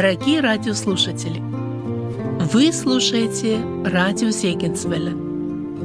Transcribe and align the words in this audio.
Дорогие 0.00 0.40
радиослушатели, 0.40 1.40
вы 1.40 2.72
слушаете 2.72 3.58
радио 3.84 4.30
Зегенсвелля. 4.30 5.10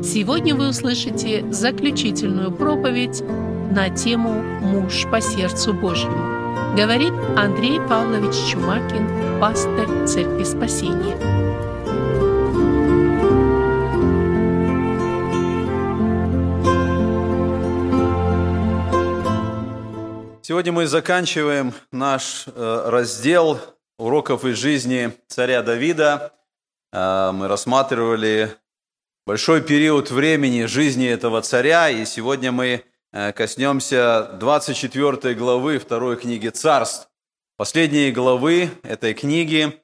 Сегодня 0.03 0.53
вы 0.53 0.69
услышите 0.69 1.43
заключительную 1.51 2.51
проповедь 2.51 3.23
на 3.71 3.89
тему 3.89 4.43
«Муж 4.61 5.07
по 5.09 5.19
сердцу 5.19 5.73
Божьему». 5.73 6.75
Говорит 6.77 7.11
Андрей 7.35 7.79
Павлович 7.89 8.35
Чумакин, 8.51 9.41
пастор 9.41 10.05
Церкви 10.07 10.43
Спасения. 10.43 11.17
Сегодня 20.43 20.71
мы 20.71 20.85
заканчиваем 20.85 21.73
наш 21.91 22.45
э, 22.53 22.83
раздел 22.89 23.59
уроков 24.03 24.43
из 24.43 24.57
жизни 24.57 25.13
царя 25.27 25.61
Давида. 25.61 26.33
Э, 26.91 27.31
мы 27.33 27.47
рассматривали 27.47 28.53
большой 29.25 29.61
период 29.61 30.11
времени 30.11 30.65
жизни 30.65 31.07
этого 31.07 31.41
царя, 31.41 31.89
и 31.89 32.03
сегодня 32.03 32.51
мы 32.51 32.83
э, 33.13 33.31
коснемся 33.31 34.31
24 34.39 35.35
главы 35.35 35.79
второй 35.79 36.17
книги 36.17 36.49
«Царств». 36.49 37.09
Последние 37.55 38.11
главы 38.11 38.71
этой 38.81 39.13
книги, 39.13 39.79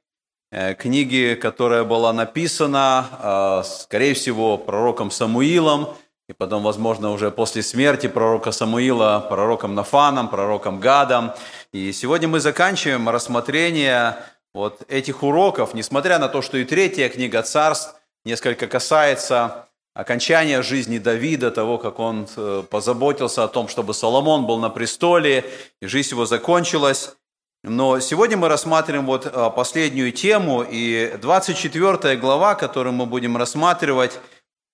книги, 0.80 1.38
которая 1.40 1.84
была 1.84 2.12
написана, 2.12 3.62
скорее 3.64 4.16
всего, 4.16 4.58
пророком 4.58 5.12
Самуилом– 5.12 5.90
и 6.30 6.34
потом, 6.34 6.62
возможно, 6.62 7.12
уже 7.12 7.32
после 7.32 7.64
смерти 7.64 8.08
пророка 8.08 8.52
Самуила, 8.52 9.26
пророком 9.28 9.74
Нафаном, 9.74 10.30
пророком 10.30 10.80
Гадом. 10.80 11.32
И 11.74 11.92
сегодня 11.92 12.28
мы 12.28 12.40
заканчиваем 12.40 13.10
рассмотрение 13.10 14.16
вот 14.54 14.80
этих 14.90 15.24
уроков, 15.24 15.74
несмотря 15.74 16.20
на 16.20 16.30
то, 16.30 16.44
что 16.44 16.58
и 16.58 16.66
третья 16.66 17.10
книга 17.10 17.42
царств 17.42 17.96
несколько 18.26 18.68
касается 18.68 19.70
окончания 19.96 20.62
жизни 20.62 21.00
Давида, 21.00 21.50
того, 21.50 21.80
как 21.80 21.98
он 21.98 22.28
э, 22.38 22.64
позаботился 22.70 23.44
о 23.44 23.48
том, 23.48 23.68
чтобы 23.68 23.96
Соломон 23.96 24.46
был 24.46 24.60
на 24.60 24.70
престоле, 24.70 25.46
и 25.82 25.88
жизнь 25.88 26.12
его 26.12 26.28
закончилась. 26.28 27.16
Но 27.64 28.00
сегодня 28.00 28.38
мы 28.38 28.50
рассматриваем 28.50 29.08
вот 29.08 29.26
э, 29.26 29.50
последнюю 29.56 30.12
тему, 30.12 30.62
и 30.62 31.12
24 31.20 32.18
глава, 32.18 32.54
которую 32.54 32.94
мы 32.94 33.08
будем 33.08 33.36
рассматривать, 33.36 34.20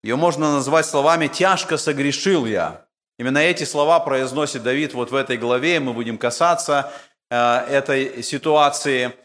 ее 0.06 0.18
можно 0.18 0.54
назвать 0.54 0.86
словами 0.86 1.26
«тяжко 1.26 1.78
согрешил 1.78 2.46
я». 2.46 2.86
Именно 3.18 3.40
эти 3.40 3.64
слова 3.64 4.00
произносит 4.00 4.62
Давид 4.62 4.94
вот 4.94 5.10
в 5.10 5.16
этой 5.16 5.36
главе, 5.36 5.80
мы 5.80 5.94
будем 5.94 6.20
касаться 6.20 6.92
э, 7.32 7.38
этой 7.38 8.22
ситуации. 8.22 9.16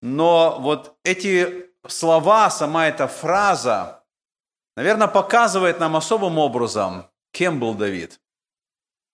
Но 0.00 0.56
вот 0.58 0.96
эти 1.04 1.66
слова, 1.86 2.48
сама 2.48 2.88
эта 2.88 3.06
фраза, 3.06 4.02
наверное, 4.78 5.08
показывает 5.08 5.78
нам 5.78 5.94
особым 5.94 6.38
образом, 6.38 7.04
кем 7.32 7.60
был 7.60 7.74
Давид. 7.74 8.18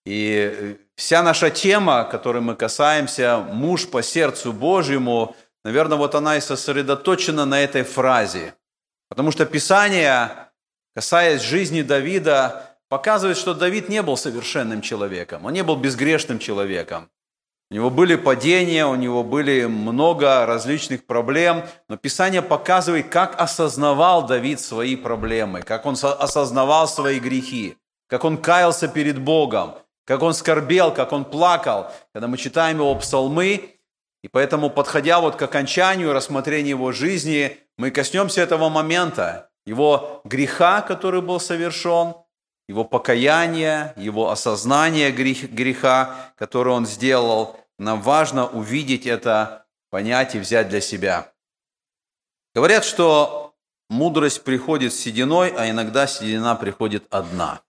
И 0.04 0.78
вся 0.94 1.24
наша 1.24 1.50
тема, 1.50 2.04
которой 2.04 2.40
мы 2.40 2.54
касаемся, 2.54 3.38
муж 3.38 3.88
по 3.88 4.00
сердцу 4.00 4.52
Божьему, 4.52 5.34
наверное, 5.64 5.98
вот 5.98 6.14
она 6.14 6.36
и 6.36 6.40
сосредоточена 6.40 7.46
на 7.46 7.64
этой 7.64 7.82
фразе. 7.82 8.54
Потому 9.08 9.32
что 9.32 9.44
Писание 9.44 10.46
касаясь 10.96 11.42
жизни 11.42 11.82
Давида, 11.82 12.78
показывает, 12.88 13.36
что 13.36 13.52
Давид 13.52 13.90
не 13.90 14.00
был 14.00 14.16
совершенным 14.16 14.80
человеком, 14.80 15.44
он 15.44 15.52
не 15.52 15.62
был 15.62 15.76
безгрешным 15.76 16.38
человеком. 16.38 17.10
У 17.70 17.74
него 17.74 17.90
были 17.90 18.16
падения, 18.16 18.86
у 18.86 18.94
него 18.94 19.22
были 19.22 19.66
много 19.66 20.46
различных 20.46 21.04
проблем, 21.04 21.64
но 21.90 21.98
Писание 21.98 22.40
показывает, 22.40 23.10
как 23.10 23.38
осознавал 23.38 24.26
Давид 24.26 24.58
свои 24.58 24.96
проблемы, 24.96 25.60
как 25.60 25.84
он 25.84 25.96
осознавал 26.00 26.88
свои 26.88 27.18
грехи, 27.20 27.76
как 28.08 28.24
он 28.24 28.38
каялся 28.38 28.88
перед 28.88 29.18
Богом, 29.18 29.74
как 30.06 30.22
он 30.22 30.32
скорбел, 30.32 30.94
как 30.94 31.12
он 31.12 31.26
плакал, 31.26 31.92
когда 32.14 32.26
мы 32.26 32.38
читаем 32.38 32.78
его 32.78 32.94
псалмы. 32.94 33.76
И 34.22 34.28
поэтому, 34.28 34.70
подходя 34.70 35.20
вот 35.20 35.36
к 35.36 35.42
окончанию 35.42 36.14
рассмотрения 36.14 36.70
его 36.70 36.90
жизни, 36.92 37.58
мы 37.76 37.90
коснемся 37.90 38.40
этого 38.40 38.70
момента 38.70 39.50
его 39.66 40.22
греха, 40.24 40.80
который 40.80 41.20
был 41.20 41.40
совершен, 41.40 42.14
его 42.68 42.84
покаяние, 42.84 43.92
его 43.96 44.30
осознание 44.30 45.10
греха, 45.10 46.32
который 46.36 46.72
он 46.72 46.86
сделал. 46.86 47.60
Нам 47.78 48.00
важно 48.00 48.46
увидеть 48.46 49.06
это, 49.06 49.66
понять 49.90 50.34
и 50.34 50.38
взять 50.38 50.68
для 50.68 50.80
себя. 50.80 51.32
Говорят, 52.54 52.84
что 52.84 53.54
мудрость 53.90 54.42
приходит 54.42 54.94
с 54.94 54.98
сединой, 54.98 55.52
а 55.56 55.68
иногда 55.68 56.06
седина 56.06 56.56
приходит 56.56 57.04
одна. 57.10 57.60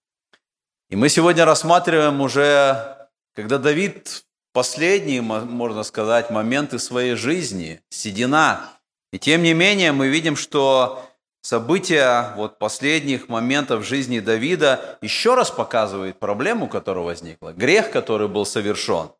И 0.89 0.95
мы 0.95 1.09
сегодня 1.09 1.43
рассматриваем 1.45 2.21
уже, 2.21 3.09
когда 3.35 3.57
Давид 3.57 4.23
последние, 4.53 5.21
можно 5.21 5.83
сказать, 5.83 6.31
моменты 6.31 6.79
своей 6.79 7.15
жизни, 7.15 7.81
седина. 7.89 8.69
И 9.11 9.19
тем 9.19 9.43
не 9.43 9.53
менее 9.53 9.91
мы 9.91 10.07
видим, 10.07 10.35
что 10.35 11.07
события 11.47 12.33
вот 12.35 12.59
последних 12.59 13.29
моментов 13.29 13.85
жизни 13.85 14.19
Давида 14.19 14.99
еще 15.01 15.33
раз 15.33 15.49
показывает 15.49 16.19
проблему, 16.19 16.67
которая 16.67 17.05
возникла, 17.05 17.53
грех, 17.53 17.89
который 17.89 18.27
был 18.27 18.45
совершен. 18.45 19.11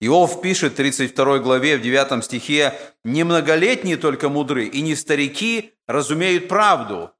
Иов 0.00 0.40
пишет 0.40 0.72
в 0.72 0.76
32 0.76 1.38
главе, 1.40 1.76
в 1.76 1.82
9 1.82 2.24
стихе, 2.24 2.72
«Немноголетние 3.04 3.98
только 3.98 4.30
мудры, 4.30 4.64
и 4.64 4.80
не 4.80 4.94
старики 4.94 5.74
разумеют 5.86 6.48
правду». 6.48 7.10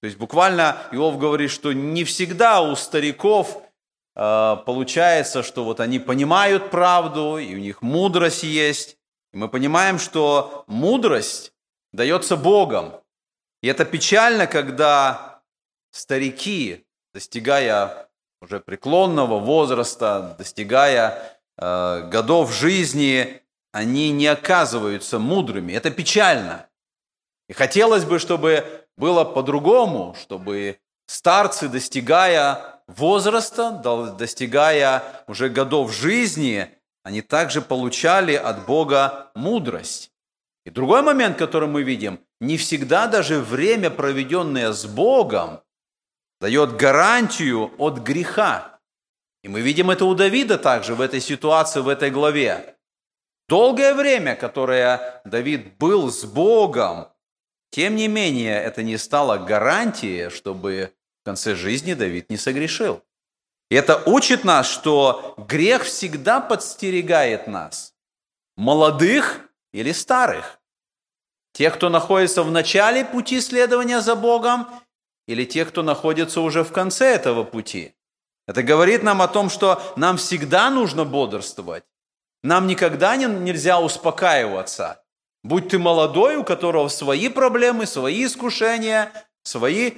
То 0.00 0.06
есть 0.06 0.16
буквально 0.16 0.78
Иов 0.92 1.18
говорит, 1.18 1.50
что 1.50 1.74
не 1.74 2.04
всегда 2.04 2.62
у 2.62 2.76
стариков 2.76 3.62
э, 4.16 4.56
получается, 4.64 5.42
что 5.42 5.64
вот 5.64 5.78
они 5.78 5.98
понимают 5.98 6.70
правду, 6.70 7.36
и 7.36 7.54
у 7.54 7.58
них 7.58 7.82
мудрость 7.82 8.44
есть. 8.44 8.96
И 9.34 9.36
мы 9.36 9.48
понимаем, 9.48 9.98
что 9.98 10.64
мудрость 10.68 11.52
дается 11.92 12.36
Богом. 12.38 12.94
И 13.62 13.68
это 13.68 13.84
печально, 13.84 14.46
когда 14.46 15.42
старики, 15.90 16.84
достигая 17.12 18.08
уже 18.40 18.60
преклонного 18.60 19.38
возраста, 19.38 20.34
достигая 20.38 21.40
э, 21.58 22.08
годов 22.08 22.52
жизни, 22.52 23.42
они 23.72 24.10
не 24.10 24.26
оказываются 24.26 25.18
мудрыми. 25.18 25.72
Это 25.72 25.90
печально. 25.90 26.68
И 27.48 27.52
хотелось 27.52 28.04
бы, 28.04 28.18
чтобы 28.18 28.86
было 28.96 29.24
по-другому, 29.24 30.16
чтобы 30.20 30.78
старцы, 31.06 31.68
достигая 31.68 32.82
возраста, 32.86 33.70
достигая 34.18 35.24
уже 35.26 35.48
годов 35.48 35.92
жизни, 35.92 36.70
они 37.02 37.22
также 37.22 37.62
получали 37.62 38.34
от 38.34 38.66
Бога 38.66 39.30
мудрость. 39.34 40.09
И 40.70 40.72
другой 40.72 41.02
момент, 41.02 41.36
который 41.36 41.68
мы 41.68 41.82
видим, 41.82 42.20
не 42.40 42.56
всегда 42.56 43.08
даже 43.08 43.40
время, 43.40 43.90
проведенное 43.90 44.70
с 44.70 44.86
Богом, 44.86 45.62
дает 46.40 46.76
гарантию 46.76 47.72
от 47.76 47.98
греха. 47.98 48.78
И 49.42 49.48
мы 49.48 49.62
видим 49.62 49.90
это 49.90 50.04
у 50.04 50.14
Давида 50.14 50.58
также 50.58 50.94
в 50.94 51.00
этой 51.00 51.20
ситуации, 51.20 51.80
в 51.80 51.88
этой 51.88 52.12
главе. 52.12 52.76
Долгое 53.48 53.94
время, 53.94 54.36
которое 54.36 55.20
Давид 55.24 55.76
был 55.78 56.08
с 56.08 56.24
Богом, 56.24 57.08
тем 57.72 57.96
не 57.96 58.06
менее, 58.06 58.62
это 58.62 58.84
не 58.84 58.96
стало 58.96 59.38
гарантией, 59.38 60.30
чтобы 60.30 60.92
в 61.22 61.24
конце 61.24 61.56
жизни 61.56 61.94
Давид 61.94 62.30
не 62.30 62.36
согрешил. 62.36 63.02
И 63.70 63.74
это 63.74 64.00
учит 64.06 64.44
нас, 64.44 64.70
что 64.70 65.34
грех 65.36 65.82
всегда 65.82 66.40
подстерегает 66.40 67.48
нас, 67.48 67.92
молодых 68.56 69.50
или 69.72 69.90
старых. 69.90 70.59
Тех, 71.52 71.74
кто 71.74 71.88
находится 71.88 72.42
в 72.42 72.50
начале 72.50 73.04
пути 73.04 73.40
следования 73.40 74.00
за 74.00 74.14
Богом, 74.14 74.66
или 75.26 75.44
тех, 75.44 75.68
кто 75.68 75.82
находится 75.82 76.40
уже 76.40 76.64
в 76.64 76.72
конце 76.72 77.14
этого 77.14 77.44
пути. 77.44 77.94
Это 78.48 78.62
говорит 78.62 79.02
нам 79.02 79.22
о 79.22 79.28
том, 79.28 79.48
что 79.48 79.80
нам 79.96 80.16
всегда 80.16 80.70
нужно 80.70 81.04
бодрствовать. 81.04 81.84
Нам 82.42 82.66
никогда 82.66 83.16
не, 83.16 83.26
нельзя 83.26 83.80
успокаиваться. 83.80 85.04
Будь 85.42 85.68
ты 85.68 85.78
молодой, 85.78 86.36
у 86.36 86.44
которого 86.44 86.88
свои 86.88 87.28
проблемы, 87.28 87.86
свои 87.86 88.24
искушения, 88.24 89.12
свои 89.42 89.92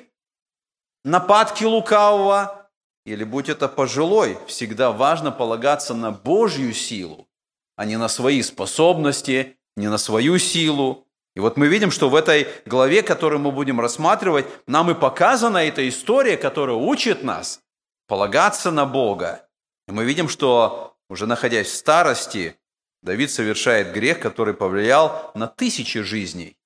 нападки 1.04 1.64
лукавого, 1.64 2.70
или 3.04 3.24
будь 3.24 3.48
это 3.48 3.68
пожилой, 3.68 4.38
всегда 4.46 4.92
важно 4.92 5.32
полагаться 5.32 5.94
на 5.94 6.12
Божью 6.12 6.72
силу, 6.72 7.28
а 7.76 7.84
не 7.84 7.96
на 7.96 8.08
свои 8.08 8.42
способности, 8.42 9.56
не 9.76 9.88
на 9.88 9.98
свою 9.98 10.38
силу. 10.38 11.06
И 11.34 11.40
вот 11.40 11.56
мы 11.56 11.66
видим, 11.66 11.90
что 11.90 12.10
в 12.10 12.14
этой 12.14 12.46
главе, 12.66 13.02
которую 13.02 13.40
мы 13.40 13.52
будем 13.52 13.80
рассматривать, 13.80 14.46
нам 14.66 14.90
и 14.90 14.94
показана 14.94 15.58
эта 15.58 15.88
история, 15.88 16.36
которая 16.36 16.76
учит 16.76 17.22
нас 17.22 17.60
полагаться 18.06 18.70
на 18.70 18.84
Бога. 18.84 19.48
И 19.88 19.92
мы 19.92 20.04
видим, 20.04 20.28
что 20.28 20.94
уже 21.08 21.26
находясь 21.26 21.68
в 21.68 21.74
старости, 21.74 22.56
Давид 23.02 23.30
совершает 23.30 23.92
грех, 23.92 24.20
который 24.20 24.54
повлиял 24.54 25.32
на 25.34 25.46
тысячи 25.46 26.02
жизней. 26.02 26.56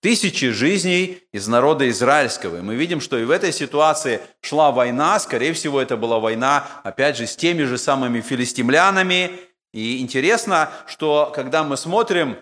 Тысячи 0.00 0.50
жизней 0.50 1.22
из 1.32 1.46
народа 1.46 1.88
израильского. 1.88 2.58
И 2.58 2.62
мы 2.62 2.74
видим, 2.74 3.00
что 3.00 3.16
и 3.16 3.24
в 3.24 3.30
этой 3.30 3.52
ситуации 3.52 4.20
шла 4.42 4.70
война. 4.70 5.18
Скорее 5.18 5.52
всего, 5.54 5.80
это 5.80 5.96
была 5.96 6.18
война, 6.18 6.66
опять 6.82 7.16
же, 7.16 7.26
с 7.26 7.36
теми 7.36 7.62
же 7.62 7.78
самыми 7.78 8.20
филистимлянами. 8.20 9.30
И 9.72 10.00
интересно, 10.00 10.70
что 10.86 11.32
когда 11.34 11.64
мы 11.64 11.76
смотрим 11.76 12.36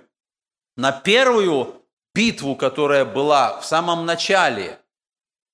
на 0.76 0.92
первую 0.92 1.82
битву, 2.14 2.56
которая 2.56 3.04
была 3.04 3.60
в 3.60 3.64
самом 3.64 4.06
начале, 4.06 4.78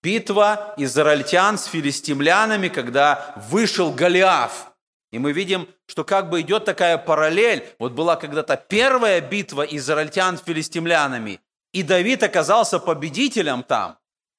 битва 0.02 0.74
израильтян 0.76 1.58
с 1.58 1.66
филистимлянами, 1.66 2.68
когда 2.68 3.34
вышел 3.50 3.92
Голиаф. 3.92 4.72
И 5.10 5.18
мы 5.18 5.32
видим, 5.32 5.68
что 5.86 6.04
как 6.04 6.28
бы 6.28 6.42
идет 6.42 6.64
такая 6.64 6.98
параллель. 6.98 7.66
Вот 7.78 7.92
была 7.92 8.16
когда-то 8.16 8.56
первая 8.56 9.20
битва 9.20 9.62
израильтян 9.62 10.38
с 10.38 10.42
филистимлянами– 10.42 11.40
и 11.72 11.82
Давид 11.82 12.22
оказался 12.22 12.78
победителем 12.78 13.62
там. 13.62 13.98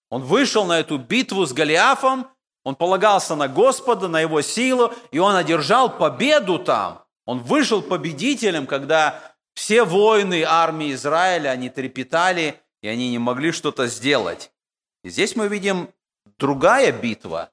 Он 0.10 0.24
вышел 0.24 0.66
на 0.66 0.80
эту 0.80 0.98
битву 0.98 1.46
с 1.46 1.54
Голиафом, 1.54 2.28
он 2.64 2.76
полагался 2.76 3.36
на 3.36 3.48
Господа, 3.48 4.08
на 4.08 4.20
его 4.20 4.42
силу, 4.42 4.94
и 5.12 5.20
он 5.20 5.36
одержал 5.36 5.98
победу 5.98 6.60
там. 6.60 7.04
Он 7.26 7.40
вышел 7.40 7.82
победителем, 7.82 8.66
когда 8.66 9.22
все 9.60 9.84
воины 9.84 10.44
армии 10.44 10.94
Израиля, 10.94 11.50
они 11.50 11.70
трепетали, 11.70 12.56
и 12.82 12.88
они 12.88 13.10
не 13.10 13.20
могли 13.20 13.52
что-то 13.52 13.88
сделать. 13.88 14.52
И 15.04 15.10
здесь 15.10 15.36
мы 15.36 15.48
видим 15.48 15.90
другая 16.38 16.92
битва, 16.92 17.52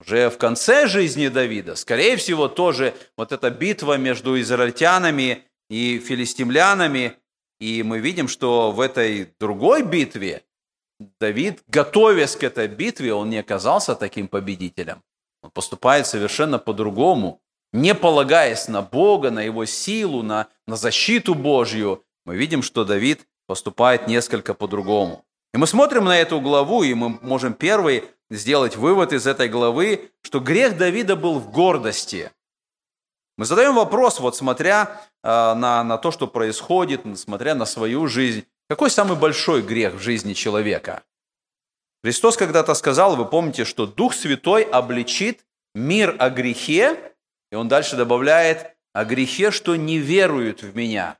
уже 0.00 0.30
в 0.30 0.38
конце 0.38 0.86
жизни 0.86 1.28
Давида. 1.28 1.76
Скорее 1.76 2.16
всего, 2.16 2.48
тоже 2.48 2.94
вот 3.16 3.32
эта 3.32 3.50
битва 3.50 3.96
между 3.96 4.40
израильтянами 4.40 5.44
и 5.68 5.98
филистимлянами– 5.98 7.16
и 7.60 7.82
мы 7.82 7.98
видим, 7.98 8.28
что 8.28 8.72
в 8.72 8.80
этой 8.80 9.32
другой 9.38 9.82
битве 9.82 10.44
Давид, 11.20 11.62
готовясь 11.66 12.36
к 12.36 12.42
этой 12.42 12.68
битве, 12.68 13.14
он 13.14 13.30
не 13.30 13.38
оказался 13.38 13.94
таким 13.94 14.28
победителем. 14.28 15.02
Он 15.42 15.50
поступает 15.50 16.06
совершенно 16.06 16.58
по-другому, 16.58 17.40
не 17.74 17.92
полагаясь 17.92 18.68
на 18.68 18.82
Бога, 18.82 19.32
на 19.32 19.42
Его 19.42 19.64
силу, 19.64 20.22
на, 20.22 20.46
на 20.68 20.76
защиту 20.76 21.34
Божью. 21.34 22.04
Мы 22.24 22.36
видим, 22.36 22.62
что 22.62 22.84
Давид 22.84 23.26
поступает 23.48 24.06
несколько 24.06 24.54
по-другому. 24.54 25.24
И 25.52 25.56
мы 25.56 25.66
смотрим 25.66 26.04
на 26.04 26.16
эту 26.16 26.40
главу, 26.40 26.84
и 26.84 26.94
мы 26.94 27.18
можем 27.20 27.52
первый 27.52 28.04
сделать 28.30 28.76
вывод 28.76 29.12
из 29.12 29.26
этой 29.26 29.48
главы, 29.48 30.12
что 30.22 30.38
грех 30.38 30.78
Давида 30.78 31.16
был 31.16 31.40
в 31.40 31.50
гордости. 31.50 32.30
Мы 33.36 33.44
задаем 33.44 33.74
вопрос, 33.74 34.20
вот 34.20 34.36
смотря 34.36 35.02
э, 35.24 35.28
на, 35.28 35.82
на 35.82 35.98
то, 35.98 36.12
что 36.12 36.28
происходит, 36.28 37.02
смотря 37.18 37.56
на 37.56 37.66
свою 37.66 38.06
жизнь, 38.06 38.44
какой 38.68 38.88
самый 38.88 39.16
большой 39.16 39.62
грех 39.62 39.94
в 39.94 39.98
жизни 39.98 40.32
человека? 40.32 41.02
Христос 42.04 42.36
когда-то 42.36 42.74
сказал, 42.74 43.16
вы 43.16 43.24
помните, 43.24 43.64
что 43.64 43.86
Дух 43.86 44.14
Святой 44.14 44.62
обличит 44.62 45.44
мир 45.74 46.14
о 46.20 46.30
грехе, 46.30 47.13
и 47.54 47.56
он 47.56 47.68
дальше 47.68 47.94
добавляет, 47.94 48.76
о 48.92 49.04
грехе, 49.04 49.52
что 49.52 49.76
не 49.76 49.98
веруют 49.98 50.62
в 50.62 50.74
меня. 50.74 51.18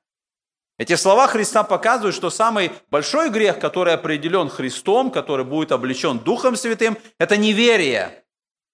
Эти 0.79 0.97
слова 0.97 1.29
Христа 1.29 1.63
показывают, 1.63 2.17
что 2.17 2.29
самый 2.29 2.73
большой 2.91 3.31
грех, 3.31 3.61
который 3.61 3.95
определен 3.95 4.49
Христом, 4.49 5.13
который 5.13 5.45
будет 5.45 5.71
облечен 5.71 6.19
Духом 6.19 6.57
Святым, 6.57 6.99
это 7.21 7.37
неверие. 7.37 8.25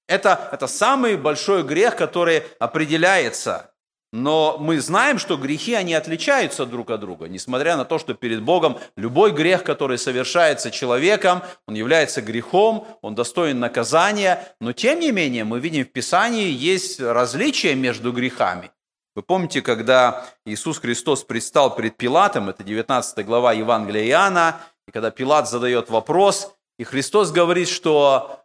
Это, 0.08 0.48
это 0.52 0.66
самый 0.66 1.18
большой 1.18 1.62
грех, 1.62 1.96
который 1.96 2.44
определяется. 2.58 3.69
Но 4.12 4.56
мы 4.58 4.80
знаем, 4.80 5.18
что 5.18 5.36
грехи, 5.36 5.74
они 5.74 5.94
отличаются 5.94 6.66
друг 6.66 6.90
от 6.90 7.00
друга. 7.00 7.28
Несмотря 7.28 7.76
на 7.76 7.84
то, 7.84 7.98
что 7.98 8.14
перед 8.14 8.42
Богом 8.42 8.78
любой 8.96 9.30
грех, 9.30 9.62
который 9.62 9.98
совершается 9.98 10.72
человеком, 10.72 11.42
он 11.66 11.74
является 11.74 12.20
грехом, 12.20 12.88
он 13.02 13.14
достоин 13.14 13.60
наказания. 13.60 14.52
Но 14.60 14.72
тем 14.72 14.98
не 14.98 15.12
менее, 15.12 15.44
мы 15.44 15.60
видим 15.60 15.84
в 15.84 15.92
Писании 15.92 16.50
есть 16.50 17.00
различия 17.00 17.76
между 17.76 18.12
грехами. 18.12 18.72
Вы 19.14 19.22
помните, 19.22 19.62
когда 19.62 20.26
Иисус 20.44 20.78
Христос 20.78 21.22
предстал 21.22 21.76
перед 21.76 21.96
Пилатом, 21.96 22.48
это 22.48 22.64
19 22.64 23.24
глава 23.24 23.52
Евангелия 23.52 24.04
Иоанна, 24.06 24.60
и 24.88 24.90
когда 24.90 25.10
Пилат 25.10 25.48
задает 25.48 25.88
вопрос, 25.88 26.54
и 26.78 26.84
Христос 26.84 27.30
говорит, 27.30 27.68
что 27.68 28.44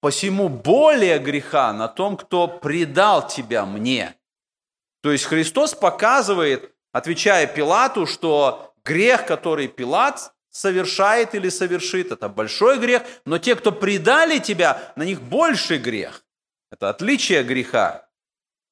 посему 0.00 0.48
более 0.48 1.18
греха 1.18 1.72
на 1.72 1.86
том, 1.86 2.16
кто 2.16 2.48
предал 2.48 3.28
тебя 3.28 3.64
мне. 3.64 4.16
То 5.02 5.10
есть 5.12 5.24
Христос 5.24 5.74
показывает, 5.74 6.72
отвечая 6.92 7.46
Пилату, 7.46 8.06
что 8.06 8.72
грех, 8.84 9.26
который 9.26 9.68
Пилат 9.68 10.32
совершает 10.50 11.34
или 11.34 11.48
совершит, 11.48 12.12
это 12.12 12.28
большой 12.28 12.78
грех, 12.78 13.02
но 13.24 13.38
те, 13.38 13.56
кто 13.56 13.72
предали 13.72 14.38
тебя, 14.38 14.92
на 14.96 15.02
них 15.02 15.20
больший 15.20 15.78
грех. 15.78 16.24
Это 16.70 16.88
отличие 16.88 17.42
греха. 17.42 18.08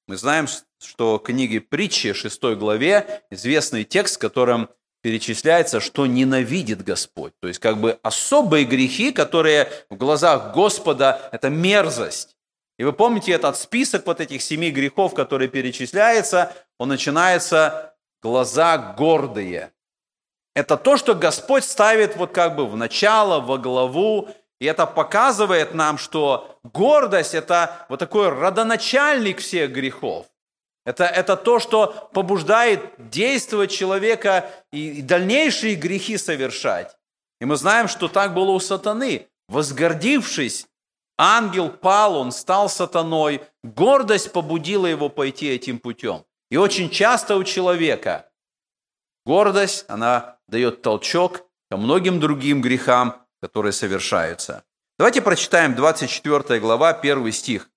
Мы 0.06 0.16
знаем, 0.16 0.46
что 0.82 1.18
в 1.18 1.22
книге 1.22 1.60
притчи 1.60 2.12
6 2.12 2.42
главе 2.56 3.22
известный 3.30 3.84
текст, 3.84 4.16
в 4.16 4.18
котором 4.18 4.68
перечисляется, 5.02 5.80
что 5.80 6.06
ненавидит 6.06 6.84
Господь. 6.84 7.32
То 7.40 7.48
есть 7.48 7.60
как 7.60 7.78
бы 7.78 7.98
особые 8.02 8.64
грехи, 8.64 9.12
которые 9.12 9.70
в 9.88 9.96
глазах 9.96 10.54
Господа– 10.54 11.28
это 11.32 11.48
мерзость. 11.48 12.36
И 12.80 12.82
вы 12.82 12.94
помните 12.94 13.32
этот 13.32 13.58
список 13.58 14.06
вот 14.06 14.22
этих 14.22 14.40
семи 14.40 14.70
грехов, 14.70 15.12
которые 15.12 15.48
перечисляется, 15.48 16.50
он 16.78 16.88
начинается 16.88 17.94
«глаза 18.22 18.78
гордые». 18.78 19.70
Это 20.54 20.78
то, 20.78 20.96
что 20.96 21.14
Господь 21.14 21.64
ставит 21.64 22.16
вот 22.16 22.32
как 22.32 22.56
бы 22.56 22.66
в 22.66 22.78
начало, 22.78 23.38
во 23.38 23.58
главу, 23.58 24.30
и 24.60 24.64
это 24.64 24.86
показывает 24.86 25.74
нам, 25.74 25.98
что 25.98 26.58
гордость– 26.62 27.34
это 27.34 27.84
вот 27.90 27.98
такой 27.98 28.30
родоначальник 28.30 29.40
всех 29.40 29.72
грехов. 29.72 30.28
Это, 30.86 31.04
это 31.04 31.36
то, 31.36 31.58
что 31.58 32.08
побуждает 32.14 32.94
действовать 32.96 33.70
человека 33.70 34.50
и, 34.72 35.00
и 35.00 35.02
дальнейшие 35.02 35.74
грехи 35.74 36.16
совершать. 36.16 36.96
И 37.42 37.44
мы 37.44 37.56
знаем, 37.56 37.88
что 37.88 38.08
так 38.08 38.32
было 38.32 38.52
у 38.52 38.58
сатаны. 38.58 39.26
Возгордившись, 39.48 40.66
ангел 41.20 41.68
пал, 41.68 42.16
он 42.16 42.32
стал 42.32 42.70
сатаной, 42.70 43.42
гордость 43.62 44.32
побудила 44.32 44.86
его 44.86 45.10
пойти 45.10 45.48
этим 45.48 45.78
путем. 45.78 46.24
И 46.50 46.56
очень 46.56 46.88
часто 46.88 47.36
у 47.36 47.44
человека 47.44 48.30
гордость, 49.26 49.84
она 49.88 50.38
дает 50.48 50.80
толчок 50.80 51.42
ко 51.70 51.76
многим 51.76 52.20
другим 52.20 52.62
грехам, 52.62 53.22
которые 53.42 53.72
совершаются. 53.72 54.64
Давайте 54.98 55.20
прочитаем 55.20 55.74
24 55.74 56.58
глава, 56.58 56.88
1 56.88 57.32
стих. 57.32 57.70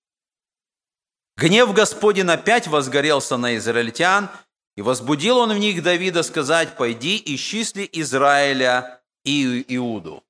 Гнев 1.36 1.74
Господень 1.74 2.30
опять 2.30 2.66
возгорелся 2.66 3.36
на 3.36 3.56
израильтян, 3.56 4.30
и 4.76 4.82
возбудил 4.82 5.38
он 5.38 5.52
в 5.52 5.58
них 5.58 5.82
Давида 5.82 6.22
сказать, 6.22 6.76
«Пойди, 6.76 7.22
исчисли 7.26 7.88
Израиля 7.92 9.02
и 9.24 9.64
Иуду». 9.76 10.24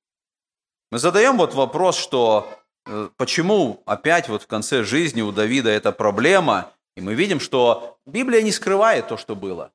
Мы 0.91 0.99
задаем 0.99 1.37
вот 1.37 1.53
вопрос, 1.53 1.97
что 1.97 2.59
почему 3.17 3.81
опять 3.85 4.29
вот 4.29 4.43
в 4.43 4.47
конце 4.47 4.83
жизни 4.83 5.21
у 5.21 5.31
Давида 5.31 5.69
эта 5.69 5.91
проблема, 5.91 6.71
и 6.95 7.01
мы 7.01 7.13
видим, 7.13 7.39
что 7.39 7.97
Библия 8.05 8.41
не 8.41 8.51
скрывает 8.51 9.07
то, 9.07 9.17
что 9.17 9.35
было. 9.35 9.71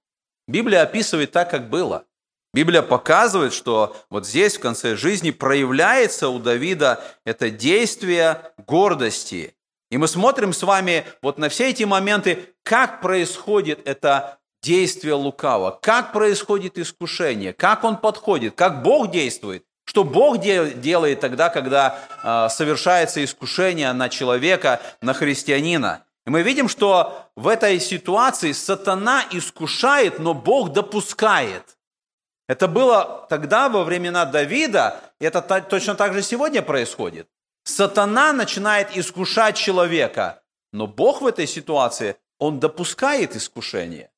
Библия 0.48 0.82
описывает 0.82 1.32
так, 1.32 1.50
как 1.50 1.68
было. 1.68 2.04
Библия 2.52 2.82
показывает, 2.82 3.52
что 3.52 3.96
вот 4.10 4.26
здесь 4.26 4.56
в 4.56 4.60
конце 4.60 4.96
жизни 4.96 5.30
проявляется 5.30 6.28
у 6.28 6.38
Давида 6.38 7.02
это 7.24 7.50
действие 7.50 8.52
гордости– 8.66 9.54
и 9.90 9.96
мы 9.96 10.06
смотрим 10.06 10.52
с 10.52 10.62
вами 10.62 11.04
вот 11.20 11.38
на 11.38 11.48
все 11.48 11.70
эти 11.70 11.82
моменты, 11.82 12.54
как 12.62 13.00
происходит 13.00 13.86
это 13.86 14.38
действие 14.62 15.14
лукава, 15.14 15.72
как 15.82 16.12
происходит 16.12 16.78
искушение, 16.78 17.52
как 17.52 17.82
он 17.82 17.96
подходит, 17.96 18.54
как 18.54 18.82
Бог 18.82 19.10
действует, 19.10 19.64
что 19.90 20.04
Бог 20.04 20.38
делает 20.38 21.18
тогда, 21.18 21.48
когда 21.48 21.98
э, 22.22 22.48
совершается 22.48 23.24
искушение 23.24 23.92
на 23.92 24.08
человека, 24.08 24.80
на 25.02 25.14
христианина. 25.14 26.04
И 26.26 26.30
мы 26.30 26.42
видим, 26.42 26.68
что 26.68 27.26
в 27.34 27.48
этой 27.48 27.80
ситуации 27.80 28.52
сатана 28.52 29.24
искушает, 29.32 30.20
но 30.20 30.32
Бог 30.32 30.72
допускает. 30.72 31.76
Это 32.48 32.68
было 32.68 33.26
тогда, 33.28 33.68
во 33.68 33.82
времена 33.82 34.26
Давида, 34.26 35.00
и 35.18 35.24
это 35.24 35.42
точно 35.42 35.96
так 35.96 36.14
же 36.14 36.22
сегодня 36.22 36.62
происходит. 36.62 37.26
Сатана 37.64 38.32
начинает 38.32 38.96
искушать 38.96 39.56
человека, 39.56 40.40
но 40.72 40.86
Бог 40.86 41.20
в 41.20 41.26
этой 41.26 41.48
ситуации, 41.48 42.14
он 42.38 42.60
допускает 42.60 43.34
искушение. 43.34 44.08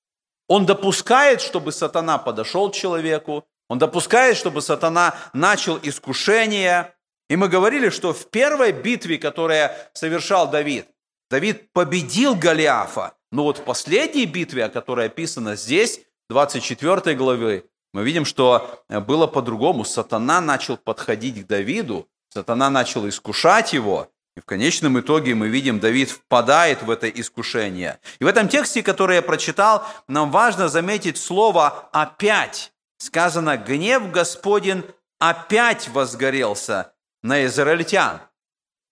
Он 0.48 0.66
допускает, 0.66 1.40
чтобы 1.40 1.72
сатана 1.72 2.18
подошел 2.18 2.70
к 2.70 2.74
человеку, 2.74 3.46
он 3.72 3.78
допускает, 3.78 4.36
чтобы 4.36 4.60
сатана 4.60 5.14
начал 5.32 5.78
искушение. 5.82 6.92
И 7.30 7.36
мы 7.36 7.48
говорили, 7.48 7.88
что 7.88 8.12
в 8.12 8.28
первой 8.28 8.70
битве, 8.70 9.16
которую 9.16 9.70
совершал 9.94 10.50
Давид, 10.50 10.88
Давид 11.30 11.72
победил 11.72 12.34
Голиафа, 12.34 13.14
Но 13.30 13.44
вот 13.44 13.56
в 13.56 13.62
последней 13.62 14.26
битве, 14.26 14.66
о 14.66 14.68
которой 14.68 15.06
описано 15.06 15.56
здесь, 15.56 16.02
24 16.28 17.16
главы, 17.16 17.64
мы 17.94 18.04
видим, 18.04 18.26
что 18.26 18.84
было 18.90 19.26
по-другому. 19.26 19.86
Сатана 19.86 20.42
начал 20.42 20.76
подходить 20.76 21.42
к 21.42 21.46
Давиду, 21.46 22.10
сатана 22.28 22.68
начал 22.68 23.08
искушать 23.08 23.72
его, 23.72 24.10
и 24.36 24.40
в 24.40 24.44
конечном 24.44 25.00
итоге 25.00 25.34
мы 25.34 25.48
видим, 25.48 25.80
Давид 25.80 26.10
впадает 26.10 26.82
в 26.82 26.90
это 26.90 27.08
искушение. 27.08 28.00
И 28.18 28.24
в 28.24 28.26
этом 28.26 28.48
тексте, 28.48 28.82
который 28.82 29.16
я 29.16 29.22
прочитал, 29.22 29.86
нам 30.08 30.30
важно 30.30 30.68
заметить 30.68 31.16
слово 31.16 31.88
«опять». 31.92 32.71
Сказано, 33.02 33.56
гнев 33.56 34.12
Господень 34.12 34.84
опять 35.18 35.88
возгорелся 35.88 36.92
на 37.24 37.44
израильтян. 37.46 38.20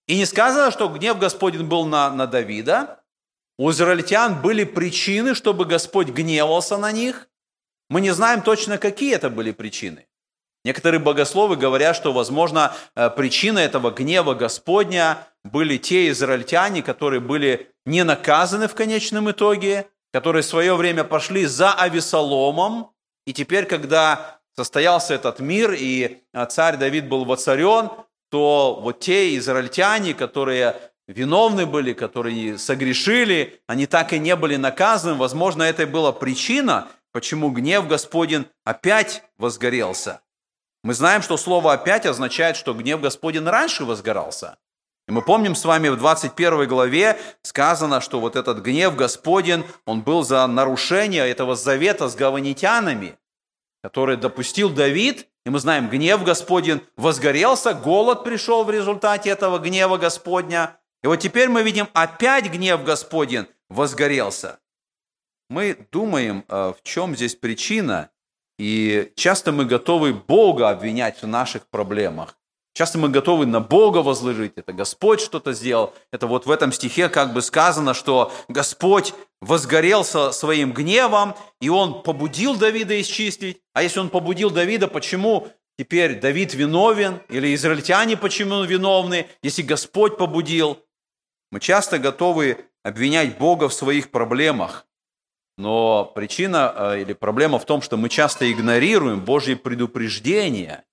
И 0.05 0.17
не 0.17 0.25
сказано, 0.25 0.69
что 0.69 0.89
гнев 0.89 1.17
Господень 1.17 1.63
был 1.63 1.85
на, 1.85 2.11
на 2.11 2.27
Давида. 2.27 3.05
У 3.57 3.71
израильтян 3.71 4.41
были 4.41 4.65
причины, 4.65 5.33
чтобы 5.33 5.63
Господь 5.63 6.09
гневался 6.09 6.75
на 6.75 6.91
них. 6.91 7.29
Мы 7.89 8.01
не 8.01 8.11
знаем 8.11 8.41
точно, 8.41 8.77
какие 8.77 9.15
это 9.15 9.29
были 9.29 9.53
причины. 9.53 10.07
Некоторые 10.65 10.99
богословы 10.99 11.55
говорят, 11.55 11.95
что, 11.95 12.11
возможно, 12.11 12.75
э, 12.95 13.09
причина 13.11 13.59
этого 13.59 13.91
гнева 13.91 14.33
Господня 14.33 15.25
были 15.45 15.77
те 15.77 16.09
израильтяне, 16.09 16.83
которые 16.83 17.21
были 17.21 17.71
не 17.85 18.03
наказаны 18.03 18.67
в 18.67 18.75
конечном 18.75 19.31
итоге, 19.31 19.87
которые 20.11 20.43
в 20.43 20.47
свое 20.47 20.75
время 20.75 21.05
пошли 21.05 21.45
за 21.45 21.73
Авесоломом, 21.73 22.91
и 23.25 23.33
теперь, 23.33 23.65
когда 23.65 24.39
состоялся 24.55 25.13
этот 25.13 25.39
мир, 25.39 25.73
и 25.73 26.23
э, 26.33 26.45
царь 26.47 26.77
Давид 26.77 27.07
был 27.07 27.25
воцарен, 27.25 27.89
то 28.29 28.79
вот 28.81 28.99
те 28.99 29.35
израильтяне, 29.37 30.13
которые 30.13 30.75
виновны 31.07 31.65
были, 31.65 31.93
которые 31.93 32.57
согрешили, 32.57 33.61
они 33.67 33.85
так 33.85 34.13
и 34.13 34.19
не 34.19 34.35
были 34.35 34.55
наказаны. 34.55 35.15
Возможно, 35.15 35.63
это 35.63 35.83
и 35.83 35.85
была 35.85 36.11
причина, 36.11 36.87
почему 37.11 37.49
гнев 37.49 37.87
Господень 37.87 38.47
опять 38.63 39.23
возгорелся. 39.37 40.21
Мы 40.83 40.93
знаем, 40.93 41.21
что 41.21 41.37
слово 41.37 41.73
«опять» 41.73 42.07
означает, 42.07 42.55
что 42.55 42.73
гнев 42.73 43.01
Господень 43.01 43.43
раньше 43.43 43.85
возгорался. 43.85 44.57
И 45.07 45.11
мы 45.11 45.21
помним 45.21 45.55
с 45.55 45.65
вами 45.65 45.89
в 45.89 45.97
21 45.97 46.67
главе 46.67 47.17
сказано, 47.41 48.01
что 48.01 48.19
вот 48.19 48.35
этот 48.35 48.59
гнев 48.59 48.95
Господень, 48.95 49.65
он 49.85 50.01
был 50.01 50.23
за 50.23 50.45
нарушение 50.47 51.27
этого 51.29 51.55
завета 51.55 52.07
с 52.07 52.15
гаванитянами, 52.15 53.17
который 53.83 54.17
допустил 54.17 54.69
Давид. 54.69 55.27
И 55.45 55.49
мы 55.49 55.59
знаем, 55.59 55.89
гнев 55.89 56.23
Господень 56.23 56.81
возгорелся, 56.97 57.73
голод 57.73 58.23
пришел 58.23 58.63
в 58.63 58.69
результате 58.69 59.31
этого 59.31 59.57
гнева 59.57 59.97
Господня. 59.97 60.77
И 61.03 61.07
вот 61.07 61.17
теперь 61.17 61.49
мы 61.49 61.63
видим, 61.63 61.87
опять 61.93 62.51
гнев 62.51 62.83
Господень 62.83 63.47
возгорелся. 63.69 64.59
Мы 65.49 65.75
думаем, 65.91 66.45
э, 66.47 66.73
в 66.77 66.83
чем 66.83 67.15
здесь 67.15 67.35
причина, 67.35 68.11
и 68.57 69.11
часто 69.15 69.51
мы 69.51 69.65
готовы 69.65 70.13
Бога 70.13 70.69
обвинять 70.69 71.21
в 71.21 71.27
наших 71.27 71.67
проблемах. 71.67 72.37
Часто 72.73 72.97
мы 72.97 73.09
готовы 73.09 73.45
на 73.45 73.59
Бога 73.59 73.97
возложить. 73.97 74.53
Это 74.55 74.71
Господь 74.71 75.19
что-то 75.19 75.53
сделал. 75.53 75.93
Это 76.11 76.27
вот 76.27 76.45
в 76.45 76.51
этом 76.51 76.71
стихе 76.71 77.09
как 77.09 77.33
бы 77.33 77.41
сказано, 77.41 77.93
что 77.93 78.31
Господь 78.47 79.13
возгорелся 79.41 80.31
своим 80.31 80.71
гневом, 80.71 81.35
и 81.59 81.69
Он 81.69 82.01
побудил 82.01 82.55
Давида 82.55 83.01
исчислить. 83.01 83.61
А 83.73 83.83
если 83.83 83.99
Он 83.99 84.09
побудил 84.09 84.49
Давида, 84.51 84.87
почему 84.87 85.49
теперь 85.77 86.19
Давид 86.19 86.53
виновен? 86.53 87.21
Или 87.27 87.53
израильтяне 87.55 88.15
почему 88.15 88.63
виновны, 88.63 89.27
если 89.43 89.63
Господь 89.63 90.17
побудил? 90.17 90.79
Мы 91.51 91.59
часто 91.59 91.99
готовы 91.99 92.65
обвинять 92.83 93.37
Бога 93.37 93.67
в 93.67 93.73
своих 93.73 94.11
проблемах. 94.11 94.87
Но 95.57 96.05
причина 96.05 96.73
э, 96.75 97.01
или 97.01 97.13
проблема 97.13 97.59
в 97.59 97.65
том, 97.65 97.81
что 97.81 97.97
мы 97.97 98.07
часто 98.09 98.49
игнорируем 98.51 99.19
Божьи 99.19 99.55
предупреждения. 99.55 100.85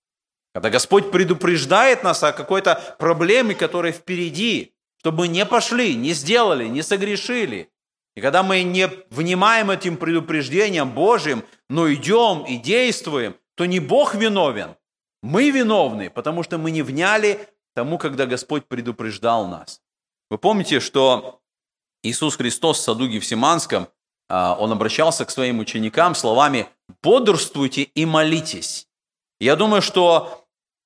Когда 0.59 0.71
Господь 0.71 1.13
предупреждает 1.13 2.03
нас 2.03 2.21
о 2.25 2.33
какой-то 2.33 2.97
проблеме, 2.99 3.55
которая 3.55 3.93
впереди, 3.93 4.75
чтобы 4.99 5.19
мы 5.19 5.29
не 5.29 5.47
пошли, 5.47 5.95
не 5.95 6.13
сделали, 6.15 6.67
не 6.67 6.83
согрешили. 6.83 7.71
И 8.17 8.21
когда 8.21 8.43
мы 8.43 8.65
не 8.65 8.91
внимаем 9.11 9.71
этим 9.71 9.97
предупреждениям 9.97 10.91
Божьим, 10.91 11.45
но 11.69 11.93
идем 11.95 12.45
и 12.45 12.57
действуем, 12.57 13.37
то 13.55 13.67
не 13.67 13.79
Бог 13.79 14.17
виновен, 14.17 14.75
мы 15.23 15.51
виновны, 15.51 16.11
потому 16.11 16.43
что 16.43 16.59
мы 16.59 16.73
не 16.73 16.83
вняли 16.83 17.39
тому, 17.77 17.97
когда 17.97 18.27
Господь 18.27 18.67
предупреждал 18.67 19.47
нас. 19.47 19.81
Вы 20.29 20.39
помните, 20.39 20.81
что 20.81 21.41
Иисус 22.03 22.35
Христос 22.35 22.81
в 22.81 22.83
саду 22.83 23.07
Гефсиманском 23.07 23.87
а, 24.29 24.57
он 24.59 24.73
обращался 24.73 25.25
к 25.25 25.31
своим 25.31 25.61
ученикам 25.61 26.17
словами 26.17 26.67
«бодрствуйте 27.01 27.83
и 27.83 28.05
молитесь». 28.05 28.89
Я 29.41 29.55
думаю, 29.55 29.83
что 29.83 30.38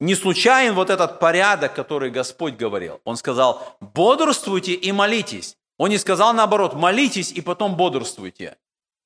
не 0.02 0.16
случайен 0.16 0.74
вот 0.74 0.90
этот 0.90 1.20
порядок, 1.20 1.74
который 1.74 2.10
Господь 2.10 2.54
говорил. 2.54 3.00
Он 3.04 3.16
сказал 3.16 3.76
«бодрствуйте 3.80 4.72
и 4.72 4.90
молитесь». 4.90 5.56
Он 5.78 5.90
не 5.90 5.98
сказал 5.98 6.34
наоборот 6.34 6.74
«молитесь 6.74 7.30
и 7.30 7.40
потом 7.40 7.76
бодрствуйте». 7.76 8.58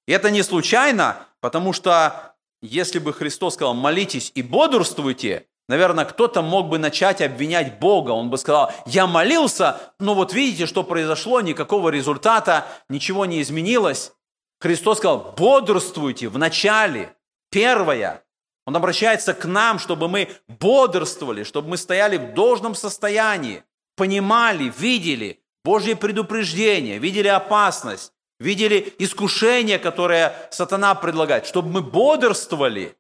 И 0.06 0.12
это 0.12 0.30
не 0.30 0.42
случайно, 0.42 1.18
потому 1.40 1.74
что 1.74 2.34
если 2.62 2.98
бы 2.98 3.12
Христос 3.12 3.54
сказал 3.54 3.74
«молитесь 3.74 4.32
и 4.34 4.42
бодрствуйте», 4.42 5.46
наверное, 5.68 6.06
кто-то 6.06 6.40
мог 6.40 6.68
бы 6.68 6.78
начать 6.78 7.20
обвинять 7.20 7.78
Бога. 7.78 8.12
Он 8.12 8.30
бы 8.30 8.38
сказал, 8.38 8.72
я 8.86 9.06
молился, 9.06 9.92
но 9.98 10.14
вот 10.14 10.32
видите, 10.32 10.64
что 10.64 10.82
произошло, 10.82 11.42
никакого 11.42 11.90
результата, 11.90 12.66
ничего 12.88 13.26
не 13.26 13.42
изменилось. 13.42 14.12
Христос 14.60 14.98
сказал, 14.98 15.34
бодрствуйте 15.36 16.28
в 16.28 16.38
начале. 16.38 17.14
Первое. 17.50 18.22
Он 18.66 18.76
обращается 18.76 19.32
к 19.32 19.44
нам, 19.44 19.78
чтобы 19.78 20.08
мы 20.08 20.28
бодрствовали, 20.48 21.44
чтобы 21.44 21.68
мы 21.68 21.76
стояли 21.76 22.16
в 22.16 22.34
должном 22.34 22.74
состоянии, 22.74 23.62
понимали, 23.96 24.72
видели 24.76 25.40
Божье 25.64 25.96
предупреждение, 25.96 26.98
видели 26.98 27.28
опасность, 27.28 28.12
видели 28.40 28.92
искушение, 28.98 29.78
которое 29.78 30.48
сатана 30.50 30.94
предлагает, 30.96 31.46
чтобы 31.46 31.70
мы 31.70 31.80
бодрствовали. 31.80 32.96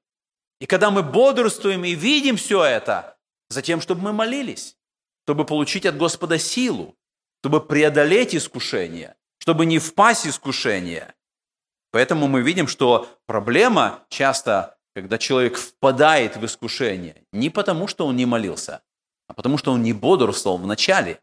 И 0.60 0.66
когда 0.66 0.90
мы 0.90 1.02
бодрствуем 1.02 1.84
и 1.84 1.94
видим 1.94 2.36
все 2.36 2.64
это, 2.64 3.18
затем, 3.48 3.80
чтобы 3.80 4.02
мы 4.02 4.12
молились, 4.12 4.76
чтобы 5.24 5.44
получить 5.44 5.84
от 5.84 5.96
Господа 5.96 6.38
силу, 6.38 6.96
чтобы 7.40 7.60
преодолеть 7.60 8.34
искушение, 8.34 9.16
чтобы 9.38 9.66
не 9.66 9.78
впасть 9.78 10.24
в 10.24 10.30
искушение. 10.30 11.14
Поэтому 11.90 12.28
мы 12.28 12.42
видим, 12.42 12.68
что 12.68 13.08
проблема 13.26 14.04
часто, 14.08 14.75
когда 14.96 15.18
человек 15.18 15.58
впадает 15.58 16.38
в 16.38 16.46
искушение, 16.46 17.22
не 17.30 17.50
потому, 17.50 17.86
что 17.86 18.06
он 18.06 18.16
не 18.16 18.24
молился, 18.24 18.80
а 19.28 19.34
потому, 19.34 19.58
что 19.58 19.72
он 19.72 19.82
не 19.82 19.92
бодрствовал 19.92 20.56
в 20.56 20.66
начале. 20.66 21.20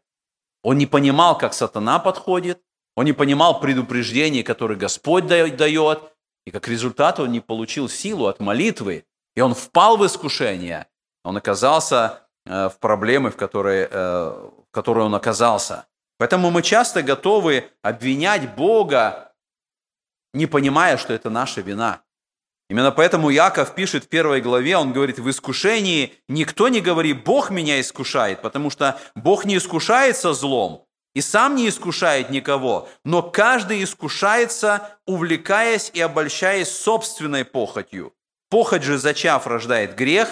Он 0.62 0.78
не 0.78 0.86
понимал, 0.86 1.36
как 1.36 1.54
сатана 1.54 1.98
подходит, 1.98 2.62
он 2.94 3.04
не 3.04 3.12
понимал 3.12 3.58
предупреждений, 3.58 4.44
которые 4.44 4.78
Господь 4.78 5.26
дает, 5.26 6.00
и 6.46 6.52
как 6.52 6.68
результат 6.68 7.18
он 7.18 7.32
не 7.32 7.40
получил 7.40 7.88
силу 7.88 8.26
от 8.26 8.38
молитвы, 8.38 9.06
и 9.34 9.40
он 9.40 9.54
впал 9.54 9.96
в 9.96 10.06
искушение, 10.06 10.86
он 11.24 11.36
оказался 11.36 12.28
э, 12.46 12.68
в 12.68 12.78
проблемы, 12.78 13.32
в 13.32 13.36
которые, 13.36 13.88
э, 13.90 13.90
в 13.90 14.70
которые 14.70 15.06
он 15.06 15.16
оказался. 15.16 15.86
Поэтому 16.18 16.52
мы 16.52 16.62
часто 16.62 17.02
готовы 17.02 17.72
обвинять 17.82 18.54
Бога 18.54 19.34
не 20.34 20.46
понимая, 20.46 20.96
что 20.98 21.14
это 21.14 21.30
наша 21.30 21.60
вина. 21.62 22.02
Именно 22.74 22.90
поэтому 22.90 23.30
Яков 23.30 23.76
пишет 23.76 24.02
в 24.02 24.08
первой 24.08 24.40
главе, 24.40 24.76
он 24.76 24.92
говорит, 24.92 25.20
в 25.20 25.30
искушении 25.30 26.12
никто 26.26 26.66
не 26.66 26.80
говорит, 26.80 27.22
Бог 27.22 27.50
меня 27.50 27.80
искушает, 27.80 28.42
потому 28.42 28.68
что 28.68 28.98
Бог 29.14 29.44
не 29.44 29.58
искушается 29.58 30.34
злом 30.34 30.84
и 31.14 31.20
сам 31.20 31.54
не 31.54 31.68
искушает 31.68 32.30
никого, 32.30 32.88
но 33.04 33.22
каждый 33.22 33.84
искушается, 33.84 34.98
увлекаясь 35.06 35.92
и 35.94 36.00
обольщаясь 36.00 36.68
собственной 36.68 37.44
похотью. 37.44 38.12
Похоть 38.50 38.82
же, 38.82 38.98
зачав, 38.98 39.46
рождает 39.46 39.94
грех, 39.94 40.30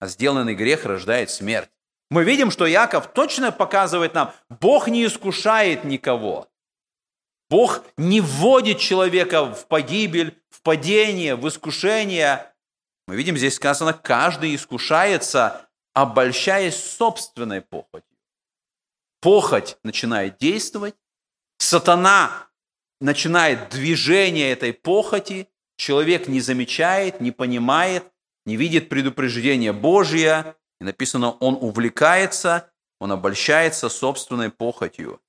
а 0.00 0.08
сделанный 0.08 0.56
грех 0.56 0.86
рождает 0.86 1.30
смерть. 1.30 1.70
Мы 2.10 2.24
видим, 2.24 2.50
что 2.50 2.66
Яков 2.66 3.06
точно 3.12 3.52
показывает 3.52 4.14
нам, 4.14 4.32
Бог 4.50 4.88
не 4.88 5.06
искушает 5.06 5.84
никого. 5.84 6.48
Бог 7.54 7.84
не 7.96 8.20
вводит 8.20 8.80
человека 8.80 9.44
в 9.44 9.68
погибель, 9.68 10.36
в 10.50 10.60
падение, 10.62 11.36
в 11.36 11.46
искушение. 11.46 12.52
Мы 13.06 13.14
видим, 13.14 13.36
здесь 13.36 13.54
сказано, 13.54 13.92
каждый 13.92 14.56
искушается, 14.56 15.70
обольщаясь 15.92 16.74
собственной 16.74 17.60
похотью. 17.60 18.18
Похоть 19.20 19.76
начинает 19.84 20.36
действовать, 20.38 20.96
сатана 21.58 22.48
начинает 23.00 23.68
движение 23.68 24.50
этой 24.50 24.72
похоти, 24.72 25.48
человек 25.76 26.26
не 26.26 26.40
замечает, 26.40 27.20
не 27.20 27.30
понимает, 27.30 28.02
не 28.46 28.56
видит 28.56 28.88
предупреждения 28.88 29.72
Божия, 29.72 30.56
и 30.80 30.84
написано, 30.84 31.30
он 31.30 31.56
увлекается, 31.60 32.72
он 32.98 33.12
обольщается 33.12 33.88
собственной 33.88 34.50
похотью. 34.50 35.20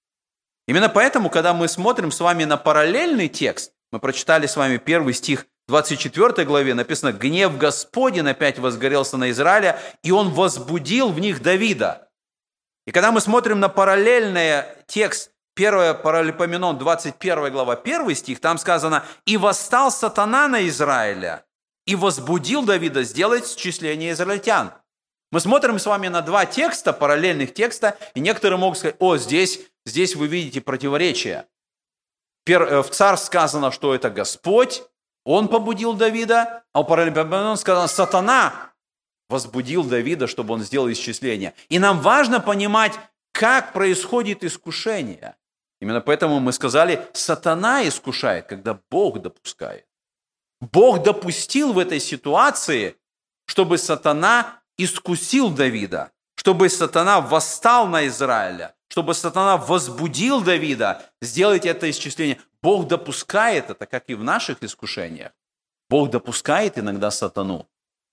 Именно 0.68 0.90
поэтому, 0.90 1.30
когда 1.30 1.54
мы 1.54 1.68
смотрим 1.68 2.12
с 2.12 2.20
вами 2.20 2.44
на 2.44 2.58
параллельный 2.58 3.28
текст, 3.28 3.74
мы 3.92 4.00
прочитали 4.00 4.48
с 4.48 4.58
вами 4.58 4.78
первый 4.78 5.14
стих 5.14 5.46
24 5.68 6.46
главе, 6.46 6.74
написано, 6.74 7.12
«Гнев 7.12 7.58
Господень 7.58 8.28
опять 8.28 8.60
возгорелся 8.60 9.18
на 9.18 9.32
Израиля, 9.32 9.80
и 10.04 10.12
он 10.12 10.30
возбудил 10.32 11.10
в 11.10 11.20
них 11.20 11.42
Давида». 11.42 12.10
И 12.86 12.92
когда 12.92 13.12
мы 13.12 13.20
смотрим 13.20 13.60
на 13.60 13.70
параллельный 13.70 14.64
текст 14.86 15.32
1 15.56 16.02
Паралипоменон, 16.04 16.78
21 16.78 17.52
глава, 17.52 17.74
1 17.74 18.16
стих, 18.16 18.40
там 18.40 18.58
сказано, 18.58 19.04
«И 19.26 19.38
восстал 19.38 19.92
сатана 19.92 20.48
на 20.48 20.68
Израиля, 20.68 21.46
и 21.88 21.96
возбудил 21.96 22.64
Давида 22.64 23.04
сделать 23.04 23.48
счисление 23.48 24.12
израильтян». 24.12 24.74
Мы 25.32 25.40
смотрим 25.40 25.80
с 25.80 25.86
вами 25.86 26.08
на 26.08 26.22
два 26.22 26.46
текста, 26.46 26.94
параллельных 26.94 27.54
текста, 27.54 27.98
и 28.14 28.20
некоторые 28.20 28.60
могут 28.60 28.78
сказать, 28.78 28.96
о, 29.00 29.18
здесь, 29.18 29.60
здесь 29.86 30.16
вы 30.16 30.28
видите 30.28 30.62
противоречие. 30.62 31.48
Э, 32.48 32.82
в 32.82 32.90
царь 32.90 33.18
сказано, 33.18 33.72
что 33.72 33.96
это 33.96 34.10
Господь, 34.10 34.84
он 35.24 35.48
побудил 35.48 35.94
Давида, 35.94 36.64
а 36.72 36.82
у 36.82 36.84
Паралипоменон 36.84 37.58
сказано, 37.58 37.88
сатана 37.88 38.74
возбудил 39.30 39.84
Давида, 39.84 40.28
чтобы 40.28 40.54
он 40.54 40.62
сделал 40.62 40.92
исчисление. 40.92 41.54
И 41.70 41.80
нам 41.80 42.00
важно 42.00 42.40
понимать, 42.40 42.94
как 43.32 43.74
происходит 43.74 44.44
искушение. 44.44 45.36
Именно 45.82 46.02
поэтому 46.02 46.40
мы 46.40 46.54
сказали, 46.54 47.08
сатана 47.14 47.88
искушает, 47.88 48.46
когда 48.46 48.80
Бог 48.90 49.22
допускает. 49.22 49.86
Бог 50.62 51.04
допустил 51.04 51.74
в 51.74 51.80
этой 51.80 52.00
ситуации, 52.00 52.96
чтобы 53.46 53.78
сатана 53.78 54.62
искусил 54.78 55.50
Давида, 55.50 56.12
чтобы 56.36 56.70
сатана 56.70 57.20
восстал 57.20 57.88
на 57.88 58.08
Израиля, 58.08 58.75
чтобы 58.96 59.14
сатана 59.14 59.58
возбудил 59.58 60.40
Давида 60.40 61.04
сделать 61.22 61.66
это 61.66 61.92
исчисление. 61.92 62.40
Бог 62.62 62.88
допускает 62.88 63.70
это, 63.70 63.86
как 63.86 64.06
и 64.08 64.14
в 64.14 64.24
наших 64.24 64.64
искушениях. 64.64 65.34
Бог 65.90 66.12
допускает 66.12 66.80
иногда 66.80 67.12
сатану, 67.12 67.68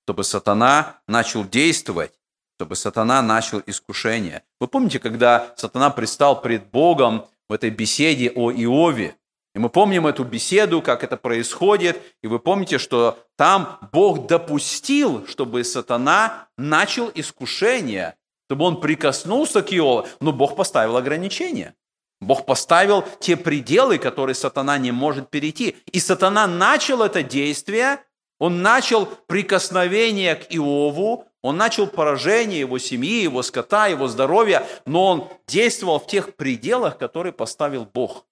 чтобы 0.05 0.25
сатана 0.25 1.01
начал 1.07 1.45
действовать, 1.45 2.13
чтобы 2.57 2.75
сатана 2.75 3.23
начал 3.23 3.63
искушение. 3.65 4.43
Вы 4.59 4.67
помните, 4.67 4.99
когда 4.99 5.55
сатана 5.57 5.91
пристал 5.91 6.43
пред 6.43 6.69
Богом 6.73 7.27
в 7.49 7.53
этой 7.53 7.71
беседе 7.71 8.33
о 8.35 8.51
Иове. 8.51 9.15
И 9.55 9.61
мы 9.61 9.69
помним 9.69 10.09
эту 10.09 10.25
беседу, 10.25 10.83
как 10.83 11.05
это 11.05 11.17
происходит, 11.17 12.03
и 12.25 12.27
вы 12.27 12.41
помните, 12.41 12.79
что 12.79 13.21
там 13.37 13.79
Бог 13.93 14.27
допустил, 14.27 15.29
чтобы 15.29 15.63
сатана 15.63 16.49
начал 16.59 17.09
искушение, 17.15 18.17
чтобы 18.53 18.67
он 18.67 18.83
прикоснулся 18.83 19.63
к 19.63 19.73
Иову, 19.73 20.07
но 20.21 20.31
Бог 20.31 20.57
поставил 20.57 20.99
ограничения. 20.99 21.75
Бог 22.21 22.45
поставил 22.45 23.03
те 23.19 23.35
пределы, 23.35 23.97
которые 23.97 24.35
сатана 24.35 24.77
не 24.77 24.93
может 24.93 25.31
перейти. 25.31 25.75
И 25.91 25.99
сатана 26.01 26.47
начал 26.47 27.01
это 27.01 27.23
действие, 27.23 28.05
он 28.39 28.61
начал 28.61 29.07
прикосновение 29.07 30.35
к 30.35 30.55
Иову, 30.55 31.25
он 31.41 31.57
начал 31.57 31.87
поражение 31.87 32.61
его 32.61 32.79
семьи, 32.79 33.23
его 33.23 33.43
скота, 33.43 33.87
его 33.87 34.07
здоровья, 34.07 34.67
но 34.85 35.07
он 35.07 35.29
действовал 35.47 35.99
в 35.99 36.07
тех 36.07 36.37
пределах, 36.37 36.99
которые 36.99 37.33
поставил 37.33 37.87
Бог. 37.87 38.27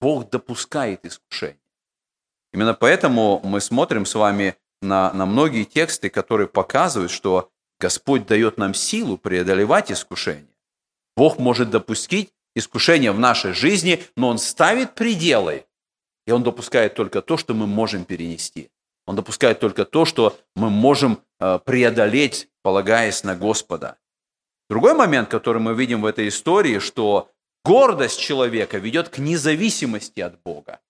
Бог 0.00 0.30
допускает 0.30 1.04
искушение. 1.04 1.58
Именно 2.52 2.74
поэтому 2.74 3.40
мы 3.42 3.60
смотрим 3.60 4.06
с 4.06 4.14
вами 4.14 4.54
на, 4.80 5.12
на 5.12 5.26
многие 5.26 5.64
тексты, 5.64 6.08
которые 6.08 6.46
показывают, 6.46 7.10
что 7.10 7.49
Господь 7.80 8.26
дает 8.26 8.58
нам 8.58 8.74
силу 8.74 9.16
преодолевать 9.16 9.90
искушение. 9.90 10.54
Бог 11.16 11.38
может 11.38 11.70
допустить 11.70 12.30
искушение 12.54 13.12
в 13.12 13.18
нашей 13.18 13.52
жизни, 13.52 14.04
но 14.16 14.28
Он 14.28 14.38
ставит 14.38 14.94
пределы, 14.94 15.66
и 16.26 16.32
Он 16.32 16.42
допускает 16.42 16.94
только 16.94 17.22
то, 17.22 17.36
что 17.36 17.54
мы 17.54 17.66
можем 17.66 18.04
перенести. 18.04 18.70
Он 19.06 19.16
допускает 19.16 19.58
только 19.58 19.84
то, 19.84 20.04
что 20.04 20.38
мы 20.54 20.70
можем 20.70 21.20
Э, 21.40 21.58
преодолеть, 21.58 22.50
полагаясь 22.62 23.24
на 23.24 23.34
Господа. 23.34 23.96
Другой 24.68 24.92
момент, 24.92 25.30
который 25.30 25.60
мы 25.62 25.74
видим 25.74 26.02
в 26.02 26.06
этой 26.06 26.28
истории, 26.28 26.78
что 26.78 27.30
гордость 27.64 28.20
человека 28.20 28.76
ведет 28.76 29.08
к 29.08 29.16
независимости 29.16 30.20
от 30.20 30.38
Бога. 30.42 30.80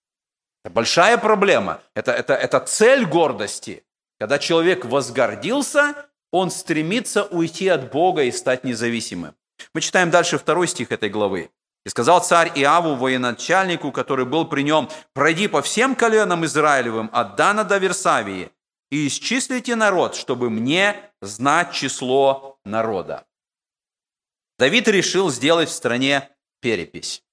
Это 0.64 0.74
большая 0.74 1.18
проблема. 1.18 1.80
Это, 1.94 2.10
это, 2.10 2.34
это 2.34 2.58
цель 2.60 3.06
гордости. 3.06 3.84
Когда 4.18 4.40
человек 4.40 4.84
возгордился, 4.84 6.09
он 6.30 6.50
стремится 6.50 7.24
уйти 7.24 7.68
от 7.68 7.90
Бога 7.90 8.22
и 8.22 8.32
стать 8.32 8.64
независимым. 8.64 9.34
Мы 9.74 9.80
читаем 9.80 10.10
дальше 10.10 10.38
второй 10.38 10.68
стих 10.68 10.92
этой 10.92 11.10
главы. 11.10 11.50
«И 11.84 11.88
сказал 11.88 12.22
царь 12.22 12.52
Иаву, 12.56 12.94
военачальнику, 12.94 13.90
который 13.90 14.26
был 14.26 14.46
при 14.46 14.62
нем, 14.62 14.90
пройди 15.14 15.48
по 15.48 15.62
всем 15.62 15.94
коленам 15.94 16.44
Израилевым, 16.44 17.08
от 17.12 17.36
Дана 17.36 17.64
до 17.64 17.78
Версавии, 17.78 18.50
и 18.90 19.06
исчислите 19.06 19.76
народ, 19.76 20.14
чтобы 20.14 20.50
мне 20.50 20.96
знать 21.22 21.72
число 21.72 22.58
народа. 22.64 23.26
Давид 24.58 24.88
решил 24.88 25.30
сделать 25.30 25.70
в 25.70 25.72
стране 25.72 26.28
перепись. 26.60 27.24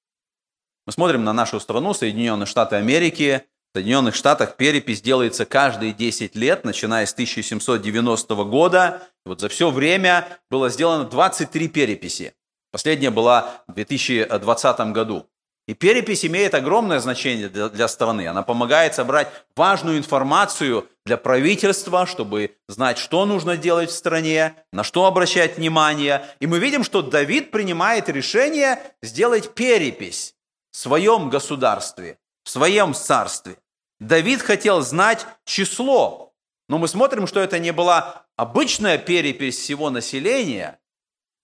Мы 0.86 0.94
смотрим 0.94 1.26
на 1.26 1.34
нашу 1.34 1.60
страну, 1.60 1.94
Соединенные 1.94 2.46
Штаты 2.46 2.78
Америки. 2.78 3.46
Соединенных 3.78 4.16
Штатах 4.16 4.56
перепись 4.56 5.04
делается 5.04 5.46
каждые 5.46 5.94
10 5.94 6.36
лет, 6.36 6.66
начиная 6.66 7.06
с 7.06 7.14
1790 7.14 8.34
года. 8.46 9.04
Вот 9.24 9.40
за 9.40 9.50
все 9.50 9.70
время 9.70 10.28
было 10.50 10.70
сделано 10.70 11.04
23 11.04 11.68
переписи. 11.68 12.34
Последняя 12.72 13.12
была 13.12 13.62
в 13.68 13.76
2020 13.76 14.80
году. 14.94 15.28
И 15.68 15.76
перепись 15.76 16.26
имеет 16.26 16.56
огромное 16.56 17.00
значение 17.00 17.50
для, 17.50 17.70
для 17.70 17.88
страны. 17.88 18.28
Она 18.28 18.42
помогает 18.42 18.96
собрать 18.96 19.28
важную 19.56 20.00
информацию 20.00 20.90
для 21.06 21.18
правительства, 21.18 22.08
чтобы 22.08 22.56
знать, 22.68 22.98
что 22.98 23.28
нужно 23.28 23.58
делать 23.58 23.92
в 23.92 23.94
стране, 23.94 24.56
на 24.74 24.84
что 24.84 25.06
обращать 25.06 25.58
внимание. 25.58 26.26
И 26.40 26.48
мы 26.48 26.58
видим, 26.58 26.84
что 26.84 27.04
Давид 27.04 27.52
принимает 27.52 28.10
решение 28.10 28.80
сделать 29.04 29.54
перепись 29.54 30.34
в 30.72 30.78
своем 30.78 31.30
государстве, 31.30 32.18
в 32.44 32.50
своем 32.50 32.96
царстве. 32.96 33.58
Давид 34.00 34.42
хотел 34.42 34.82
знать 34.82 35.26
число, 35.46 36.34
но 36.70 36.78
мы 36.78 36.88
смотрим, 36.88 37.28
что 37.28 37.40
это 37.40 37.60
не 37.60 37.72
была 37.72 38.26
обычная 38.36 38.98
перепись 38.98 39.58
всего 39.58 39.90
населения. 39.90 40.80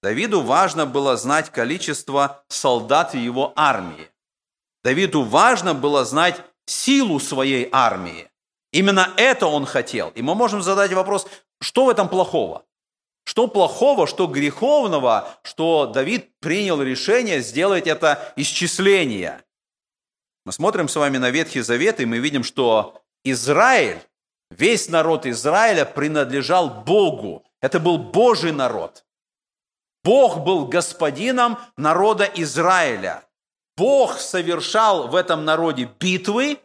Давиду 0.03 0.41
важно 0.41 0.85
было 0.85 1.17
знать 1.17 1.49
количество 1.49 2.43
солдат 2.49 3.13
в 3.13 3.17
его 3.17 3.53
армии. 3.55 4.09
Давиду 4.83 5.23
важно 5.23 5.73
было 5.73 6.03
знать 6.05 6.41
силу 6.65 7.19
своей 7.19 7.69
армии. 7.71 8.29
Именно 8.71 9.13
это 9.17 9.47
он 9.47 9.65
хотел. 9.65 10.09
И 10.09 10.21
мы 10.21 10.35
можем 10.35 10.61
задать 10.61 10.91
вопрос, 10.93 11.27
что 11.61 11.85
в 11.85 11.89
этом 11.89 12.09
плохого? 12.09 12.65
Что 13.25 13.47
плохого, 13.47 14.05
что 14.05 14.27
греховного, 14.27 15.29
что 15.43 15.85
Давид 15.85 16.37
принял 16.39 16.81
решение 16.81 17.41
сделать 17.41 17.87
это 17.87 18.33
исчисление? 18.35 19.41
Мы 20.45 20.51
смотрим 20.51 20.87
с 20.87 20.95
вами 20.95 21.17
на 21.17 21.29
Ветхий 21.29 21.61
Завет, 21.61 21.99
и 21.99 22.05
мы 22.05 22.17
видим, 22.17 22.43
что 22.43 23.01
Израиль, 23.23 24.01
весь 24.51 24.89
народ 24.89 25.25
Израиля 25.25 25.85
принадлежал 25.85 26.69
Богу. 26.69 27.45
Это 27.61 27.79
был 27.79 27.97
Божий 27.97 28.51
народ. 28.51 29.05
Бог 30.03 30.39
был 30.43 30.65
господином 30.67 31.57
народа 31.77 32.29
Израиля. 32.35 33.23
Бог 33.77 34.19
совершал 34.19 35.07
в 35.07 35.15
этом 35.15 35.45
народе 35.45 35.89
битвы, 35.99 36.59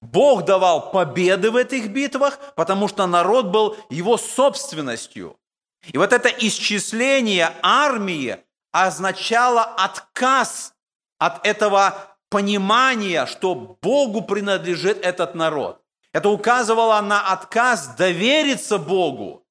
Бог 0.00 0.46
давал 0.46 0.90
победы 0.90 1.50
в 1.50 1.56
этих 1.56 1.90
битвах, 1.90 2.38
потому 2.56 2.88
что 2.88 3.06
народ 3.06 3.46
был 3.46 3.76
его 3.90 4.16
собственностью. 4.16 5.38
И 5.92 5.98
вот 5.98 6.12
это 6.12 6.28
исчисление 6.28 7.52
армии 7.62 8.38
означало 8.72 9.62
отказ 9.62 10.74
от 11.18 11.46
этого 11.46 12.09
понимания, 12.30 13.26
что 13.26 13.54
Богу 13.82 14.22
принадлежит 14.22 15.04
этот 15.04 15.34
народ. 15.34 15.82
Это 16.12 16.30
указывало 16.30 17.00
на 17.02 17.32
отказ 17.32 17.94
довериться 17.96 18.78
Богу. 18.78 19.44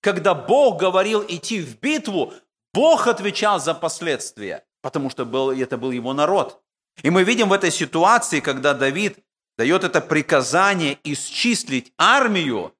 Когда 0.00 0.34
Бог 0.34 0.78
говорил 0.78 1.24
идти 1.26 1.60
в 1.60 1.80
битву, 1.80 2.32
Бог 2.72 3.08
отвечал 3.08 3.58
за 3.58 3.74
последствия 3.74 4.66
потому 4.86 5.10
что 5.10 5.24
был, 5.24 5.50
это 5.50 5.76
был 5.76 5.90
его 5.90 6.12
народ. 6.12 6.62
И 7.02 7.10
мы 7.10 7.24
видим 7.24 7.48
в 7.48 7.52
этой 7.52 7.72
ситуации, 7.72 8.38
когда 8.38 8.72
Давид 8.72 9.18
дает 9.58 9.82
это 9.82 10.00
приказание 10.00 10.96
исчислить 11.02 11.92
армию, 11.98 12.72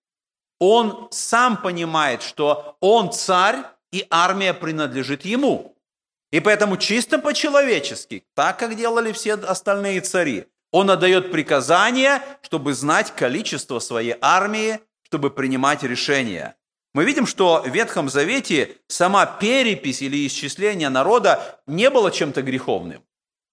он 0.61 1.09
сам 1.11 1.57
понимает, 1.61 2.23
что 2.23 2.77
он 2.79 3.11
царь, 3.11 3.65
и 3.91 4.07
армия 4.09 4.55
принадлежит 4.55 5.25
ему. 5.25 5.76
И 6.33 6.41
поэтому 6.41 6.77
чисто 6.77 7.19
по-человечески, 7.19 8.25
так 8.35 8.59
как 8.59 8.77
делали 8.77 9.13
все 9.13 9.35
остальные 9.35 10.01
цари, 10.01 10.47
он 10.73 10.91
отдает 10.91 11.31
приказание, 11.31 12.21
чтобы 12.43 12.75
знать 12.75 13.15
количество 13.15 13.79
своей 13.79 14.17
армии, 14.21 14.81
чтобы 15.05 15.31
принимать 15.31 15.83
решения. 15.83 16.57
Мы 16.93 17.05
видим, 17.05 17.27
что 17.27 17.63
в 17.63 17.69
Ветхом 17.69 18.09
Завете 18.09 18.77
сама 18.89 19.27
перепись 19.27 20.03
или 20.03 20.27
исчисление 20.27 20.89
народа 20.89 21.61
не 21.67 21.91
было 21.91 22.11
чем-то 22.11 22.43
греховным. 22.43 23.05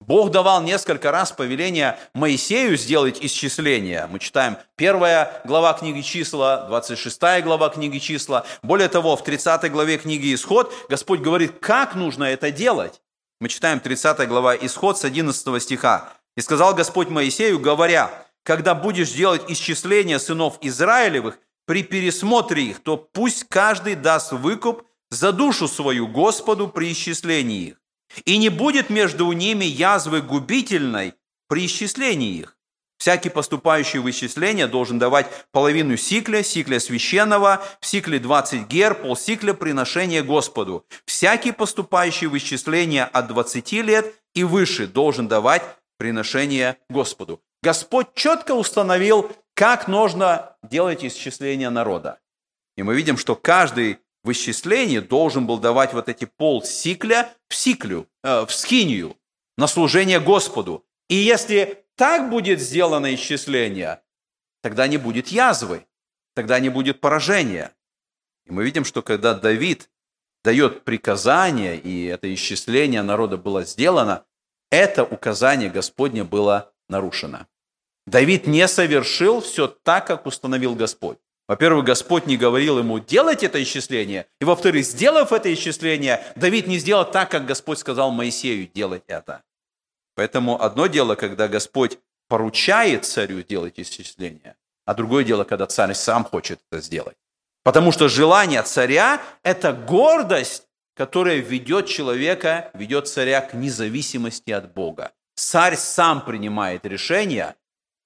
Бог 0.06 0.30
давал 0.30 0.62
несколько 0.62 1.10
раз 1.10 1.32
повеление 1.32 1.98
Моисею 2.12 2.76
сделать 2.76 3.18
исчисление. 3.22 4.06
Мы 4.10 4.18
читаем 4.18 4.58
первая 4.76 5.40
глава 5.44 5.72
книги 5.72 6.02
числа, 6.02 6.66
26 6.68 7.42
глава 7.42 7.70
книги 7.70 7.98
числа. 7.98 8.44
Более 8.62 8.88
того, 8.88 9.16
в 9.16 9.24
30 9.24 9.72
главе 9.72 9.96
книги 9.96 10.34
Исход 10.34 10.74
Господь 10.90 11.20
говорит, 11.20 11.58
как 11.58 11.94
нужно 11.94 12.24
это 12.24 12.50
делать. 12.50 13.00
Мы 13.40 13.48
читаем 13.48 13.80
30 13.80 14.28
глава 14.28 14.54
Исход 14.54 14.98
с 14.98 15.04
11 15.04 15.62
стиха. 15.62 16.12
«И 16.36 16.42
сказал 16.42 16.74
Господь 16.74 17.08
Моисею, 17.08 17.58
говоря, 17.58 18.10
когда 18.42 18.74
будешь 18.74 19.12
делать 19.12 19.42
исчисление 19.48 20.18
сынов 20.18 20.58
Израилевых, 20.60 21.38
при 21.66 21.82
пересмотре 21.82 22.64
их, 22.64 22.82
то 22.82 22.98
пусть 22.98 23.44
каждый 23.48 23.94
даст 23.94 24.32
выкуп 24.32 24.82
за 25.10 25.32
душу 25.32 25.66
свою 25.66 26.08
Господу 26.08 26.68
при 26.68 26.92
исчислении 26.92 27.68
их 27.68 27.83
и 28.24 28.36
не 28.36 28.48
будет 28.48 28.90
между 28.90 29.30
ними 29.32 29.64
язвы 29.64 30.22
губительной 30.22 31.14
при 31.48 31.66
исчислении 31.66 32.38
их. 32.38 32.56
Всякий 32.96 33.28
поступающий 33.28 33.98
в 33.98 34.08
исчисление 34.08 34.66
должен 34.66 34.98
давать 34.98 35.26
половину 35.50 35.96
сикля, 35.96 36.42
сикля 36.42 36.80
священного, 36.80 37.62
в 37.80 37.86
сикле 37.86 38.18
20 38.18 38.66
гер, 38.68 38.94
полсикля 38.94 39.52
приношения 39.52 40.22
Господу. 40.22 40.86
Всякий 41.04 41.52
поступающий 41.52 42.28
в 42.28 42.36
исчисление 42.36 43.04
от 43.04 43.26
20 43.26 43.72
лет 43.72 44.14
и 44.34 44.44
выше 44.44 44.86
должен 44.86 45.28
давать 45.28 45.62
приношение 45.98 46.78
Господу. 46.88 47.42
Господь 47.62 48.14
четко 48.14 48.52
установил, 48.52 49.30
как 49.54 49.88
нужно 49.88 50.56
делать 50.62 51.04
исчисление 51.04 51.70
народа. 51.70 52.20
И 52.76 52.82
мы 52.82 52.94
видим, 52.94 53.16
что 53.16 53.36
каждый 53.36 53.98
в 54.24 54.32
исчислении 54.32 54.98
должен 54.98 55.46
был 55.46 55.58
давать 55.58 55.92
вот 55.92 56.08
эти 56.08 56.24
пол 56.24 56.64
сикля 56.64 57.32
в 57.48 57.54
сиклю, 57.54 58.08
э, 58.22 58.46
в 58.46 58.52
скинию, 58.52 59.16
на 59.56 59.66
служение 59.66 60.18
Господу. 60.18 60.84
И 61.08 61.14
если 61.14 61.84
так 61.94 62.30
будет 62.30 62.58
сделано 62.58 63.14
исчисление, 63.14 64.02
тогда 64.62 64.88
не 64.88 64.96
будет 64.96 65.28
язвы, 65.28 65.86
тогда 66.34 66.58
не 66.58 66.70
будет 66.70 67.00
поражения. 67.00 67.72
И 68.46 68.52
мы 68.52 68.64
видим, 68.64 68.84
что 68.84 69.02
когда 69.02 69.34
Давид 69.34 69.90
дает 70.42 70.84
приказание, 70.84 71.78
и 71.78 72.06
это 72.06 72.32
исчисление 72.32 73.02
народа 73.02 73.36
было 73.36 73.64
сделано, 73.64 74.24
это 74.70 75.04
указание 75.04 75.70
Господне 75.70 76.24
было 76.24 76.72
нарушено. 76.88 77.46
Давид 78.06 78.46
не 78.46 78.66
совершил 78.68 79.40
все 79.40 79.68
так, 79.68 80.06
как 80.06 80.26
установил 80.26 80.74
Господь. 80.74 81.18
Во-первых, 81.46 81.84
Господь 81.84 82.26
не 82.26 82.36
говорил 82.36 82.78
ему 82.78 82.98
делать 82.98 83.42
это 83.42 83.62
исчисление. 83.62 84.26
И 84.40 84.44
во-вторых, 84.44 84.84
сделав 84.86 85.32
это 85.32 85.52
исчисление, 85.52 86.24
Давид 86.36 86.66
не 86.66 86.78
сделал 86.78 87.10
так, 87.10 87.30
как 87.30 87.44
Господь 87.44 87.78
сказал 87.78 88.10
Моисею 88.10 88.66
делать 88.74 89.04
это. 89.08 89.42
Поэтому 90.14 90.62
одно 90.62 90.86
дело, 90.86 91.16
когда 91.16 91.48
Господь 91.48 91.98
поручает 92.28 93.04
царю 93.04 93.42
делать 93.42 93.74
исчисление, 93.78 94.56
а 94.86 94.94
другое 94.94 95.24
дело, 95.24 95.44
когда 95.44 95.66
царь 95.66 95.94
сам 95.94 96.24
хочет 96.24 96.60
это 96.70 96.80
сделать. 96.80 97.16
Потому 97.62 97.92
что 97.92 98.08
желание 98.08 98.62
царя– 98.62 99.20
это 99.42 99.72
гордость, 99.72 100.66
которая 100.94 101.38
ведет 101.38 101.86
человека, 101.86 102.70
ведет 102.74 103.08
царя 103.08 103.40
к 103.40 103.54
независимости 103.54 104.50
от 104.50 104.72
Бога. 104.72 105.12
Царь 105.34 105.76
сам 105.76 106.24
принимает 106.24 106.86
решения, 106.86 107.56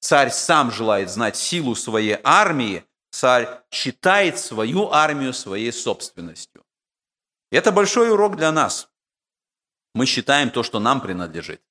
царь 0.01 0.31
сам 0.31 0.70
желает 0.70 1.11
знать 1.11 1.37
силу 1.37 1.74
своей 1.74 2.18
армии, 2.24 2.85
царь 3.11 3.49
считает 3.71 4.38
свою 4.38 4.90
армию 4.90 5.33
своей 5.33 5.73
собственностью. 5.73 6.64
Это 7.51 7.73
большой 7.73 8.11
урок 8.11 8.37
для 8.37 8.53
нас. 8.53 8.90
Мы 9.94 10.07
считаем 10.07 10.51
то, 10.51 10.62
что 10.62 10.81
нам 10.81 11.01
принадлежит. 11.01 11.62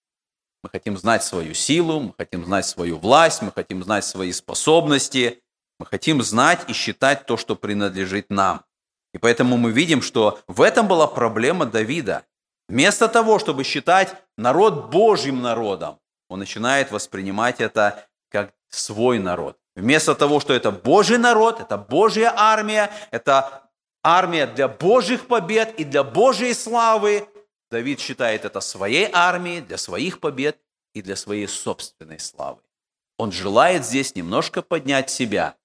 Мы 0.63 0.69
хотим 0.69 0.97
знать 0.97 1.23
свою 1.23 1.54
силу, 1.54 2.00
мы 2.00 2.13
хотим 2.17 2.43
знать 2.45 2.65
свою 2.65 2.97
власть, 2.97 3.41
мы 3.41 3.52
хотим 3.52 3.84
знать 3.84 4.04
свои 4.04 4.32
способности, 4.32 5.43
мы 5.80 5.86
хотим 5.86 6.21
знать 6.23 6.67
и 6.67 6.73
считать 6.73 7.26
то, 7.26 7.38
что 7.38 7.56
принадлежит 7.56 8.30
нам. 8.30 8.65
И 9.13 9.19
поэтому 9.19 9.58
мы 9.58 9.71
видим, 9.71 10.02
что 10.02 10.39
в 10.47 10.62
этом 10.62 10.88
была 10.88 11.08
проблема 11.08 11.65
Давида. 11.65 12.26
Вместо 12.67 13.08
того, 13.08 13.39
чтобы 13.39 13.63
считать 13.63 14.15
народ 14.36 14.89
Божьим 14.89 15.41
народом, 15.41 16.00
он 16.28 16.39
начинает 16.39 16.91
воспринимать 16.91 17.62
это 17.62 18.08
как 18.30 18.54
свой 18.69 19.19
народ. 19.19 19.58
Вместо 19.78 20.16
того, 20.16 20.40
что 20.40 20.54
это 20.54 20.72
Божий 20.72 21.20
народ, 21.20 21.60
это 21.62 21.78
Божья 21.78 22.34
армия, 22.36 22.90
это 23.12 23.70
армия 24.04 24.48
для 24.48 24.68
Божьих 24.68 25.28
побед 25.28 25.80
и 25.80 25.84
для 25.84 26.04
Божьей 26.04 26.56
славы, 26.56 27.28
Давид 27.70 28.00
считает 28.00 28.44
это 28.44 28.60
своей 28.60 29.08
армией, 29.13 29.62
для 29.62 29.78
своих 29.78 30.20
побед 30.20 30.58
и 30.96 31.04
для 31.04 31.16
своей 31.16 31.48
собственной 31.48 32.20
славы. 32.20 32.60
Он 33.20 33.32
желает 33.32 33.86
здесь 33.86 34.16
немножко 34.16 34.63
поднять 34.63 35.12
себя, 35.12 35.56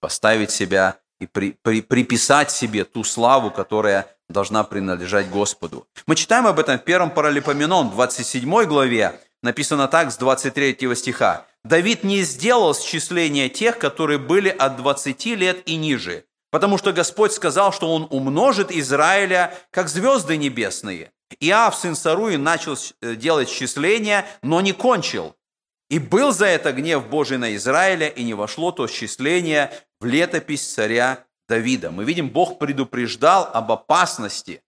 поставить 0.00 0.50
себя 0.50 0.96
и 1.18 1.26
при, 1.26 1.52
при, 1.62 1.82
приписать 1.82 2.50
себе 2.50 2.84
ту 2.84 3.04
славу, 3.04 3.50
которая 3.50 4.06
должна 4.30 4.64
принадлежать 4.64 5.28
Господу. 5.28 5.86
Мы 6.06 6.16
читаем 6.16 6.46
об 6.46 6.58
этом 6.58 6.78
в 6.78 6.84
первом 6.84 7.10
Паралипоменон, 7.10 7.90
27 7.90 8.64
главе, 8.64 9.20
написано 9.42 9.86
так 9.86 10.12
с 10.12 10.16
23 10.16 10.94
стиха. 10.94 11.46
Давид 11.64 12.04
не 12.04 12.22
сделал 12.22 12.74
счисления 12.74 13.48
тех, 13.48 13.78
которые 13.78 14.18
были 14.18 14.48
от 14.48 14.76
20 14.76 15.26
лет 15.26 15.62
и 15.66 15.76
ниже, 15.76 16.24
потому 16.50 16.78
что 16.78 16.92
Господь 16.92 17.32
сказал, 17.32 17.72
что 17.72 17.92
Он 17.92 18.06
умножит 18.10 18.72
Израиля, 18.72 19.54
как 19.70 19.88
звезды 19.88 20.36
небесные. 20.36 21.12
Иав, 21.38 21.76
сын 21.76 21.94
Саруи, 21.94 22.36
начал 22.36 22.76
э, 23.02 23.14
делать 23.14 23.48
счисления, 23.48 24.26
но 24.42 24.60
не 24.60 24.72
кончил. 24.72 25.36
И 25.88 25.98
был 25.98 26.32
за 26.32 26.46
это 26.46 26.72
гнев 26.72 27.08
Божий 27.08 27.38
на 27.38 27.54
Израиля, 27.56 28.08
и 28.08 28.24
не 28.24 28.34
вошло 28.34 28.72
то 28.72 28.86
счисление 28.88 29.72
в 30.00 30.06
летопись 30.06 30.66
царя 30.66 31.24
Давида. 31.48 31.90
Мы 31.90 32.04
видим, 32.04 32.30
Бог 32.30 32.58
предупреждал 32.58 33.48
об 33.52 33.70
опасности. 33.70 34.62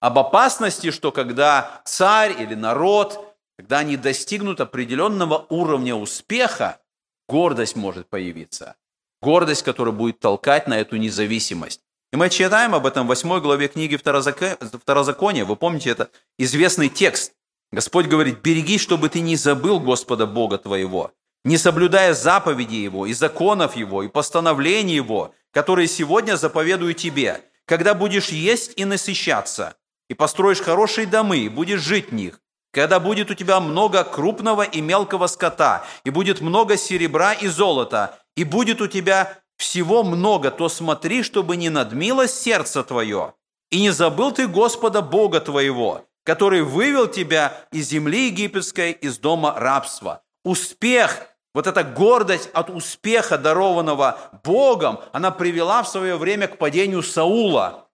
Об 0.00 0.18
опасности, 0.18 0.90
что 0.90 1.12
когда 1.12 1.82
царь 1.84 2.34
или 2.40 2.54
народ 2.54 3.33
когда 3.56 3.78
они 3.78 3.96
достигнут 3.96 4.60
определенного 4.60 5.46
уровня 5.48 5.94
успеха, 5.94 6.80
гордость 7.28 7.76
может 7.76 8.08
появиться. 8.08 8.76
Гордость, 9.22 9.62
которая 9.62 9.94
будет 9.94 10.18
толкать 10.18 10.66
на 10.66 10.78
эту 10.78 10.96
независимость. 10.96 11.80
И 12.12 12.16
мы 12.16 12.30
читаем 12.30 12.74
об 12.74 12.86
этом 12.86 13.06
в 13.06 13.08
8 13.08 13.40
главе 13.40 13.68
книги 13.68 13.96
Второзакония. 13.96 15.44
Вы 15.44 15.56
помните, 15.56 15.90
это 15.90 16.10
известный 16.38 16.88
текст. 16.88 17.32
Господь 17.72 18.06
говорит, 18.06 18.40
береги, 18.42 18.78
чтобы 18.78 19.08
ты 19.08 19.20
не 19.20 19.36
забыл 19.36 19.80
Господа 19.80 20.26
Бога 20.26 20.58
твоего, 20.58 21.12
не 21.44 21.58
соблюдая 21.58 22.14
заповеди 22.14 22.76
Его, 22.76 23.06
и 23.06 23.12
законов 23.14 23.74
Его, 23.74 24.02
и 24.02 24.08
постановлений 24.08 24.94
Его, 24.94 25.34
которые 25.50 25.88
сегодня 25.88 26.36
заповедую 26.36 26.94
тебе, 26.94 27.42
когда 27.64 27.94
будешь 27.94 28.28
есть 28.28 28.74
и 28.76 28.84
насыщаться, 28.84 29.76
и 30.08 30.14
построишь 30.14 30.60
хорошие 30.60 31.06
домы, 31.06 31.38
и 31.38 31.48
будешь 31.48 31.80
жить 31.80 32.10
в 32.10 32.14
них, 32.14 32.40
когда 32.74 32.98
будет 32.98 33.30
у 33.30 33.34
тебя 33.34 33.60
много 33.60 34.02
крупного 34.02 34.62
и 34.62 34.80
мелкого 34.80 35.28
скота, 35.28 35.84
и 36.02 36.10
будет 36.10 36.40
много 36.40 36.76
серебра 36.76 37.32
и 37.32 37.46
золота, 37.46 38.18
и 38.36 38.42
будет 38.42 38.80
у 38.80 38.88
тебя 38.88 39.38
всего 39.56 40.02
много, 40.02 40.50
то 40.50 40.68
смотри, 40.68 41.22
чтобы 41.22 41.56
не 41.56 41.70
надмилось 41.70 42.34
сердце 42.34 42.82
твое, 42.82 43.34
и 43.70 43.80
не 43.80 43.90
забыл 43.90 44.32
ты 44.32 44.48
Господа 44.48 45.02
Бога 45.02 45.40
твоего, 45.40 46.04
который 46.24 46.62
вывел 46.62 47.06
тебя 47.06 47.56
из 47.70 47.88
земли 47.88 48.26
египетской, 48.26 48.90
из 48.90 49.18
дома 49.18 49.54
рабства. 49.56 50.22
Успех, 50.44 51.28
вот 51.54 51.68
эта 51.68 51.84
гордость 51.84 52.50
от 52.52 52.70
успеха, 52.70 53.38
дарованного 53.38 54.18
Богом, 54.42 54.98
она 55.12 55.30
привела 55.30 55.84
в 55.84 55.88
свое 55.88 56.16
время 56.16 56.48
к 56.48 56.58
падению 56.58 57.04
Саула. 57.04 57.88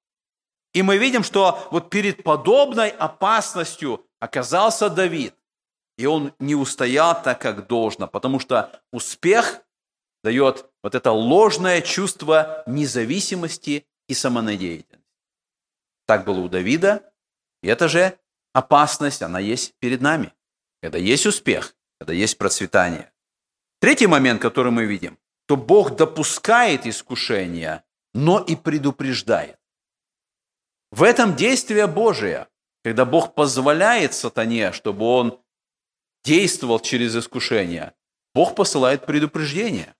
И 0.73 0.83
мы 0.83 0.97
видим, 0.97 1.23
что 1.23 1.59
вот 1.71 1.91
перед 1.91 2.23
подобной 2.23 2.89
опасностью 2.89 4.07
оказался 4.21 4.89
Давид, 4.89 5.35
и 5.99 6.07
он 6.07 6.33
не 6.39 6.55
устоял 6.55 7.21
так, 7.21 7.41
как 7.41 7.67
должно, 7.67 8.07
потому 8.07 8.39
что 8.39 8.81
успех 8.93 9.63
дает 10.23 10.67
вот 10.83 10.95
это 10.95 11.11
ложное 11.11 11.81
чувство 11.81 12.63
независимости 12.67 13.87
и 14.09 14.15
самонадеятельности. 14.15 15.05
Так 16.07 16.25
было 16.25 16.41
у 16.41 16.49
Давида, 16.49 17.13
и 17.63 17.69
это 17.69 17.89
же 17.89 18.19
опасность, 18.53 19.23
она 19.23 19.41
есть 19.41 19.75
перед 19.79 20.01
нами. 20.01 20.33
Когда 20.83 20.99
есть 20.99 21.27
успех, 21.27 21.75
когда 21.99 22.13
есть 22.13 22.39
процветание. 22.39 23.13
Третий 23.81 24.07
момент, 24.07 24.41
который 24.41 24.73
мы 24.73 24.87
видим, 24.87 25.19
то 25.47 25.57
Бог 25.57 25.97
допускает 25.97 26.87
искушения, 26.87 27.85
но 28.15 28.41
и 28.41 28.57
предупреждает. 28.57 29.59
В 30.91 31.03
этом 31.03 31.37
действие 31.37 31.87
Божие 31.87 32.49
когда 32.83 33.05
Бог 33.05 33.35
позволяет 33.35 34.15
сатане, 34.15 34.73
чтобы 34.73 35.05
он 35.05 35.41
действовал 36.25 36.81
через 36.81 37.17
искушение, 37.17 37.95
Бог 38.35 38.55
посылает 38.55 39.07
предупреждение. 39.07 39.95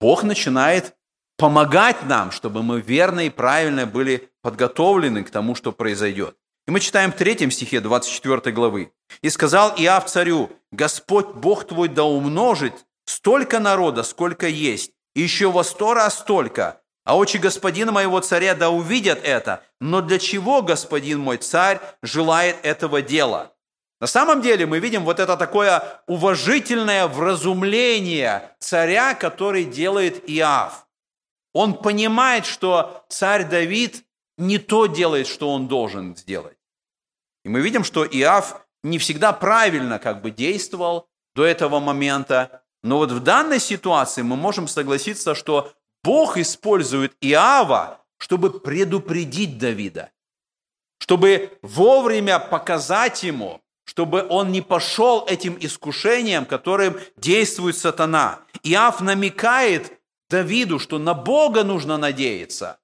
Бог 0.00 0.22
начинает 0.22 0.94
помогать 1.36 2.04
нам, 2.06 2.30
чтобы 2.30 2.62
мы 2.62 2.80
верно 2.80 3.20
и 3.20 3.30
правильно 3.30 3.86
были 3.86 4.30
подготовлены 4.42 5.24
к 5.24 5.30
тому, 5.30 5.54
что 5.54 5.72
произойдет. 5.72 6.36
И 6.66 6.70
мы 6.70 6.80
читаем 6.80 7.12
в 7.12 7.16
третьем 7.16 7.50
стихе 7.50 7.80
24 7.80 8.54
главы. 8.54 8.92
«И 9.22 9.30
сказал 9.30 9.74
Иав 9.76 10.06
царю, 10.06 10.50
Господь 10.72 11.28
Бог 11.28 11.66
твой 11.66 11.88
да 11.88 12.04
умножит 12.04 12.86
столько 13.04 13.60
народа, 13.60 14.02
сколько 14.02 14.48
есть, 14.48 14.92
и 15.14 15.22
еще 15.22 15.50
во 15.50 15.64
сто 15.64 15.94
раз 15.94 16.18
столько, 16.18 16.82
а 17.06 17.16
очи 17.16 17.38
господина 17.38 17.92
моего 17.92 18.20
царя 18.20 18.54
да 18.54 18.68
увидят 18.68 19.20
это. 19.22 19.62
Но 19.80 20.02
для 20.02 20.18
чего 20.18 20.60
господин 20.60 21.20
мой 21.20 21.38
царь 21.38 21.80
желает 22.02 22.56
этого 22.62 23.00
дела?» 23.00 23.52
На 24.00 24.06
самом 24.06 24.42
деле 24.42 24.66
мы 24.66 24.78
видим 24.78 25.04
вот 25.04 25.20
это 25.20 25.38
такое 25.38 26.02
уважительное 26.06 27.06
вразумление 27.06 28.50
царя, 28.58 29.14
который 29.14 29.64
делает 29.64 30.28
Иав. 30.28 30.86
Он 31.54 31.72
понимает, 31.72 32.44
что 32.44 33.06
царь 33.08 33.48
Давид 33.48 34.04
не 34.36 34.58
то 34.58 34.86
делает, 34.86 35.26
что 35.26 35.50
он 35.50 35.68
должен 35.68 36.14
сделать. 36.14 36.58
И 37.44 37.48
мы 37.48 37.60
видим, 37.60 37.84
что 37.84 38.04
Иав 38.04 38.66
не 38.82 38.98
всегда 38.98 39.32
правильно 39.32 39.98
как 39.98 40.20
бы 40.20 40.30
действовал 40.30 41.08
до 41.34 41.44
этого 41.44 41.80
момента. 41.80 42.62
Но 42.82 42.98
вот 42.98 43.12
в 43.12 43.20
данной 43.20 43.60
ситуации 43.60 44.20
мы 44.22 44.36
можем 44.36 44.68
согласиться, 44.68 45.34
что 45.34 45.72
Бог 46.06 46.36
использует 46.36 47.16
Иава, 47.20 48.00
чтобы 48.18 48.60
предупредить 48.60 49.58
Давида, 49.58 50.12
чтобы 51.00 51.58
вовремя 51.62 52.38
показать 52.38 53.24
ему, 53.24 53.60
чтобы 53.84 54.24
он 54.30 54.52
не 54.52 54.62
пошел 54.62 55.26
этим 55.26 55.56
искушением, 55.58 56.46
которым 56.46 56.96
действует 57.16 57.76
сатана. 57.76 58.38
Иав 58.62 59.00
намекает 59.00 60.00
Давиду, 60.30 60.78
что 60.78 61.00
на 61.00 61.12
Бога 61.12 61.64
нужно 61.64 61.96
надеяться, 61.96 62.78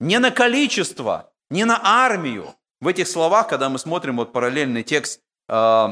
не 0.00 0.18
на 0.18 0.30
количество, 0.30 1.30
не 1.50 1.66
на 1.66 1.78
армию. 1.84 2.54
В 2.80 2.88
этих 2.88 3.06
словах, 3.06 3.48
когда 3.48 3.68
мы 3.68 3.78
смотрим 3.78 4.16
вот 4.16 4.32
параллельный 4.32 4.82
текст 4.82 5.20
э, 5.46 5.88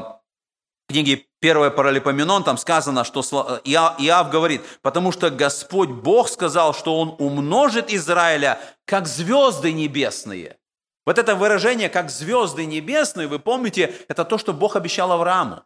книги 0.89 1.27
«Первое 1.41 1.71
паралипоменон», 1.71 2.43
там 2.43 2.57
сказано, 2.57 3.03
что 3.03 3.21
Иав, 3.65 3.99
Иав 3.99 4.29
говорит, 4.29 4.61
потому 4.83 5.11
что 5.11 5.31
Господь 5.31 5.89
Бог 5.89 6.29
сказал, 6.29 6.73
что 6.73 6.99
Он 6.99 7.15
умножит 7.17 7.91
Израиля, 7.91 8.59
как 8.85 9.07
звезды 9.07 9.73
небесные. 9.73 10.57
Вот 11.03 11.17
это 11.17 11.35
выражение, 11.35 11.89
как 11.89 12.11
звезды 12.11 12.65
небесные, 12.65 13.27
вы 13.27 13.39
помните, 13.39 13.93
это 14.07 14.23
то, 14.23 14.37
что 14.37 14.53
Бог 14.53 14.75
обещал 14.75 15.11
Аврааму. 15.11 15.63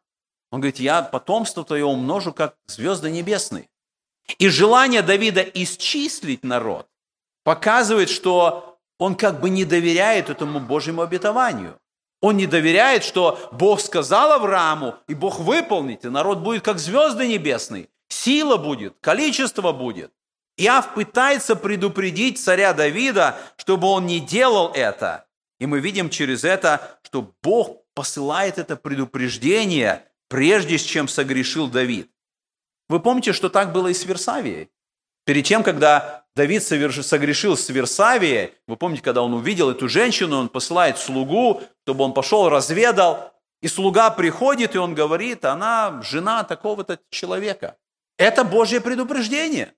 Он 0.49 0.61
говорит, 0.61 0.79
я 0.79 1.01
потомство 1.01 1.65
твое 1.65 1.83
умножу, 1.83 2.31
как 2.31 2.55
звезды 2.67 3.11
небесные. 3.11 3.67
И 4.37 4.47
желание 4.47 5.01
Давида 5.01 5.41
исчислить 5.41 6.45
народ 6.45 6.87
показывает, 7.43 8.09
что 8.09 8.79
он 8.97 9.15
как 9.15 9.41
бы 9.41 9.49
не 9.49 9.65
доверяет 9.65 10.29
этому 10.29 10.61
Божьему 10.61 11.01
обетованию. 11.01 11.77
Он 12.25 12.37
не 12.37 12.47
доверяет, 12.47 13.03
что 13.03 13.37
Бог 13.51 13.79
сказал 13.79 14.31
Аврааму, 14.31 14.95
и 15.07 15.13
Бог 15.13 15.39
выполнит, 15.39 16.05
и 16.05 16.09
народ 16.09 16.39
будет 16.39 16.63
как 16.63 16.79
звезды 16.79 17.27
небесные. 17.27 17.87
Сила 18.07 18.57
будет, 18.57 18.95
количество 18.99 19.71
будет. 19.71 20.11
Иав 20.57 20.95
пытается 20.95 21.55
предупредить 21.55 22.39
царя 22.39 22.73
Давида, 22.73 23.37
чтобы 23.57 23.89
он 23.89 24.07
не 24.07 24.19
делал 24.19 24.71
это. 24.73 25.27
И 25.59 25.67
мы 25.67 25.79
видим 25.79 26.09
через 26.09 26.43
это, 26.43 26.97
что 27.03 27.31
Бог 27.43 27.83
посылает 27.93 28.57
это 28.57 28.75
предупреждение, 28.75 30.01
прежде 30.27 30.79
чем 30.79 31.07
согрешил 31.07 31.67
Давид. 31.67 32.09
Вы 32.89 33.01
помните, 33.01 33.33
что 33.33 33.49
так 33.49 33.71
было 33.71 33.89
и 33.89 33.93
с 33.93 34.03
Версавией? 34.03 34.71
Перед 35.25 35.45
тем, 35.45 35.61
когда 35.61 36.24
Давид 36.35 36.63
согрешил 36.63 37.55
с 37.55 37.69
Версавией, 37.69 38.51
вы 38.67 38.75
помните, 38.75 39.01
когда 39.01 39.21
он 39.21 39.33
увидел 39.33 39.71
эту 39.71 39.87
женщину, 39.87 40.37
он 40.37 40.49
посылает 40.49 40.97
слугу, 40.97 41.61
чтобы 41.83 42.03
он 42.03 42.13
пошел, 42.13 42.49
разведал, 42.49 43.33
и 43.61 43.67
слуга 43.69 44.09
приходит, 44.09 44.75
и 44.75 44.77
он 44.77 44.93
говорит, 44.95 45.45
она 45.45 46.01
жена 46.03 46.43
такого-то 46.43 46.99
человека. 47.09 47.77
Это 48.17 48.43
Божье 48.43 48.81
предупреждение. 48.81 49.73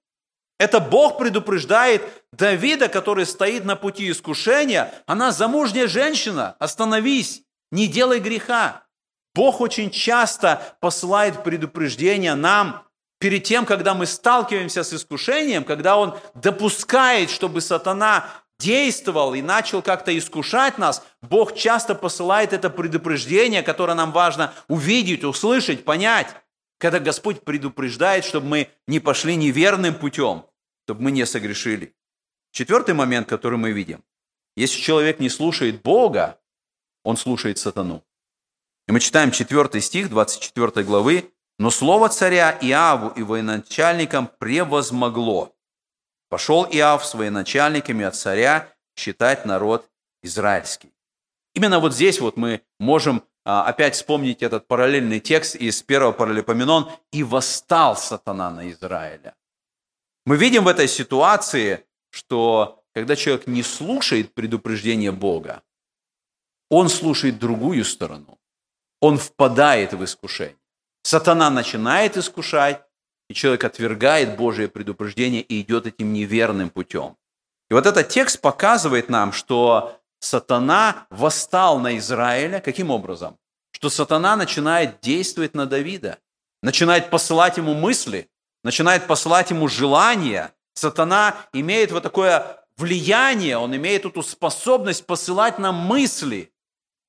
Это 0.59 0.79
Бог 0.79 1.19
предупреждает 1.19 2.01
Давида, 2.33 2.89
который 2.89 3.27
стоит 3.27 3.63
на 3.63 3.75
пути 3.75 4.09
искушения. 4.09 4.91
Она 5.05 5.31
замужняя 5.31 5.87
женщина. 5.87 6.55
Остановись, 6.57 7.43
не 7.71 7.87
делай 7.87 8.19
греха. 8.19 8.83
Бог 9.35 9.61
очень 9.61 9.91
часто 9.91 10.75
посылает 10.79 11.43
предупреждения 11.43 12.33
нам 12.33 12.86
перед 13.19 13.43
тем, 13.43 13.65
когда 13.65 13.93
мы 13.93 14.05
сталкиваемся 14.05 14.83
с 14.83 14.93
искушением, 14.93 15.63
когда 15.63 15.97
Он 15.97 16.17
допускает, 16.35 17.29
чтобы 17.29 17.61
сатана 17.61 18.29
действовал 18.59 19.33
и 19.33 19.41
начал 19.41 19.81
как-то 19.81 20.17
искушать 20.17 20.77
нас, 20.77 21.03
Бог 21.21 21.55
часто 21.55 21.95
посылает 21.95 22.53
это 22.53 22.69
предупреждение, 22.69 23.61
которое 23.63 23.93
нам 23.93 24.11
важно 24.11 24.53
увидеть, 24.67 25.23
услышать, 25.23 25.85
понять 25.85 26.35
когда 26.77 26.99
Господь 26.99 27.41
предупреждает, 27.41 28.23
чтобы 28.23 28.47
мы 28.47 28.69
не 28.87 28.99
пошли 28.99 29.35
неверным 29.35 29.95
путем, 29.95 30.45
чтобы 30.85 31.03
мы 31.03 31.11
не 31.11 31.25
согрешили. 31.25 31.95
Четвертый 32.51 32.93
момент, 32.93 33.27
который 33.27 33.57
мы 33.57 33.71
видим. 33.71 34.03
Если 34.55 34.79
человек 34.79 35.19
не 35.19 35.29
слушает 35.29 35.81
Бога, 35.81 36.39
он 37.03 37.17
слушает 37.17 37.57
сатану. 37.57 38.03
И 38.87 38.91
мы 38.91 38.99
читаем 38.99 39.31
4 39.31 39.81
стих 39.81 40.09
24 40.09 40.85
главы. 40.85 41.31
«Но 41.59 41.71
слово 41.71 42.09
царя 42.09 42.57
Иаву 42.61 43.09
и 43.09 43.23
военачальникам 43.23 44.29
превозмогло. 44.39 45.55
Пошел 46.29 46.65
Иав 46.65 47.05
с 47.05 47.13
военачальниками 47.13 48.05
от 48.05 48.15
царя 48.15 48.73
считать 48.95 49.45
народ 49.45 49.89
израильский». 50.23 50.93
Именно 51.55 51.79
вот 51.79 51.93
здесь 51.93 52.19
вот 52.19 52.37
мы 52.37 52.61
можем 52.79 53.23
а, 53.43 53.63
опять 53.63 53.95
вспомнить 53.95 54.43
этот 54.43 54.67
параллельный 54.67 55.19
текст 55.19 55.55
из 55.55 55.81
первого 55.81 56.11
паралипоменон, 56.11 56.91
«И 57.11 57.23
восстал 57.23 57.95
сатана 57.95 58.51
на 58.51 58.69
Израиля». 58.69 59.35
Мы 60.25 60.35
видим 60.35 60.65
в 60.65 60.67
этой 60.67 60.89
ситуации, 60.89 61.85
что 62.09 62.83
когда 62.93 63.15
человек 63.15 63.47
не 63.47 63.63
слушает 63.63 64.33
предупреждения 64.33 65.13
Бога, 65.13 65.63
он 66.69 66.89
слушает 66.89 67.39
другую 67.39 67.85
сторону. 67.85 68.37
Он 68.99 69.17
впадает 69.17 69.93
в 69.93 70.03
искушение. 70.03 70.57
Сатана 71.07 71.49
начинает 71.49 72.17
искушать, 72.17 72.81
и 73.29 73.33
человек 73.33 73.63
отвергает 73.63 74.35
Божие 74.35 74.67
предупреждение 74.67 75.41
и 75.41 75.61
идет 75.61 75.87
этим 75.87 76.11
неверным 76.11 76.69
путем. 76.69 77.15
И 77.69 77.73
вот 77.73 77.85
этот 77.85 78.09
текст 78.09 78.41
показывает 78.41 79.07
нам, 79.07 79.31
что 79.31 80.01
сатана 80.19 81.07
восстал 81.09 81.79
на 81.79 81.97
Израиля. 81.97 82.59
Каким 82.59 82.89
образом? 82.89 83.37
Что 83.71 83.89
сатана 83.89 84.35
начинает 84.35 84.99
действовать 84.99 85.55
на 85.55 85.65
Давида, 85.65 86.17
начинает 86.61 87.09
посылать 87.09 87.55
ему 87.55 87.73
мысли, 87.73 88.29
начинает 88.65 89.07
посылать 89.07 89.49
ему 89.49 89.69
желания. 89.69 90.53
Сатана 90.73 91.37
имеет 91.53 91.93
вот 91.93 92.03
такое 92.03 92.65
влияние, 92.75 93.57
он 93.57 93.73
имеет 93.73 94.03
эту 94.05 94.23
способность 94.23 95.05
посылать 95.05 95.57
нам 95.57 95.75
мысли, 95.75 96.51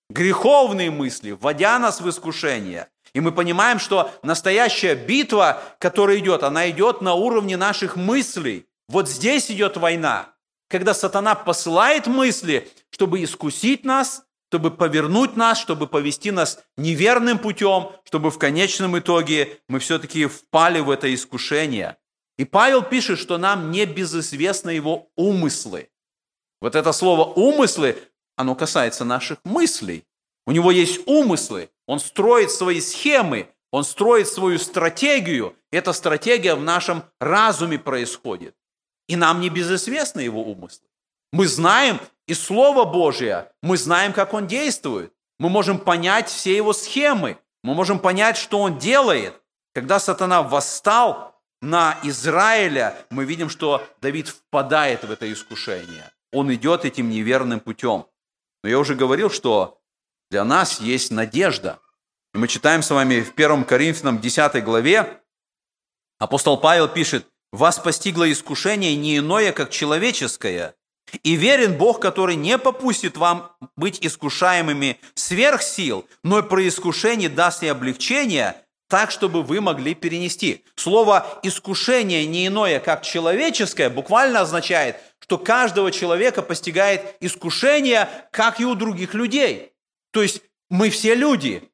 греховные 0.09 0.93
мысли, 0.93 1.33
вводя 1.33 1.81
нас 1.81 2.01
в 2.01 2.09
искушение. 2.09 2.87
И 3.19 3.21
мы 3.21 3.33
понимаем, 3.33 3.79
что 3.79 4.11
настоящая 4.23 4.95
битва, 4.95 5.61
которая 5.79 6.19
идет, 6.19 6.43
она 6.43 6.71
идет 6.71 7.03
на 7.03 7.13
уровне 7.13 7.59
наших 7.59 7.97
мыслей. 7.97 8.65
Вот 8.89 9.11
здесь 9.11 9.51
идет 9.51 9.77
война 9.77 10.39
когда 10.69 10.95
сатана 10.95 11.35
посылает 11.35 12.07
мысли, 12.07 12.71
чтобы 12.91 13.25
искусить 13.25 13.85
нас, 13.85 14.25
чтобы 14.49 14.71
повернуть 14.71 15.37
нас, 15.37 15.59
чтобы 15.59 15.87
повести 15.87 16.31
нас 16.31 16.63
неверным 16.77 17.39
путем, 17.39 17.91
чтобы 18.05 18.31
в 18.31 18.39
конечном 18.39 18.99
итоге 18.99 19.59
мы 19.69 19.79
все-таки 19.79 20.27
впали 20.27 20.81
в 20.81 20.91
это 20.91 21.13
искушение. 21.13 21.97
И 22.37 22.45
Павел 22.45 22.83
пишет, 22.83 23.19
что 23.19 23.37
нам 23.37 23.71
не 23.71 23.85
безызвестны 23.85 24.71
его 24.71 25.11
умыслы. 25.17 25.91
Вот 26.61 26.77
это 26.77 26.93
слово 26.93 27.25
«умыслы», 27.25 27.99
оно 28.37 28.55
касается 28.55 29.05
наших 29.05 29.39
мыслей. 29.45 30.05
У 30.49 30.51
него 30.51 30.71
есть 30.71 31.07
умыслы, 31.07 31.69
он 31.87 32.01
строит 32.01 32.51
свои 32.51 32.81
схемы, 32.81 33.51
он 33.71 33.85
строит 33.85 34.29
свою 34.29 34.59
стратегию. 34.59 35.55
Эта 35.71 35.93
стратегия 35.93 36.55
в 36.55 36.63
нашем 36.63 37.05
разуме 37.21 37.79
происходит. 37.79 38.55
И 39.09 39.17
нам 39.17 39.43
не 39.43 39.51
безызвестны 39.51 40.21
его 40.21 40.43
умыслы. 40.43 40.87
Мы 41.35 41.47
знаем 41.47 42.01
из 42.27 42.43
Слова 42.43 42.87
Божия, 42.87 43.53
мы 43.63 43.77
знаем, 43.77 44.15
как 44.15 44.33
он 44.33 44.47
действует. 44.47 45.13
Мы 45.39 45.51
можем 45.51 45.79
понять 45.79 46.31
все 46.31 46.57
его 46.57 46.73
схемы. 46.73 47.37
Мы 47.63 47.75
можем 47.75 47.99
понять, 47.99 48.39
что 48.39 48.61
он 48.61 48.79
делает. 48.79 49.35
Когда 49.75 49.99
сатана 49.99 50.43
восстал 50.43 51.39
на 51.61 51.99
Израиля, 52.05 52.97
мы 53.11 53.27
видим, 53.27 53.51
что 53.51 53.87
Давид 54.01 54.29
впадает 54.29 55.05
в 55.05 55.11
это 55.11 55.31
искушение. 55.31 56.11
Он 56.33 56.51
идет 56.55 56.87
этим 56.87 57.11
неверным 57.11 57.61
путем. 57.61 58.07
Но 58.63 58.71
я 58.71 58.79
уже 58.79 58.95
говорил, 58.95 59.29
что 59.29 59.79
для 60.31 60.45
нас 60.45 60.81
есть 60.81 61.11
надежда. 61.11 61.81
Мы 62.35 62.49
читаем 62.49 62.83
с 62.83 62.91
вами 62.91 63.21
в 63.21 63.33
1 63.35 63.64
Коринфянам 63.64 64.21
10 64.21 64.62
главе, 64.62 65.21
апостол 66.19 66.59
Павел 66.59 66.88
пишет, 66.88 67.27
вас 67.53 67.79
постигло 67.79 68.31
искушение 68.31 68.95
не 68.95 69.19
иное, 69.19 69.53
как 69.53 69.71
человеческое, 69.71 70.75
И 71.23 71.37
верен 71.37 71.79
Бог, 71.79 72.01
который 72.01 72.37
не 72.37 72.59
попустит 72.59 73.17
вам 73.17 73.57
быть 73.77 73.99
искушаемыми 74.03 75.01
сверх 75.14 75.62
сил, 75.62 76.07
но 76.23 76.41
и 76.41 76.43
при 76.43 76.69
искушении 76.69 77.29
даст 77.29 77.62
и 77.62 77.69
облегчение, 77.69 78.57
так, 78.91 79.11
чтобы 79.11 79.43
вы 79.43 79.62
могли 79.62 79.95
перенести. 79.95 80.67
Слово 80.77 81.41
«искушение» 81.43 82.27
не 82.27 82.47
иное, 82.47 82.79
как 82.79 83.03
человеческое, 83.03 83.88
буквально 83.88 84.41
означает, 84.41 84.97
что 85.19 85.38
каждого 85.38 85.91
человека 85.91 86.43
постигает 86.43 87.17
искушение, 87.21 88.09
как 88.31 88.61
и 88.61 88.67
у 88.67 88.75
других 88.75 89.14
людей. 89.14 89.73
То 90.12 90.23
есть 90.23 90.42
мы 90.71 90.90
все 90.90 91.14
люди, 91.14 91.71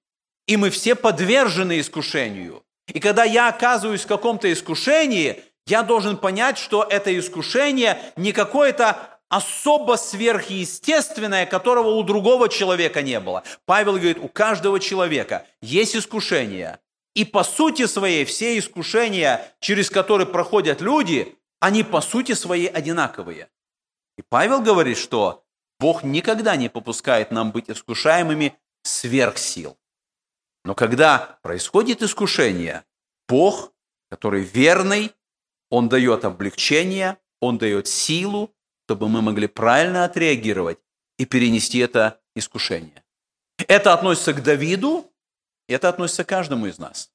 и 0.46 0.56
мы 0.56 0.70
все 0.70 0.94
подвержены 0.94 1.80
искушению. 1.80 2.64
И 2.88 3.00
когда 3.00 3.24
я 3.24 3.48
оказываюсь 3.48 4.02
в 4.02 4.08
каком-то 4.08 4.52
искушении, 4.52 5.42
я 5.66 5.82
должен 5.82 6.18
понять, 6.18 6.58
что 6.58 6.82
это 6.82 7.16
искушение 7.18 7.98
не 8.16 8.32
какое-то 8.32 9.14
особо 9.28 9.96
сверхъестественное, 9.96 11.46
которого 11.46 11.90
у 11.90 12.02
другого 12.02 12.48
человека 12.48 13.02
не 13.02 13.18
было. 13.20 13.42
Павел 13.64 13.94
говорит, 13.94 14.18
у 14.18 14.28
каждого 14.28 14.78
человека 14.78 15.46
есть 15.62 15.96
искушение. 15.96 16.78
И 17.14 17.24
по 17.24 17.44
сути 17.44 17.86
своей 17.86 18.24
все 18.24 18.58
искушения, 18.58 19.54
через 19.60 19.88
которые 19.88 20.26
проходят 20.26 20.80
люди, 20.80 21.36
они 21.60 21.82
по 21.82 22.00
сути 22.00 22.32
своей 22.32 22.66
одинаковые. 22.66 23.48
И 24.18 24.22
Павел 24.22 24.60
говорит, 24.60 24.98
что 24.98 25.43
Бог 25.84 26.02
никогда 26.02 26.56
не 26.56 26.70
попускает 26.70 27.30
нам 27.30 27.52
быть 27.52 27.68
искушаемыми 27.68 28.56
сверх 28.84 29.36
сил. 29.36 29.76
Но 30.64 30.74
когда 30.74 31.38
происходит 31.42 32.02
искушение, 32.02 32.84
Бог, 33.28 33.70
который 34.08 34.44
верный, 34.44 35.12
Он 35.68 35.90
дает 35.90 36.24
облегчение, 36.24 37.18
Он 37.42 37.58
дает 37.58 37.86
силу, 37.86 38.50
чтобы 38.86 39.10
мы 39.10 39.20
могли 39.20 39.46
правильно 39.46 40.06
отреагировать 40.06 40.78
и 41.18 41.26
перенести 41.26 41.80
это 41.80 42.18
искушение. 42.34 43.04
Это 43.68 43.92
относится 43.92 44.32
к 44.32 44.42
Давиду, 44.42 45.12
это 45.68 45.90
относится 45.90 46.24
к 46.24 46.28
каждому 46.30 46.64
из 46.64 46.78
нас. 46.78 47.10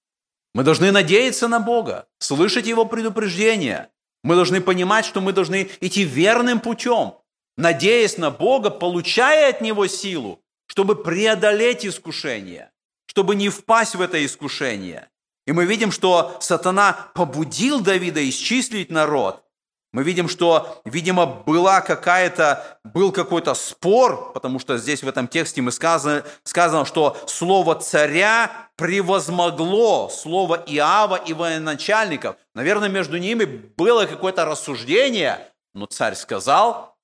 Мы 0.53 0.61
должны 0.61 0.91
надеяться 0.91 1.47
на 1.47 1.59
Бога, 1.59 2.07
слышать 2.19 2.67
Его 2.67 2.85
предупреждения. 2.85 3.89
Мы 4.23 4.35
должны 4.35 4.61
понимать, 4.61 5.05
что 5.05 5.21
мы 5.21 5.33
должны 5.33 5.71
идти 5.81 6.03
верным 6.03 6.59
путем, 6.59 7.15
надеясь 7.59 8.17
на 8.17 8.31
Бога, 8.31 8.69
получая 8.69 9.49
от 9.49 9.61
Него 9.61 9.87
силу, 9.87 10.41
чтобы 10.65 10.95
преодолеть 10.95 11.85
искушение, 11.85 12.71
чтобы 13.05 13.35
не 13.35 13.49
впасть 13.49 13.95
в 13.95 14.01
это 14.01 14.23
искушение. 14.25 15.09
И 15.45 15.51
мы 15.51 15.65
видим, 15.65 15.91
что 15.91 16.37
сатана 16.39 17.11
побудил 17.13 17.81
Давида 17.81 18.27
исчислить 18.27 18.89
народ– 18.89 19.43
мы 19.91 20.03
видим, 20.03 20.29
что, 20.29 20.81
видимо, 20.85 21.25
была 21.25 21.81
какая-то, 21.81 22.79
был 22.83 23.11
какой-то 23.11 23.55
спор, 23.55 24.33
потому 24.33 24.59
что 24.59 24.77
здесь 24.77 25.01
в 25.01 25.07
этом 25.07 25.27
тексте 25.27 25.63
мы 25.63 25.71
сказано, 25.71 26.23
сказано, 26.43 26.85
что 26.85 27.17
слово 27.25 27.73
царя 27.73 28.69
превозмогло 28.75 30.09
слово 30.09 30.63
Иава 30.67 31.15
и 31.15 31.33
военачальников. 31.33 32.35
Наверное, 32.53 32.87
между 32.87 33.17
ними 33.17 33.45
было 33.45 34.05
какое-то 34.05 34.45
рассуждение, 34.45 35.39
но 35.73 35.87
царь 35.87 36.13
сказал, 36.13 36.95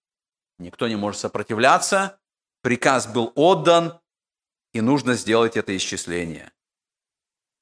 никто 0.59 0.87
не 0.87 0.95
может 0.95 1.19
сопротивляться, 1.19 2.19
приказ 2.61 3.07
был 3.07 3.31
отдан, 3.35 3.99
и 4.73 4.81
нужно 4.81 5.13
сделать 5.13 5.57
это 5.57 5.75
исчисление. 5.75 6.51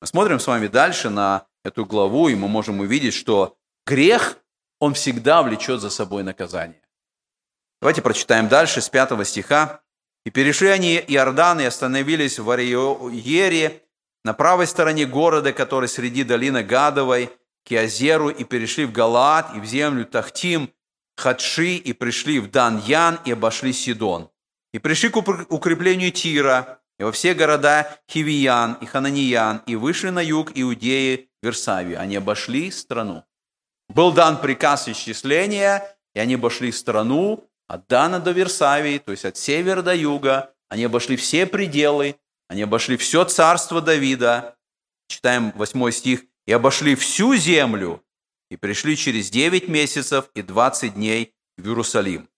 Мы 0.01 0.07
смотрим 0.07 0.39
с 0.39 0.47
вами 0.47 0.67
дальше 0.67 1.09
на 1.09 1.47
эту 1.63 1.85
главу, 1.85 2.27
и 2.27 2.35
мы 2.35 2.47
можем 2.47 2.79
увидеть, 2.79 3.13
что 3.13 3.57
грех– 3.85 4.37
он 4.79 4.95
всегда 4.95 5.43
влечет 5.43 5.79
за 5.79 5.89
собой 5.89 6.23
наказание. 6.23 6.81
Давайте 7.79 8.01
прочитаем 8.01 8.49
дальше 8.49 8.81
с 8.81 8.89
5 8.89 9.25
стиха. 9.25 9.81
«И 10.25 10.29
перешли 10.29 10.67
они 10.67 10.95
Иордан 11.07 11.61
и 11.61 11.63
остановились 11.63 12.37
в 12.37 12.49
Ариере, 12.49 13.83
на 14.25 14.33
правой 14.33 14.67
стороне 14.67 15.05
города, 15.05 15.53
который 15.53 15.87
среди 15.87 16.23
долины 16.23 16.63
Гадовой, 16.63 17.29
к 17.65 17.71
Иозеру, 17.71 18.29
и 18.29 18.43
перешли 18.43 18.85
в 18.85 18.91
Галаат, 18.91 19.55
и 19.55 19.59
в 19.59 19.65
землю 19.65 20.05
Тахтим, 20.05 20.73
Хадши, 21.15 21.75
и 21.75 21.93
пришли 21.93 22.39
в 22.39 22.49
Дан-Ян, 22.49 23.19
и 23.25 23.31
обошли 23.31 23.73
Сидон. 23.73 24.29
И 24.73 24.79
пришли 24.79 25.09
к 25.09 25.17
укреплению 25.17 26.11
Тира, 26.11 26.79
и 26.99 27.03
во 27.03 27.11
все 27.11 27.33
города 27.33 27.99
Хивиян 28.09 28.77
и 28.81 28.85
Хананиян, 28.85 29.61
и 29.65 29.75
вышли 29.75 30.09
на 30.09 30.21
юг 30.21 30.51
Иудеи, 30.55 31.29
Версавию. 31.41 31.99
Они 31.99 32.15
обошли 32.15 32.71
страну. 32.71 33.23
Был 33.89 34.11
дан 34.11 34.39
приказ 34.39 34.87
исчисления, 34.87 35.83
и 36.15 36.19
они 36.19 36.35
обошли 36.35 36.71
страну 36.71 37.49
от 37.67 37.87
Дана 37.87 38.19
до 38.19 38.31
Версавии, 38.31 38.97
то 38.97 39.11
есть 39.11 39.25
от 39.25 39.37
севера 39.37 39.81
до 39.81 39.93
юга. 39.93 40.53
Они 40.69 40.85
обошли 40.85 41.17
все 41.17 41.45
пределы, 41.45 42.15
они 42.47 42.61
обошли 42.63 42.97
все 42.97 43.25
царство 43.25 43.81
Давида. 43.81 44.55
Читаем 45.07 45.51
8 45.55 45.91
стих. 45.91 46.23
«И 46.45 46.51
обошли 46.51 46.95
всю 46.95 47.35
землю, 47.35 48.03
и 48.49 48.57
пришли 48.57 48.95
через 48.95 49.29
9 49.29 49.67
месяцев 49.67 50.29
и 50.35 50.41
20 50.41 50.95
дней 50.95 51.33
в 51.57 51.67
Иерусалим. 51.67 52.29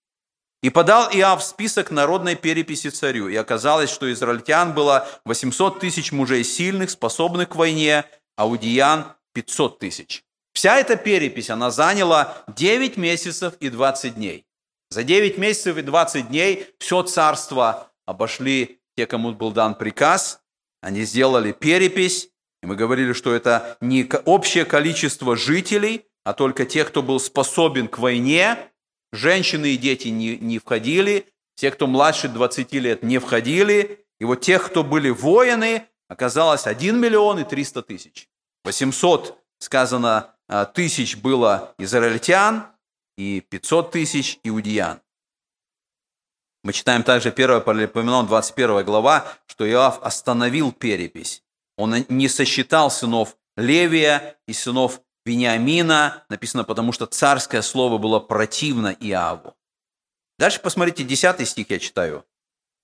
И 0.61 0.69
подал 0.69 1.09
Иав 1.11 1.43
список 1.43 1.91
народной 1.91 2.35
переписи 2.35 2.89
царю, 2.89 3.27
и 3.27 3.35
оказалось, 3.35 3.91
что 3.91 4.11
израильтян 4.11 4.73
было 4.73 5.07
800 5.25 5.79
тысяч 5.79 6.11
мужей 6.11 6.43
сильных, 6.43 6.89
способных 6.89 7.49
к 7.49 7.55
войне, 7.55 8.05
а 8.35 8.47
у 8.47 8.57
Диян 8.57 9.05
500 9.33 9.79
тысяч. 9.79 10.23
Вся 10.53 10.77
эта 10.77 10.95
перепись, 10.95 11.49
она 11.49 11.69
заняла 11.69 12.43
9 12.47 12.97
месяцев 12.97 13.53
и 13.59 13.69
20 13.69 14.15
дней. 14.15 14.45
За 14.89 15.03
9 15.03 15.37
месяцев 15.37 15.77
и 15.77 15.81
20 15.81 16.29
дней 16.29 16.67
все 16.79 17.03
царство 17.03 17.91
обошли 18.05 18.79
те, 18.95 19.05
кому 19.05 19.33
был 19.33 19.51
дан 19.51 19.75
приказ. 19.75 20.39
Они 20.81 21.03
сделали 21.03 21.51
перепись, 21.51 22.29
и 22.61 22.65
мы 22.65 22.75
говорили, 22.75 23.13
что 23.13 23.33
это 23.33 23.77
не 23.81 24.09
общее 24.25 24.65
количество 24.65 25.35
жителей, 25.35 26.05
а 26.23 26.33
только 26.33 26.65
тех, 26.65 26.87
кто 26.87 27.03
был 27.03 27.19
способен 27.19 27.87
к 27.87 27.99
войне. 27.99 28.57
Женщины 29.13 29.73
и 29.73 29.77
дети 29.77 30.09
не, 30.09 30.37
не 30.37 30.59
входили, 30.59 31.27
те, 31.55 31.71
кто 31.71 31.87
младше 31.87 32.27
20 32.27 32.73
лет, 32.73 33.03
не 33.03 33.19
входили. 33.19 34.05
И 34.19 34.25
вот 34.25 34.41
тех, 34.41 34.65
кто 34.65 34.83
были 34.83 35.09
воины, 35.09 35.85
оказалось 36.07 36.67
1 36.67 36.99
миллион 36.99 37.39
и 37.39 37.43
300 37.43 37.83
тысяч. 37.83 38.29
800, 38.63 39.37
сказано, 39.59 40.35
а, 40.47 40.65
тысяч 40.65 41.17
было 41.17 41.75
израильтян 41.77 42.67
и 43.17 43.41
500 43.41 43.91
тысяч 43.91 44.39
иудеян. 44.43 45.01
Мы 46.63 46.73
читаем 46.73 47.03
также 47.03 47.29
1 47.29 47.61
Паралипоменон, 47.61 48.25
21 48.25 48.83
глава, 48.83 49.25
что 49.45 49.69
Иоав 49.69 50.01
остановил 50.01 50.71
перепись. 50.71 51.43
Он 51.77 52.05
не 52.09 52.27
сосчитал 52.27 52.89
сынов 52.89 53.37
Левия 53.57 54.37
и 54.47 54.53
сынов 54.53 55.01
Вениамина, 55.25 56.23
написано, 56.29 56.63
потому 56.63 56.91
что 56.91 57.05
царское 57.05 57.61
слово 57.61 57.97
было 57.97 58.19
противно 58.19 58.95
Иаву. 58.99 59.55
Дальше 60.37 60.59
посмотрите, 60.59 61.03
10 61.03 61.47
стих 61.47 61.69
я 61.69 61.79
читаю. 61.79 62.25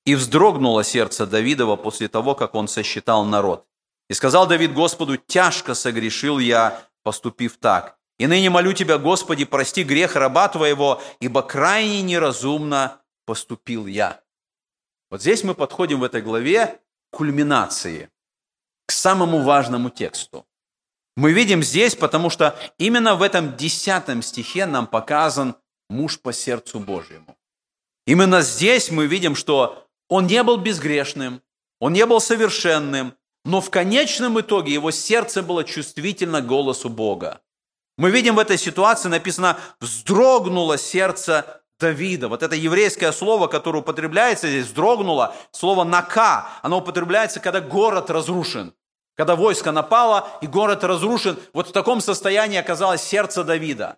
«И 0.06 0.16
вздрогнуло 0.16 0.84
сердце 0.84 1.28
Давидова 1.28 1.76
после 1.76 2.08
того, 2.08 2.34
как 2.34 2.56
он 2.56 2.68
сосчитал 2.68 3.24
народ. 3.26 3.68
И 4.10 4.14
сказал 4.14 4.48
Давид 4.48 4.74
Господу, 4.74 5.18
тяжко 5.18 5.74
согрешил 5.76 6.40
я, 6.40 6.84
поступив 7.04 7.58
так. 7.58 7.98
И 8.18 8.26
ныне 8.26 8.50
молю 8.50 8.74
Тебя, 8.74 8.98
Господи, 8.98 9.46
прости 9.46 9.84
грех 9.84 10.16
раба 10.16 10.48
Твоего, 10.48 11.02
ибо 11.20 11.44
крайне 11.44 12.02
неразумно 12.02 13.02
поступил 13.26 13.86
я». 13.86 14.22
Вот 15.12 15.22
здесь 15.22 15.44
мы 15.44 15.54
подходим 15.54 16.00
в 16.00 16.04
этой 16.04 16.22
главе 16.22 16.80
к 17.12 17.18
кульминации, 17.18 18.10
к 18.86 18.92
самому 18.92 19.42
важному 19.42 19.90
тексту. 19.90 20.46
Мы 21.16 21.34
видим 21.34 21.62
здесь, 21.62 21.96
потому 21.96 22.30
что 22.30 22.58
именно 22.78 23.16
в 23.16 23.22
этом 23.22 23.58
десятом 23.58 24.22
стихе 24.22 24.66
нам 24.66 24.88
показан 24.88 25.56
муж 25.90 26.20
по 26.20 26.32
сердцу 26.34 26.80
Божьему. 26.80 27.38
Именно 28.08 28.42
здесь 28.42 28.92
мы 28.92 29.08
видим, 29.08 29.36
что 29.36 29.88
он 30.10 30.28
не 30.28 30.42
был 30.44 30.58
безгрешным, 30.58 31.42
он 31.80 31.94
не 31.94 32.06
был 32.06 32.20
совершенным, 32.20 33.14
но 33.44 33.62
в 33.62 33.70
конечном 33.70 34.40
итоге 34.40 34.74
его 34.74 34.92
сердце 34.92 35.44
было 35.44 35.64
чувствительно 35.64 36.42
голосу 36.42 36.90
Бога. 36.90 37.42
Мы 37.98 38.12
видим 38.12 38.36
в 38.36 38.40
этой 38.40 38.58
ситуации 38.58 39.10
написано 39.10 39.60
«вздрогнуло 39.80 40.78
сердце 40.78 41.61
Давида». 41.82 42.30
Вот 42.30 42.44
это 42.44 42.56
еврейское 42.56 43.12
слово, 43.12 43.48
которое 43.48 43.80
употребляется 43.80 44.48
здесь, 44.48 44.68
«вздрогнуло», 44.68 45.36
слово 45.52 45.84
«нака», 45.84 46.48
оно 46.62 46.78
употребляется, 46.78 47.42
когда 47.42 47.60
город 47.60 48.10
разрушен. 48.10 48.74
Когда 49.18 49.36
войско 49.36 49.72
напало 49.72 50.30
и 50.42 50.48
город 50.48 50.84
разрушен, 50.84 51.38
вот 51.54 51.68
в 51.68 51.72
таком 51.74 52.00
состоянии 52.00 52.58
оказалось 52.58 53.04
сердце 53.04 53.44
Давида. 53.44 53.98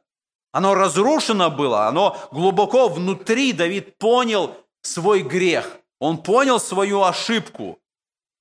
Оно 0.51 0.75
разрушено 0.75 1.49
было, 1.49 1.87
оно 1.87 2.17
глубоко 2.31 2.87
внутри 2.87 3.53
Давид 3.53 3.97
понял 3.97 4.55
свой 4.81 5.21
грех. 5.21 5.69
Он 5.99 6.17
понял 6.17 6.59
свою 6.59 7.03
ошибку. 7.03 7.79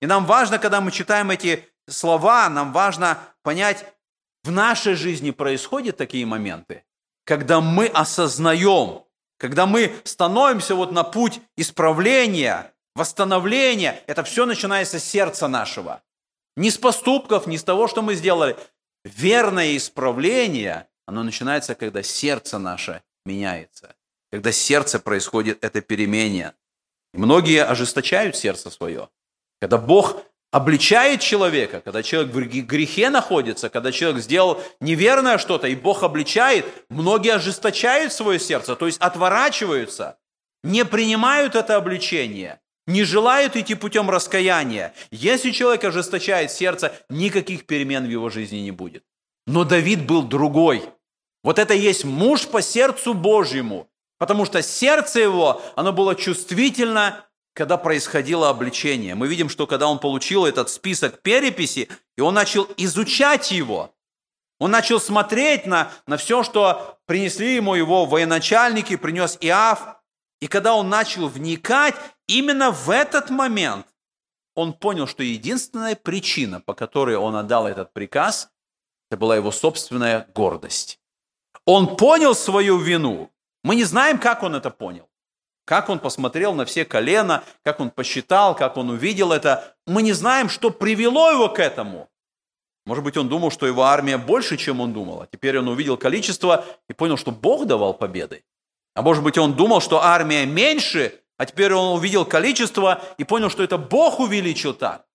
И 0.01 0.07
нам 0.07 0.27
важно, 0.27 0.59
когда 0.59 0.81
мы 0.81 0.91
читаем 0.91 1.31
эти 1.31 1.69
слова, 1.89 2.49
нам 2.49 2.73
важно 2.73 3.19
понять, 3.43 3.87
в 4.45 4.51
нашей 4.51 4.95
жизни 4.95 5.31
происходят 5.31 5.97
такие 5.97 6.27
моменты, 6.27 6.85
когда 7.25 7.61
мы 7.61 7.87
осознаем, 7.87 9.05
когда 9.43 9.67
мы 9.67 9.93
становимся 10.05 10.77
вот 10.77 10.93
на 10.93 11.03
путь 11.03 11.41
исправления, 11.57 12.73
восстановления, 12.95 14.01
это 14.07 14.23
все 14.23 14.47
начинается 14.47 15.01
с 15.01 15.05
сердца 15.05 15.49
нашего. 15.49 16.01
Не 16.57 16.71
с 16.71 16.79
поступков, 16.79 17.49
не 17.49 17.59
с 17.59 17.65
того, 17.65 17.89
что 17.89 18.03
мы 18.03 18.15
сделали. 18.15 18.57
Верное 19.05 19.77
исправление, 19.77 20.87
оно 21.07 21.25
начинается, 21.25 21.75
когда 21.75 22.05
сердце 22.05 22.61
наше 22.61 23.03
меняется, 23.27 23.97
когда 24.31 24.53
сердце 24.53 25.01
происходит 25.01 25.65
это 25.65 25.81
перемене. 25.81 26.53
И 27.13 27.19
многие 27.19 27.65
ожесточают 27.65 28.37
сердце 28.37 28.71
свое. 28.71 29.09
Когда 29.61 29.77
Бог 29.77 30.23
обличает 30.53 31.21
человека, 31.23 31.81
когда 31.81 32.03
человек 32.03 32.33
в 32.33 32.67
грехе 32.67 33.11
находится, 33.11 33.71
когда 33.71 33.91
человек 33.91 34.23
сделал 34.23 34.63
неверное 34.81 35.39
что-то, 35.39 35.67
и 35.67 35.75
Бог 35.75 36.03
обличает, 36.05 36.67
многие 36.91 37.35
ожесточают 37.35 38.13
свое 38.13 38.39
сердце, 38.39 38.77
то 38.77 38.87
есть 38.87 39.01
отворачиваются, 39.01 40.19
не 40.63 40.85
принимают 40.85 41.57
это 41.57 41.77
обличение, 41.77 42.61
не 42.87 43.03
желают 43.03 43.57
идти 43.57 43.75
путем 43.75 44.11
раскаяния. 44.11 44.93
Если 45.11 45.53
человек 45.53 45.85
ожесточает 45.85 46.53
сердце, 46.53 46.93
никаких 47.09 47.67
перемен 47.67 48.05
в 48.05 48.11
его 48.11 48.29
жизни 48.29 48.59
не 48.59 48.73
будет. 48.73 49.05
Но 49.47 49.65
Давид 49.65 50.07
был 50.07 50.23
другой. 50.23 50.83
Вот 51.43 51.59
это 51.59 51.73
есть 51.75 52.05
муж 52.05 52.47
по 52.47 52.61
сердцу 52.61 53.15
Божьему, 53.15 53.89
потому 54.19 54.45
что 54.45 54.63
сердце 54.63 55.21
его, 55.21 55.63
оно 55.77 55.93
было 55.93 56.15
чувствительно 56.15 57.25
когда 57.55 57.77
происходило 57.77 58.49
обличение. 58.49 59.15
Мы 59.15 59.29
видим, 59.29 59.49
что 59.49 59.67
когда 59.67 59.89
он 59.89 59.99
получил 59.99 60.47
этот 60.47 60.71
список 60.71 61.23
переписи, 61.23 61.89
и 62.17 62.21
он 62.21 62.35
начал 62.35 62.69
изучать 62.77 63.53
его, 63.53 63.95
он 64.59 64.71
начал 64.71 65.01
смотреть 65.01 65.67
на, 65.67 65.91
на 66.07 66.17
все, 66.17 66.43
что 66.43 66.99
принесли 67.07 67.57
ему 67.57 67.75
его 67.75 68.05
военачальники, 68.05 68.97
принес 68.97 69.37
Иав. 69.41 69.97
И 70.41 70.47
когда 70.47 70.75
он 70.75 70.89
начал 70.89 71.29
вникать, 71.29 71.95
именно 72.27 72.71
в 72.71 72.89
этот 72.91 73.31
момент 73.31 73.87
он 74.55 74.73
понял, 74.73 75.07
что 75.07 75.23
единственная 75.23 75.97
причина, 75.97 76.61
по 76.61 76.75
которой 76.75 77.17
он 77.17 77.35
отдал 77.37 77.67
этот 77.67 77.93
приказ, 77.93 78.51
это 79.11 79.17
была 79.17 79.37
его 79.37 79.51
собственная 79.51 80.29
гордость. 80.35 81.01
Он 81.65 81.97
понял 81.97 82.35
свою 82.35 82.79
вину. 82.79 83.31
Мы 83.63 83.77
не 83.77 83.85
знаем, 83.85 84.19
как 84.19 84.43
он 84.43 84.55
это 84.55 84.71
понял. 84.71 85.09
Как 85.65 85.89
он 85.89 85.99
посмотрел 85.99 86.55
на 86.55 86.65
все 86.65 86.85
колена, 86.85 87.45
как 87.63 87.81
он 87.81 87.91
посчитал, 87.91 88.57
как 88.57 88.77
он 88.77 88.91
увидел 88.91 89.33
это. 89.33 89.77
Мы 89.87 90.03
не 90.03 90.13
знаем, 90.13 90.49
что 90.49 90.71
привело 90.71 91.31
его 91.31 91.49
к 91.49 91.61
этому. 91.61 92.09
Может 92.85 93.05
быть, 93.05 93.17
он 93.17 93.29
думал, 93.29 93.51
что 93.51 93.67
его 93.67 93.85
армия 93.85 94.19
больше, 94.19 94.57
чем 94.57 94.81
он 94.81 94.93
думал. 94.93 95.23
А 95.23 95.27
теперь 95.27 95.59
он 95.59 95.69
увидел 95.69 95.97
количество 95.97 96.65
и 96.89 96.93
понял, 96.93 97.17
что 97.17 97.31
Бог 97.31 97.67
давал 97.67 97.95
победы. 97.95 98.43
А 98.95 99.03
может 99.03 99.23
быть, 99.23 99.39
он 99.39 99.55
думал, 99.55 99.81
что 99.81 100.03
армия 100.03 100.45
меньше, 100.47 101.21
а 101.39 101.47
теперь 101.47 101.73
он 101.73 101.97
увидел 101.97 102.25
количество 102.25 103.01
и 103.19 103.25
понял, 103.25 103.51
что 103.51 103.63
это 103.63 103.79
Бог 103.79 104.19
увеличил 104.19 104.75
так. 104.75 105.07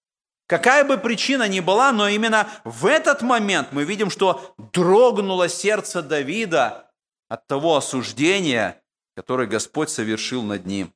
Какая 0.47 0.85
бы 0.85 0.97
причина 0.97 1.47
ни 1.49 1.59
была, 1.59 1.91
но 1.91 2.07
именно 2.07 2.47
в 2.63 2.85
этот 2.85 3.21
момент 3.21 3.69
мы 3.71 3.83
видим, 3.83 4.09
что 4.09 4.55
дрогнуло 4.71 5.49
сердце 5.49 6.01
Давида 6.01 6.89
от 7.27 7.47
того 7.47 7.75
осуждения, 7.75 8.81
который 9.17 9.47
Господь 9.47 9.89
совершил 9.89 10.43
над 10.43 10.67
ним. 10.67 10.93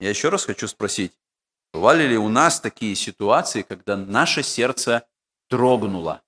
Я 0.00 0.08
еще 0.08 0.28
раз 0.28 0.44
хочу 0.44 0.66
спросить, 0.66 1.12
бывали 1.72 2.02
ли 2.02 2.18
у 2.18 2.28
нас 2.28 2.58
такие 2.58 2.96
ситуации, 2.96 3.62
когда 3.62 3.96
наше 3.96 4.42
сердце 4.42 5.06
дрогнуло? 5.48 6.20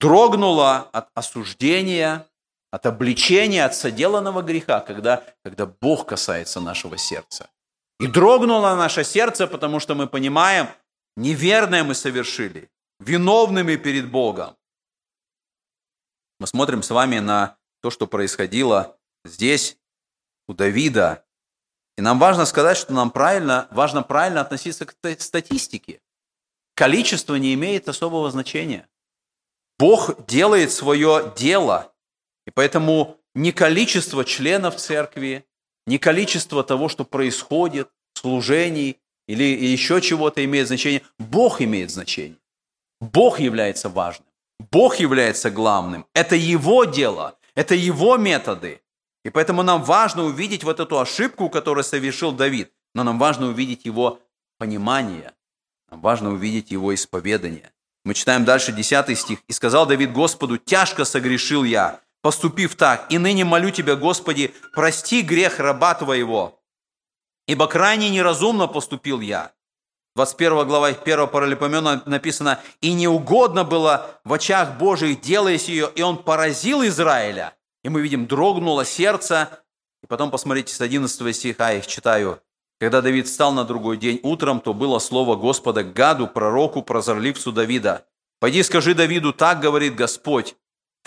Дрогнуло 0.00 0.88
от 0.92 1.10
осуждения, 1.12 2.26
от 2.70 2.86
обличения, 2.86 3.66
от 3.66 3.74
соделанного 3.74 4.40
греха, 4.40 4.80
когда, 4.80 5.22
когда 5.44 5.66
Бог 5.66 6.06
касается 6.06 6.62
нашего 6.62 6.96
сердца. 6.96 7.50
И 8.00 8.06
дрогнуло 8.06 8.76
наше 8.76 9.04
сердце, 9.04 9.46
потому 9.46 9.78
что 9.78 9.94
мы 9.94 10.06
понимаем, 10.06 10.68
неверное 11.16 11.84
мы 11.84 11.94
совершили, 11.94 12.70
виновными 12.98 13.76
перед 13.76 14.10
Богом. 14.10 14.56
Мы 16.40 16.46
смотрим 16.46 16.82
с 16.82 16.88
вами 16.88 17.18
на 17.18 17.58
то, 17.82 17.90
что 17.90 18.06
происходило 18.06 18.98
здесь, 19.26 19.76
у 20.48 20.54
Давида. 20.54 21.24
И 21.96 22.00
нам 22.00 22.18
важно 22.18 22.46
сказать, 22.46 22.76
что 22.76 22.92
нам 22.92 23.10
правильно, 23.10 23.68
важно 23.70 24.02
правильно 24.02 24.40
относиться 24.40 24.86
к 24.86 24.94
статистике. 25.20 26.00
Количество 26.74 27.34
не 27.34 27.54
имеет 27.54 27.88
особого 27.88 28.30
значения. 28.30 28.88
Бог 29.78 30.26
делает 30.26 30.72
свое 30.72 31.32
дело, 31.36 31.92
и 32.46 32.50
поэтому 32.50 33.20
не 33.34 33.52
количество 33.52 34.24
членов 34.24 34.76
церкви, 34.76 35.44
не 35.86 35.98
количество 35.98 36.64
того, 36.64 36.88
что 36.88 37.04
происходит, 37.04 37.88
служений 38.14 39.00
или 39.26 39.44
еще 39.44 40.00
чего-то 40.00 40.44
имеет 40.44 40.66
значение. 40.66 41.02
Бог 41.18 41.60
имеет 41.60 41.90
значение. 41.90 42.38
Бог 43.00 43.38
является 43.38 43.88
важным. 43.88 44.26
Бог 44.72 44.96
является 44.96 45.50
главным. 45.50 46.06
Это 46.14 46.34
Его 46.34 46.84
дело, 46.84 47.38
это 47.54 47.74
Его 47.74 48.16
методы. 48.16 48.82
И 49.24 49.30
поэтому 49.30 49.62
нам 49.62 49.82
важно 49.82 50.24
увидеть 50.24 50.64
вот 50.64 50.80
эту 50.80 50.98
ошибку, 50.98 51.50
которую 51.50 51.84
совершил 51.84 52.32
Давид, 52.32 52.72
но 52.94 53.04
нам 53.04 53.18
важно 53.18 53.48
увидеть 53.48 53.84
его 53.84 54.20
понимание, 54.58 55.32
нам 55.90 56.00
важно 56.00 56.32
увидеть 56.32 56.70
его 56.70 56.94
исповедание. 56.94 57.72
Мы 58.04 58.14
читаем 58.14 58.44
дальше 58.44 58.72
10 58.72 59.18
стих. 59.18 59.40
«И 59.48 59.52
сказал 59.52 59.84
Давид 59.86 60.12
Господу, 60.12 60.56
тяжко 60.56 61.04
согрешил 61.04 61.64
я, 61.64 62.00
поступив 62.22 62.74
так, 62.74 63.12
и 63.12 63.18
ныне 63.18 63.44
молю 63.44 63.70
Тебя, 63.70 63.96
Господи, 63.96 64.54
прости 64.72 65.22
грех 65.22 65.58
раба 65.58 65.94
Твоего, 65.94 66.58
ибо 67.46 67.66
крайне 67.66 68.08
неразумно 68.08 68.66
поступил 68.66 69.20
я». 69.20 69.52
21 70.16 70.66
глава 70.66 70.88
1 70.88 71.28
паралипомена 71.28 72.02
написано, 72.06 72.60
«И 72.80 72.92
неугодно 72.92 73.64
было 73.64 74.20
в 74.24 74.32
очах 74.32 74.78
Божиих, 74.78 75.20
делаясь 75.20 75.68
ее, 75.68 75.90
и 75.94 76.02
он 76.02 76.22
поразил 76.22 76.82
Израиля». 76.86 77.57
И 77.84 77.88
мы 77.88 78.00
видим, 78.00 78.26
дрогнуло 78.26 78.84
сердце. 78.84 79.62
И 80.02 80.06
потом 80.06 80.30
посмотрите 80.30 80.74
с 80.74 80.80
11 80.80 81.36
стиха, 81.36 81.70
я 81.70 81.78
их 81.78 81.86
читаю. 81.86 82.40
Когда 82.80 83.00
Давид 83.00 83.26
встал 83.26 83.52
на 83.52 83.64
другой 83.64 83.96
день 83.96 84.20
утром, 84.22 84.60
то 84.60 84.72
было 84.72 84.98
слово 84.98 85.36
Господа 85.36 85.82
к 85.82 85.92
Гаду, 85.92 86.28
пророку, 86.28 86.82
прозорливцу 86.82 87.52
Давида. 87.52 88.06
«Пойди 88.40 88.62
скажи 88.62 88.94
Давиду, 88.94 89.32
так 89.32 89.60
говорит 89.60 89.96
Господь, 89.96 90.54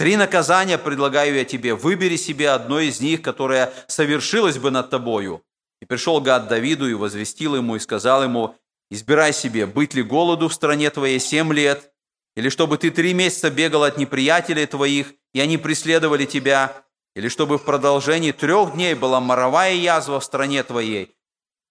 Три 0.01 0.15
наказания 0.15 0.77
предлагаю 0.77 1.35
я 1.35 1.45
тебе. 1.45 1.75
Выбери 1.75 2.15
себе 2.15 2.49
одно 2.49 2.79
из 2.79 3.01
них, 3.01 3.21
которое 3.21 3.71
совершилось 3.87 4.57
бы 4.57 4.71
над 4.71 4.89
тобою. 4.89 5.43
И 5.79 5.85
пришел 5.85 6.19
Гад 6.21 6.47
Давиду 6.47 6.89
и 6.89 6.95
возвестил 6.95 7.55
ему 7.55 7.75
и 7.75 7.79
сказал 7.79 8.23
ему, 8.23 8.55
избирай 8.89 9.33
себе, 9.33 9.65
быть 9.65 9.93
ли 9.93 10.01
голоду 10.01 10.47
в 10.47 10.53
стране 10.53 10.89
твоей 10.89 11.19
семь 11.19 11.53
лет, 11.53 11.90
или 12.35 12.49
чтобы 12.49 12.77
ты 12.77 12.91
три 12.91 13.13
месяца 13.13 13.49
бегал 13.49 13.83
от 13.83 13.97
неприятелей 13.97 14.65
твоих, 14.65 15.13
и 15.33 15.39
они 15.39 15.57
преследовали 15.57 16.25
тебя, 16.25 16.85
или 17.15 17.27
чтобы 17.27 17.57
в 17.57 17.65
продолжении 17.65 18.31
трех 18.31 18.73
дней 18.73 18.93
была 18.93 19.19
моровая 19.19 19.73
язва 19.73 20.19
в 20.19 20.23
стране 20.23 20.63
твоей. 20.63 21.15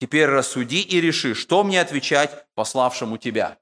Теперь 0.01 0.27
рассуди 0.27 0.81
и 0.81 1.01
реши, 1.01 1.35
что 1.35 1.63
мне 1.63 1.81
отвечать 1.81 2.47
пославшему 2.55 3.19
тебя. 3.19 3.59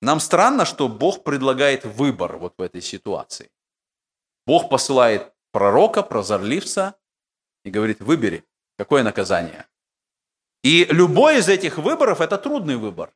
Нам 0.00 0.18
странно, 0.20 0.64
что 0.64 0.88
Бог 0.88 1.24
предлагает 1.24 1.84
выбор 1.84 2.36
вот 2.36 2.54
в 2.56 2.62
этой 2.62 2.80
ситуации. 2.80 3.50
Бог 4.46 4.70
посылает 4.70 5.32
пророка, 5.52 6.02
прозорливца 6.02 6.94
и 7.64 7.70
говорит, 7.70 8.00
выбери, 8.00 8.44
какое 8.78 9.02
наказание. 9.02 9.66
И 10.62 10.86
любой 10.90 11.38
из 11.38 11.48
этих 11.48 11.78
выборов– 11.78 12.20
это 12.22 12.38
трудный 12.38 12.76
выбор. 12.76 13.12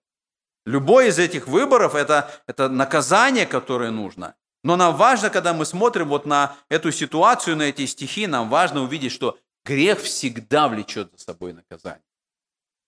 Любой 0.67 1.09
из 1.09 1.19
этих 1.19 1.47
выборов 1.47 1.95
это,– 1.95 2.31
это 2.47 2.69
наказание, 2.69 3.47
которое 3.47 3.91
нужно. 3.91 4.35
Но 4.63 4.77
нам 4.77 4.97
важно, 4.97 5.29
когда 5.29 5.53
мы 5.53 5.67
смотрим 5.67 6.09
вот 6.09 6.25
на 6.25 6.57
эту 6.71 6.91
ситуацию, 6.91 7.57
на 7.57 7.65
эти 7.65 7.85
стихи, 7.85 8.27
нам 8.27 8.49
важно 8.49 8.83
увидеть, 8.83 9.13
что 9.13 9.39
грех 9.65 10.01
всегда 10.01 10.69
влечет 10.69 11.13
за 11.13 11.23
собой 11.23 11.53
наказание. 11.53 12.03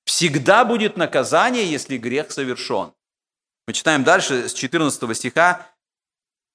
Всегда 0.07 0.65
будет 0.65 0.97
наказание, 0.97 1.71
если 1.71 1.99
грех 1.99 2.31
совершен. 2.31 2.95
Мы 3.67 3.75
читаем 3.75 4.05
дальше 4.05 4.49
с 4.49 4.55
14 4.55 5.15
стиха. 5.17 5.67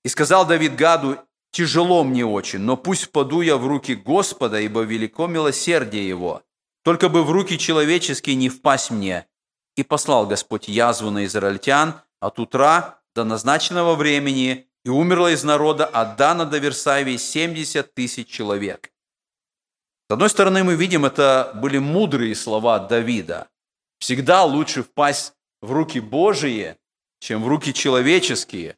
«И 0.04 0.10
сказал 0.10 0.48
Давид 0.48 0.76
Гаду, 0.76 1.20
тяжело 1.52 2.04
мне 2.04 2.26
очень, 2.26 2.60
но 2.60 2.78
пусть 2.78 3.04
впаду 3.04 3.42
я 3.42 3.58
в 3.58 3.68
руки 3.68 3.94
Господа, 3.94 4.60
ибо 4.60 4.82
велико 4.82 5.28
милосердие 5.28 6.08
Его. 6.08 6.42
Только 6.84 7.10
бы 7.10 7.24
в 7.24 7.30
руки 7.30 7.60
человеческие 7.60 8.36
не 8.36 8.50
впасть 8.50 8.90
мне, 8.90 9.28
и 9.76 9.84
послал 9.84 10.28
Господь 10.28 10.68
язву 10.68 11.10
на 11.10 11.26
израильтян 11.26 12.02
от 12.20 12.40
утра 12.40 13.00
до 13.16 13.24
назначенного 13.24 13.96
времени, 13.96 14.68
и 14.84 14.90
умерло 14.90 15.32
из 15.32 15.44
народа 15.44 15.86
от 15.86 16.18
Дана 16.18 16.46
до 16.46 16.58
Версавии 16.58 17.18
70 17.18 17.94
тысяч 17.94 18.28
человек. 18.28 18.92
С 20.10 20.14
одной 20.14 20.30
стороны, 20.30 20.64
мы 20.64 20.76
видим, 20.76 21.06
это 21.06 21.52
были 21.56 21.78
мудрые 21.78 22.36
слова 22.36 22.80
Давида. 22.80 23.48
Всегда 24.00 24.44
лучше 24.44 24.84
впасть 24.84 25.34
в 25.62 25.72
руки 25.72 26.00
Божьи, 26.00 26.78
чем 27.20 27.44
в 27.44 27.48
руки 27.48 27.74
человеческие. 27.74 28.78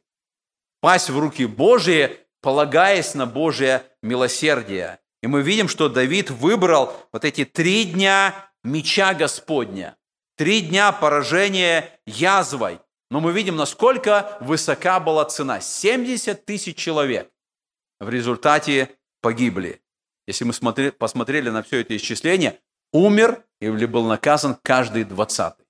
Пасть 0.80 1.08
в 1.08 1.18
руки 1.18 1.46
Божьи, 1.46 2.18
полагаясь 2.42 3.14
на 3.14 3.24
Божье 3.24 3.82
милосердие. 4.02 5.00
И 5.22 5.26
мы 5.26 5.40
видим, 5.40 5.68
что 5.68 5.88
Давид 5.88 6.30
выбрал 6.30 6.94
вот 7.10 7.24
эти 7.24 7.46
три 7.46 7.86
дня 7.86 8.34
меча 8.62 9.14
Господня, 9.14 9.96
три 10.36 10.60
дня 10.60 10.92
поражения 10.92 11.98
язвой. 12.06 12.80
Но 13.10 13.20
мы 13.20 13.32
видим, 13.32 13.56
насколько 13.56 14.36
высока 14.40 14.98
была 15.00 15.24
цена. 15.24 15.60
70 15.60 16.44
тысяч 16.44 16.76
человек 16.76 17.30
в 18.00 18.08
результате 18.08 18.90
погибли. 19.20 19.82
Если 20.26 20.44
мы 20.44 20.52
смотри, 20.52 20.90
посмотрели 20.90 21.50
на 21.50 21.62
все 21.62 21.80
это 21.80 21.96
исчисление, 21.96 22.60
умер 22.92 23.44
или 23.60 23.86
был 23.86 24.04
наказан 24.04 24.56
каждый 24.62 25.04
двадцатый. 25.04 25.66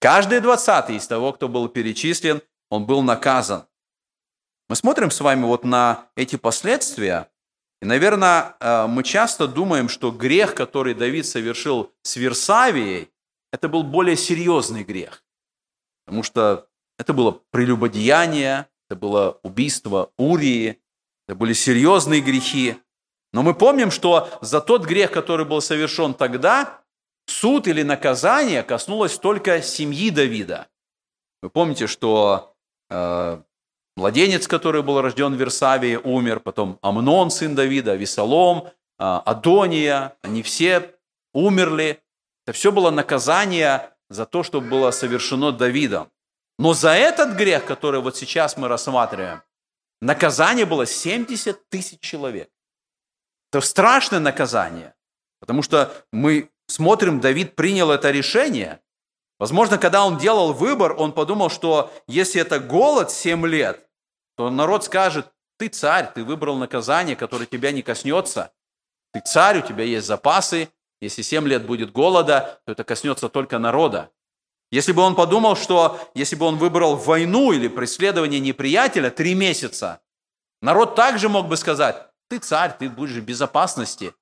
Каждый 0.00 0.40
двадцатый 0.40 0.96
из 0.96 1.06
того, 1.06 1.32
кто 1.32 1.48
был 1.48 1.68
перечислен, 1.68 2.42
он 2.70 2.86
был 2.86 3.02
наказан. 3.02 3.66
Мы 4.68 4.76
смотрим 4.76 5.10
с 5.10 5.20
вами 5.20 5.44
вот 5.44 5.64
на 5.64 6.08
эти 6.16 6.36
последствия, 6.36 7.30
и, 7.80 7.86
наверное, 7.86 8.56
э, 8.58 8.86
мы 8.86 9.04
часто 9.04 9.46
думаем, 9.46 9.88
что 9.88 10.10
грех, 10.10 10.54
который 10.54 10.94
Давид 10.94 11.26
совершил 11.26 11.92
с 12.02 12.16
Версавией, 12.16 13.10
это 13.56 13.70
был 13.70 13.82
более 13.82 14.16
серьезный 14.16 14.84
грех. 14.84 15.24
Потому 16.04 16.22
что 16.22 16.68
это 16.98 17.14
было 17.14 17.40
прелюбодеяние, 17.50 18.66
это 18.86 18.98
было 18.98 19.40
убийство 19.42 20.12
Урии, 20.18 20.78
это 21.26 21.34
были 21.34 21.54
серьезные 21.54 22.20
грехи. 22.20 22.76
Но 23.32 23.42
мы 23.42 23.54
помним, 23.54 23.90
что 23.90 24.28
за 24.42 24.60
тот 24.60 24.84
грех, 24.84 25.10
который 25.10 25.46
был 25.46 25.62
совершен 25.62 26.12
тогда, 26.12 26.82
суд 27.26 27.66
или 27.66 27.82
наказание 27.82 28.62
коснулось 28.62 29.18
только 29.18 29.62
семьи 29.62 30.10
Давида. 30.10 30.68
Вы 31.40 31.48
помните, 31.48 31.86
что 31.86 32.54
э, 32.90 33.40
Младенец, 33.96 34.46
который 34.46 34.82
был 34.82 35.00
рожден 35.00 35.34
в 35.34 35.40
Версавии, 35.40 35.96
умер, 35.96 36.40
потом 36.40 36.78
Амнон, 36.82 37.30
сын 37.30 37.54
Давида, 37.54 37.94
Весолом, 37.94 38.68
а, 38.98 39.20
Адония, 39.20 40.14
они 40.20 40.42
все 40.42 40.94
умерли. 41.32 42.02
Это 42.46 42.56
все 42.56 42.70
было 42.70 42.90
наказание 42.90 43.90
за 44.08 44.24
то, 44.24 44.42
что 44.42 44.60
было 44.60 44.92
совершено 44.92 45.50
Давидом. 45.50 46.10
Но 46.58 46.74
за 46.74 46.90
этот 46.90 47.36
грех, 47.36 47.66
который 47.66 48.00
вот 48.00 48.16
сейчас 48.16 48.56
мы 48.56 48.68
рассматриваем, 48.68 49.42
наказание 50.00 50.64
было 50.64 50.86
70 50.86 51.68
тысяч 51.68 52.00
человек. 52.00 52.48
Это 53.50 53.60
страшное 53.60 54.20
наказание, 54.20 54.94
потому 55.40 55.62
что 55.62 55.92
мы 56.12 56.50
смотрим, 56.68 57.20
Давид 57.20 57.56
принял 57.56 57.90
это 57.90 58.10
решение. 58.10 58.80
Возможно, 59.38 59.76
когда 59.76 60.04
он 60.04 60.16
делал 60.16 60.52
выбор, 60.52 60.94
он 60.96 61.12
подумал, 61.12 61.50
что 61.50 61.92
если 62.06 62.40
это 62.40 62.58
голод 62.60 63.10
7 63.10 63.46
лет, 63.46 63.88
то 64.36 64.50
народ 64.50 64.84
скажет, 64.84 65.32
ты 65.58 65.68
царь, 65.68 66.10
ты 66.14 66.24
выбрал 66.24 66.56
наказание, 66.56 67.16
которое 67.16 67.46
тебя 67.46 67.72
не 67.72 67.82
коснется. 67.82 68.52
Ты 69.12 69.20
царь, 69.20 69.58
у 69.58 69.62
тебя 69.62 69.84
есть 69.84 70.06
запасы. 70.06 70.70
Если 71.00 71.22
семь 71.22 71.46
лет 71.46 71.66
будет 71.66 71.92
голода, 71.92 72.60
то 72.64 72.72
это 72.72 72.84
коснется 72.84 73.28
только 73.28 73.58
народа. 73.58 74.10
Если 74.70 74.92
бы 74.92 75.02
он 75.02 75.14
подумал, 75.14 75.56
что 75.56 76.00
если 76.14 76.36
бы 76.36 76.46
он 76.46 76.56
выбрал 76.56 76.96
войну 76.96 77.52
или 77.52 77.68
преследование 77.68 78.40
неприятеля 78.40 79.10
три 79.10 79.34
месяца, 79.34 80.00
народ 80.60 80.94
также 80.94 81.28
мог 81.28 81.48
бы 81.48 81.56
сказать, 81.56 82.08
ты 82.28 82.38
царь, 82.38 82.74
ты 82.78 82.88
будешь 82.88 83.14
в 83.14 83.24
безопасности. 83.24 84.14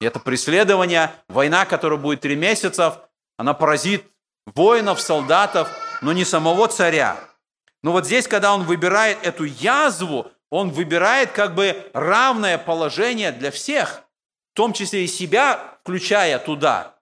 И 0.00 0.06
это 0.06 0.18
преследование, 0.18 1.12
война, 1.28 1.66
которая 1.66 1.98
будет 1.98 2.22
три 2.22 2.36
месяца, 2.36 3.10
она 3.36 3.52
поразит 3.52 4.04
воинов, 4.46 5.00
солдатов, 5.00 5.68
но 6.00 6.12
не 6.12 6.24
самого 6.24 6.68
царя. 6.68 7.18
Но 7.82 7.92
вот 7.92 8.06
здесь, 8.06 8.26
когда 8.26 8.54
он 8.54 8.64
выбирает 8.64 9.18
эту 9.22 9.44
язву, 9.44 10.30
он 10.50 10.70
выбирает 10.70 11.32
как 11.32 11.54
бы 11.54 11.90
равное 11.92 12.58
положение 12.58 13.32
для 13.32 13.50
всех, 13.50 14.02
том 14.60 14.74
числе 14.74 15.04
и 15.04 15.06
себя, 15.06 15.78
включая 15.80 16.38
туда. 16.38 16.98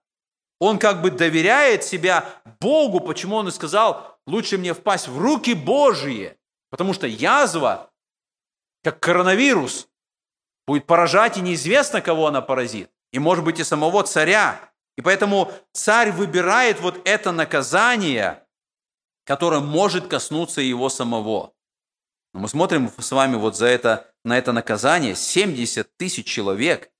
Он 0.59 0.79
как 0.79 1.01
бы 1.01 1.11
доверяет 1.11 1.83
себя 1.83 2.25
Богу, 2.61 3.01
почему 3.01 3.35
он 3.35 3.49
и 3.49 3.51
сказал, 3.51 4.17
лучше 4.25 4.57
мне 4.57 4.73
впасть 4.73 5.09
в 5.09 5.19
руки 5.19 5.53
Божьи, 5.53 6.37
потому 6.69 6.93
что 6.93 7.05
язва, 7.05 7.91
как 8.81 9.01
коронавирус, 9.01 9.89
будет 10.65 10.85
поражать, 10.85 11.37
и 11.37 11.41
неизвестно, 11.41 11.99
кого 12.01 12.27
она 12.27 12.41
поразит. 12.41 12.89
И, 13.11 13.19
может 13.19 13.43
быть, 13.43 13.59
и 13.59 13.65
самого 13.65 14.03
царя. 14.03 14.57
И 14.97 15.01
поэтому 15.01 15.51
царь 15.73 16.11
выбирает 16.11 16.79
вот 16.79 17.01
это 17.05 17.31
наказание– 17.31 18.43
которое 19.29 19.61
может 19.61 20.07
коснуться 20.07 20.59
его 20.59 20.89
самого. 20.89 21.53
Но 22.33 22.39
мы 22.39 22.47
смотрим 22.47 22.91
с 22.97 23.11
вами 23.11 23.35
вот 23.35 23.55
за 23.55 23.67
это, 23.67 24.11
на 24.23 24.35
это 24.35 24.53
наказание. 24.53 25.13
70 25.13 25.97
тысяч 25.97 26.25
человек– 26.25 26.89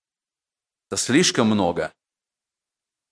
это 0.89 0.99
слишком 0.99 1.47
много. 1.47 1.91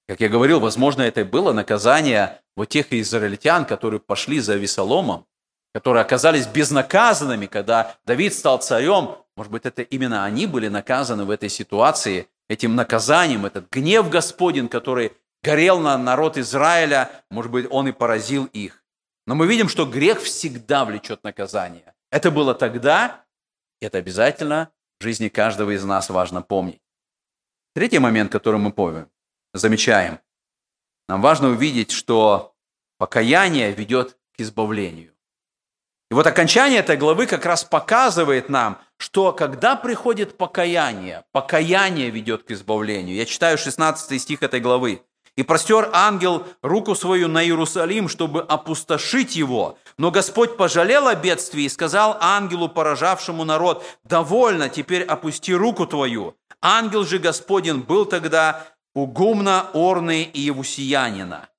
Как 0.08 0.20
я 0.20 0.30
говорил, 0.30 0.60
возможно, 0.60 1.04
это 1.04 1.24
было 1.26 1.54
наказание 1.54 2.42
вот 2.56 2.70
тех 2.70 2.92
израильтян, 2.92 3.66
которые 3.66 4.00
пошли 4.00 4.40
за 4.40 4.56
Весоломом, 4.56 5.26
которые 5.74 6.02
оказались 6.02 6.48
безнаказанными, 6.48 7.46
когда 7.46 7.96
Давид 8.06 8.34
стал 8.34 8.60
царем. 8.60 9.18
Может 9.36 9.52
быть, 9.52 9.66
это 9.66 9.84
именно 9.84 10.26
они 10.26 10.48
были 10.48 10.70
наказаны 10.70 11.26
в 11.26 11.30
этой 11.30 11.50
ситуации, 11.50 12.28
этим 12.50 12.76
наказанием, 12.76 13.46
этот 13.46 13.70
гнев 13.70 14.10
Господень, 14.10 14.70
который 14.70 15.12
горел 15.44 15.80
на 15.80 15.98
народ 15.98 16.38
Израиля, 16.38 17.12
может 17.30 17.52
быть, 17.52 17.68
он 17.70 17.90
и 17.90 17.92
поразил 17.92 18.46
их. 18.46 18.84
Но 19.28 19.36
мы 19.36 19.46
видим, 19.46 19.68
что 19.68 19.86
грех 19.86 20.22
всегда 20.22 20.86
влечет 20.86 21.24
наказание. 21.24 21.94
Это 22.10 22.32
было 22.32 22.56
тогда, 22.56 23.26
и 23.82 23.86
это 23.86 24.00
обязательно 24.00 24.72
в 25.00 25.04
жизни 25.04 25.28
каждого 25.28 25.76
из 25.76 25.84
нас 25.84 26.10
важно 26.10 26.42
помнить. 26.42 26.82
Третий 27.78 28.00
момент, 28.00 28.32
который 28.32 28.60
мы 28.60 28.72
помним, 28.72 29.08
замечаем. 29.54 30.20
Нам 31.08 31.22
важно 31.22 31.50
увидеть, 31.50 31.92
что 31.92 32.56
покаяние 32.98 33.72
ведет 33.72 34.18
к 34.36 34.42
избавлению. 34.42 35.14
И 36.10 36.16
вот 36.16 36.26
окончание 36.26 36.80
этой 36.80 36.98
главы 36.98 37.28
как 37.28 37.46
раз 37.46 37.64
показывает 37.64 38.50
нам, 38.50 38.82
что 38.98 39.32
когда 39.32 39.76
приходит 39.76 40.40
покаяние, 40.40 41.24
покаяние 41.32 42.10
ведет 42.10 42.42
к 42.46 42.50
избавлению. 42.50 43.16
Я 43.16 43.28
читаю 43.28 43.60
16 43.60 44.20
стих 44.20 44.42
этой 44.42 44.60
главы. 44.60 45.04
И 45.38 45.44
простер 45.44 45.92
ангел 45.94 46.46
руку 46.64 46.96
свою 46.96 47.28
на 47.28 47.44
Иерусалим, 47.44 48.10
чтобы 48.10 48.42
опустошить 48.42 49.36
его. 49.36 49.78
Но 49.98 50.10
Господь 50.10 50.58
пожалел 50.58 51.08
о 51.08 51.14
бедствии 51.14 51.64
и 51.64 51.70
сказал 51.70 52.18
ангелу, 52.20 52.68
поражавшему 52.68 53.44
народ, 53.44 53.86
«Довольно, 54.04 54.68
теперь 54.68 55.04
опусти 55.04 55.54
руку 55.54 55.86
твою». 55.86 56.36
Ангел 56.60 57.06
же 57.06 57.20
Господень 57.20 57.82
был 57.82 58.06
тогда 58.06 58.66
у 58.96 59.06
Гумна, 59.06 59.70
Орны 59.76 60.24
и 60.24 60.42
Евусиянина. 60.42 61.50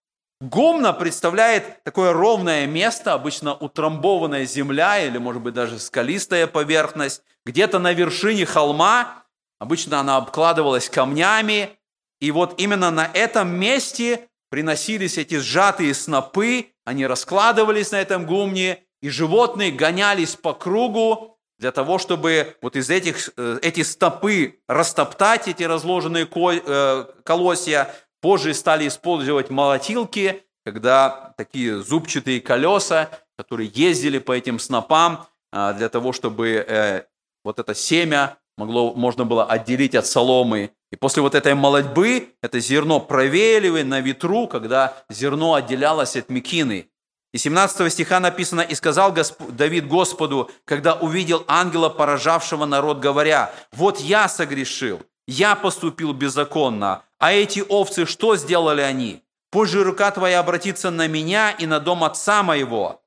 Гумна 0.40 0.92
представляет 0.92 1.84
такое 1.84 2.12
ровное 2.12 2.66
место, 2.66 3.12
обычно 3.12 3.54
утрамбованная 3.54 4.44
земля 4.44 4.98
или, 4.98 5.18
может 5.18 5.42
быть, 5.42 5.54
даже 5.54 5.78
скалистая 5.78 6.48
поверхность, 6.48 7.22
где-то 7.46 7.78
на 7.78 7.92
вершине 7.92 8.44
холма, 8.44 9.24
обычно 9.60 10.00
она 10.00 10.16
обкладывалась 10.16 10.88
камнями, 10.88 11.77
и 12.20 12.30
вот 12.30 12.60
именно 12.60 12.90
на 12.90 13.10
этом 13.12 13.48
месте 13.48 14.28
приносились 14.50 15.18
эти 15.18 15.38
сжатые 15.38 15.94
снопы, 15.94 16.66
они 16.84 17.06
раскладывались 17.06 17.92
на 17.92 18.00
этом 18.00 18.26
гумне, 18.26 18.84
и 19.00 19.10
животные 19.10 19.70
гонялись 19.70 20.34
по 20.34 20.54
кругу 20.54 21.38
для 21.58 21.72
того, 21.72 21.98
чтобы 21.98 22.56
вот 22.62 22.76
из 22.76 22.88
этих 22.90 23.30
э, 23.36 23.58
эти 23.62 23.82
стопы 23.82 24.60
растоптать, 24.68 25.48
эти 25.48 25.64
разложенные 25.64 26.26
э, 26.26 27.04
колосья. 27.24 27.94
Позже 28.20 28.52
стали 28.54 28.88
использовать 28.88 29.48
молотилки, 29.48 30.42
когда 30.64 31.34
такие 31.36 31.80
зубчатые 31.80 32.40
колеса, 32.40 33.10
которые 33.36 33.70
ездили 33.72 34.18
по 34.18 34.32
этим 34.32 34.58
снопам, 34.58 35.26
а, 35.52 35.72
для 35.72 35.88
того, 35.88 36.12
чтобы 36.12 36.64
э, 36.66 37.04
вот 37.44 37.60
это 37.60 37.74
семя 37.74 38.38
могло, 38.56 38.92
можно 38.94 39.24
было 39.24 39.44
отделить 39.44 39.94
от 39.94 40.06
соломы. 40.06 40.72
И 40.90 40.96
после 40.96 41.22
вот 41.22 41.34
этой 41.34 41.54
молодьбы 41.54 42.34
это 42.42 42.60
зерно 42.60 43.00
провеяли 43.00 43.82
на 43.82 44.00
ветру, 44.00 44.48
когда 44.48 44.96
зерно 45.10 45.54
отделялось 45.54 46.16
от 46.16 46.30
мекины. 46.30 46.88
И 47.32 47.38
17 47.38 47.92
стиха 47.92 48.20
написано, 48.20 48.62
«И 48.62 48.74
сказал 48.74 49.12
Госп... 49.12 49.38
Давид 49.50 49.86
Господу, 49.86 50.50
когда 50.64 50.94
увидел 50.94 51.44
ангела, 51.46 51.90
поражавшего 51.90 52.64
народ, 52.64 53.00
говоря, 53.00 53.52
«Вот 53.72 54.00
я 54.00 54.28
согрешил, 54.28 55.02
я 55.26 55.54
поступил 55.54 56.14
беззаконно, 56.14 57.02
а 57.18 57.32
эти 57.32 57.62
овцы 57.68 58.06
что 58.06 58.36
сделали 58.36 58.80
они? 58.80 59.22
Позже 59.50 59.84
рука 59.84 60.10
твоя 60.10 60.40
обратится 60.40 60.90
на 60.90 61.06
меня 61.06 61.50
и 61.50 61.66
на 61.66 61.80
дом 61.80 62.02
отца 62.02 62.42
моего». 62.42 63.02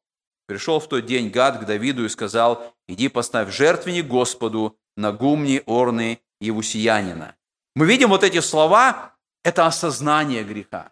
Пришел 0.45 0.79
в 0.79 0.87
тот 0.87 1.05
день 1.05 1.29
Гад 1.29 1.59
к 1.59 1.65
Давиду 1.65 2.05
и 2.05 2.09
сказал, 2.09 2.75
«Иди 2.87 3.07
поставь 3.07 3.51
жертвенник 3.51 4.05
Господу, 4.05 4.77
на 4.97 5.11
гумне 5.11 5.63
Орны 5.65 6.19
Евусиянина. 6.41 7.35
Мы 7.75 7.85
видим 7.85 8.09
вот 8.09 8.23
эти 8.23 8.39
слова, 8.39 9.15
это 9.43 9.65
осознание 9.65 10.43
греха. 10.43 10.91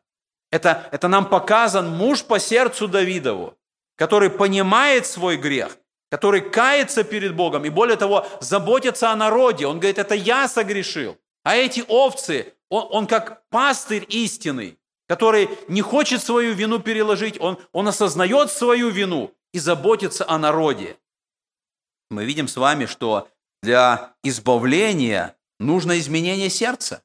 Это, 0.51 0.89
это 0.91 1.07
нам 1.07 1.29
показан 1.29 1.89
муж 1.89 2.23
по 2.23 2.39
сердцу 2.39 2.87
Давидову, 2.87 3.57
который 3.95 4.29
понимает 4.29 5.05
свой 5.05 5.37
грех, 5.37 5.77
который 6.09 6.41
кается 6.41 7.03
перед 7.03 7.35
Богом 7.35 7.65
и 7.65 7.69
более 7.69 7.97
того, 7.97 8.25
заботится 8.41 9.11
о 9.11 9.15
народе. 9.15 9.67
Он 9.67 9.79
говорит, 9.79 9.99
это 9.99 10.15
я 10.15 10.47
согрешил. 10.47 11.17
А 11.43 11.55
эти 11.55 11.83
овцы, 11.87 12.53
он, 12.69 12.87
он 12.89 13.07
как 13.07 13.47
пастырь 13.49 14.05
истинный, 14.09 14.79
который 15.07 15.49
не 15.67 15.81
хочет 15.81 16.23
свою 16.23 16.53
вину 16.53 16.79
переложить, 16.79 17.39
он, 17.39 17.59
он 17.71 17.87
осознает 17.87 18.51
свою 18.51 18.89
вину 18.89 19.33
и 19.53 19.59
заботится 19.59 20.27
о 20.27 20.37
народе. 20.37 20.97
Мы 22.09 22.25
видим 22.25 22.47
с 22.47 22.57
вами, 22.57 22.85
что 22.85 23.27
для 23.61 24.13
избавления 24.23 25.35
нужно 25.59 25.99
изменение 25.99 26.49
сердца. 26.49 27.03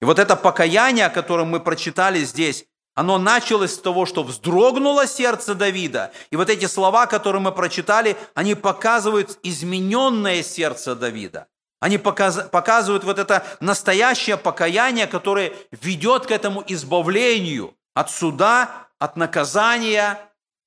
И 0.00 0.04
вот 0.04 0.18
это 0.18 0.36
покаяние, 0.36 1.06
о 1.06 1.10
котором 1.10 1.48
мы 1.48 1.60
прочитали 1.60 2.20
здесь, 2.20 2.66
оно 2.94 3.18
началось 3.18 3.74
с 3.74 3.78
того, 3.78 4.06
что 4.06 4.24
вздрогнуло 4.24 5.06
сердце 5.06 5.54
Давида. 5.54 6.12
И 6.30 6.36
вот 6.36 6.50
эти 6.50 6.66
слова, 6.66 7.06
которые 7.06 7.40
мы 7.40 7.52
прочитали, 7.52 8.16
они 8.34 8.54
показывают 8.56 9.38
измененное 9.42 10.42
сердце 10.42 10.96
Давида. 10.96 11.46
Они 11.80 11.96
показывают 11.96 13.04
вот 13.04 13.20
это 13.20 13.46
настоящее 13.60 14.36
покаяние, 14.36 15.06
которое 15.06 15.52
ведет 15.70 16.26
к 16.26 16.32
этому 16.32 16.64
избавлению 16.66 17.76
от 17.94 18.10
суда, 18.10 18.88
от 18.98 19.16
наказания. 19.16 20.18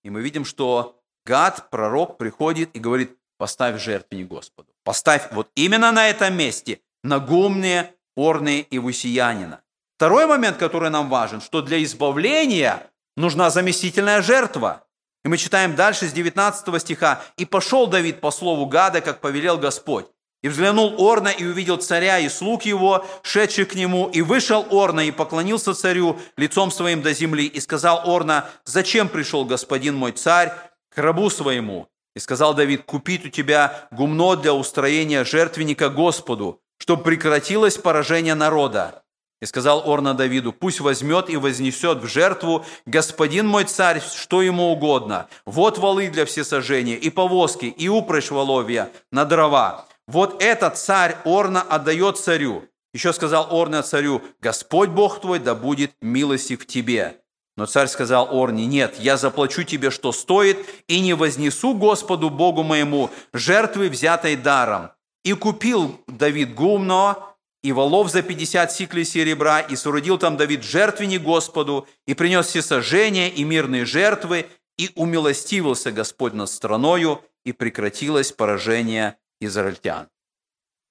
И 0.03 0.09
мы 0.09 0.21
видим, 0.21 0.45
что 0.45 1.01
Гад, 1.25 1.69
пророк, 1.69 2.17
приходит 2.17 2.69
и 2.73 2.79
говорит, 2.79 3.17
поставь 3.37 3.81
жертвенник 3.81 4.29
Господу. 4.29 4.69
Поставь 4.85 5.27
вот 5.33 5.49
именно 5.55 5.91
на 5.91 6.09
этом 6.09 6.33
месте 6.33 6.79
на 7.03 7.19
гумне, 7.19 7.93
орны 8.15 8.61
и 8.69 8.79
вусиянина. 8.79 9.61
Второй 9.97 10.25
момент, 10.25 10.57
который 10.57 10.89
нам 10.89 11.09
важен, 11.09 11.41
что 11.41 11.61
для 11.61 11.81
избавления 11.83 12.89
нужна 13.15 13.49
заместительная 13.49 14.21
жертва. 14.21 14.85
И 15.23 15.27
мы 15.27 15.37
читаем 15.37 15.75
дальше 15.75 16.07
с 16.07 16.13
19 16.13 16.81
стиха. 16.81 17.21
«И 17.37 17.45
пошел 17.45 17.87
Давид 17.87 18.21
по 18.21 18.31
слову 18.31 18.65
Гада, 18.65 19.01
как 19.01 19.21
повелел 19.21 19.57
Господь. 19.57 20.07
И 20.41 20.49
взглянул 20.49 20.95
Орна 20.97 21.27
и 21.27 21.45
увидел 21.45 21.77
царя 21.77 22.17
и 22.17 22.27
слуг 22.27 22.63
его, 22.63 23.05
шедших 23.21 23.69
к 23.69 23.75
нему. 23.75 24.09
И 24.09 24.23
вышел 24.23 24.65
Орна 24.71 25.01
и 25.01 25.11
поклонился 25.11 25.75
царю 25.75 26.19
лицом 26.35 26.71
своим 26.71 27.03
до 27.03 27.13
земли. 27.13 27.45
И 27.45 27.59
сказал 27.59 28.09
Орна, 28.09 28.49
зачем 28.65 29.07
пришел 29.07 29.45
господин 29.45 29.95
мой 29.95 30.13
царь 30.13 30.51
к 30.89 30.97
рабу 30.97 31.29
своему? 31.29 31.87
И 32.15 32.19
сказал 32.19 32.55
Давид, 32.55 32.83
купить 32.83 33.25
у 33.25 33.29
тебя 33.29 33.87
гумно 33.91 34.35
для 34.35 34.53
устроения 34.53 35.23
жертвенника 35.23 35.89
Господу, 35.89 36.59
чтобы 36.81 37.03
прекратилось 37.03 37.77
поражение 37.77 38.33
народа. 38.33 39.03
И 39.39 39.45
сказал 39.45 39.83
Орна 39.87 40.15
Давиду, 40.15 40.51
пусть 40.51 40.79
возьмет 40.79 41.29
и 41.29 41.37
вознесет 41.37 41.99
в 41.99 42.07
жертву 42.07 42.65
господин 42.87 43.47
мой 43.47 43.65
царь, 43.65 44.01
что 44.01 44.41
ему 44.41 44.71
угодно. 44.71 45.27
Вот 45.45 45.77
валы 45.77 46.09
для 46.09 46.25
всесожжения, 46.25 46.95
и 46.95 47.11
повозки, 47.11 47.65
и 47.65 47.87
упряжь 47.87 48.31
воловья 48.31 48.89
на 49.11 49.25
дрова. 49.25 49.85
Вот 50.07 50.41
этот 50.41 50.79
царь 50.79 51.17
Орна 51.23 51.61
отдает 51.61 52.17
царю. 52.17 52.63
Еще 52.95 53.13
сказал 53.13 53.47
Орна 53.51 53.83
царю, 53.83 54.23
Господь 54.39 54.89
Бог 54.89 55.21
твой 55.21 55.37
да 55.37 55.53
будет 55.53 55.91
милостив 56.01 56.63
в 56.63 56.65
тебе. 56.65 57.17
Но 57.57 57.67
царь 57.67 57.89
сказал 57.89 58.29
Орне, 58.31 58.65
нет, 58.65 58.95
я 58.97 59.17
заплачу 59.17 59.61
тебе, 59.61 59.91
что 59.91 60.11
стоит, 60.11 60.57
и 60.87 60.99
не 60.99 61.13
вознесу 61.13 61.75
Господу 61.75 62.31
Богу 62.31 62.63
моему 62.63 63.11
жертвы, 63.33 63.89
взятой 63.89 64.35
даром. 64.35 64.89
И 65.23 65.33
купил 65.33 66.01
Давид 66.07 66.53
гумно, 66.55 67.17
и 67.63 67.71
волов 67.71 68.09
за 68.09 68.23
50 68.23 68.71
сиклей 68.71 69.05
серебра, 69.05 69.59
и 69.59 69.75
соорудил 69.75 70.17
там 70.17 70.35
Давид 70.35 70.63
жертвенник 70.63 71.21
Господу, 71.21 71.87
и 72.07 72.13
принес 72.13 72.47
все 72.47 72.61
сожжения 72.61 73.29
и 73.29 73.43
мирные 73.43 73.85
жертвы, 73.85 74.47
и 74.77 74.89
умилостивился 74.95 75.91
Господь 75.91 76.33
над 76.33 76.49
страною, 76.49 77.23
и 77.45 77.51
прекратилось 77.51 78.31
поражение 78.31 79.17
израильтян. 79.39 80.09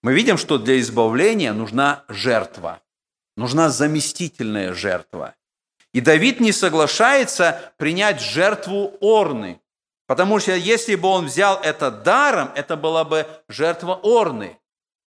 Мы 0.03 0.14
видим, 0.14 0.39
что 0.39 0.59
для 0.59 0.81
избавления 0.81 1.53
нужна 1.53 2.05
жертва, 2.09 2.81
нужна 3.37 3.68
заместительная 3.68 4.72
жертва. 4.72 5.35
И 5.93 6.01
Давид 6.01 6.41
не 6.41 6.53
соглашается 6.53 7.72
принять 7.76 8.20
жертву 8.20 8.97
Орны, 9.01 9.61
потому 10.11 10.41
что 10.41 10.57
если 10.57 10.97
бы 10.97 11.07
он 11.07 11.27
взял 11.27 11.61
это 11.63 11.93
даром, 11.93 12.51
это 12.57 12.77
была 12.77 13.05
бы 13.05 13.29
жертва 13.49 14.01
Орны. 14.03 14.59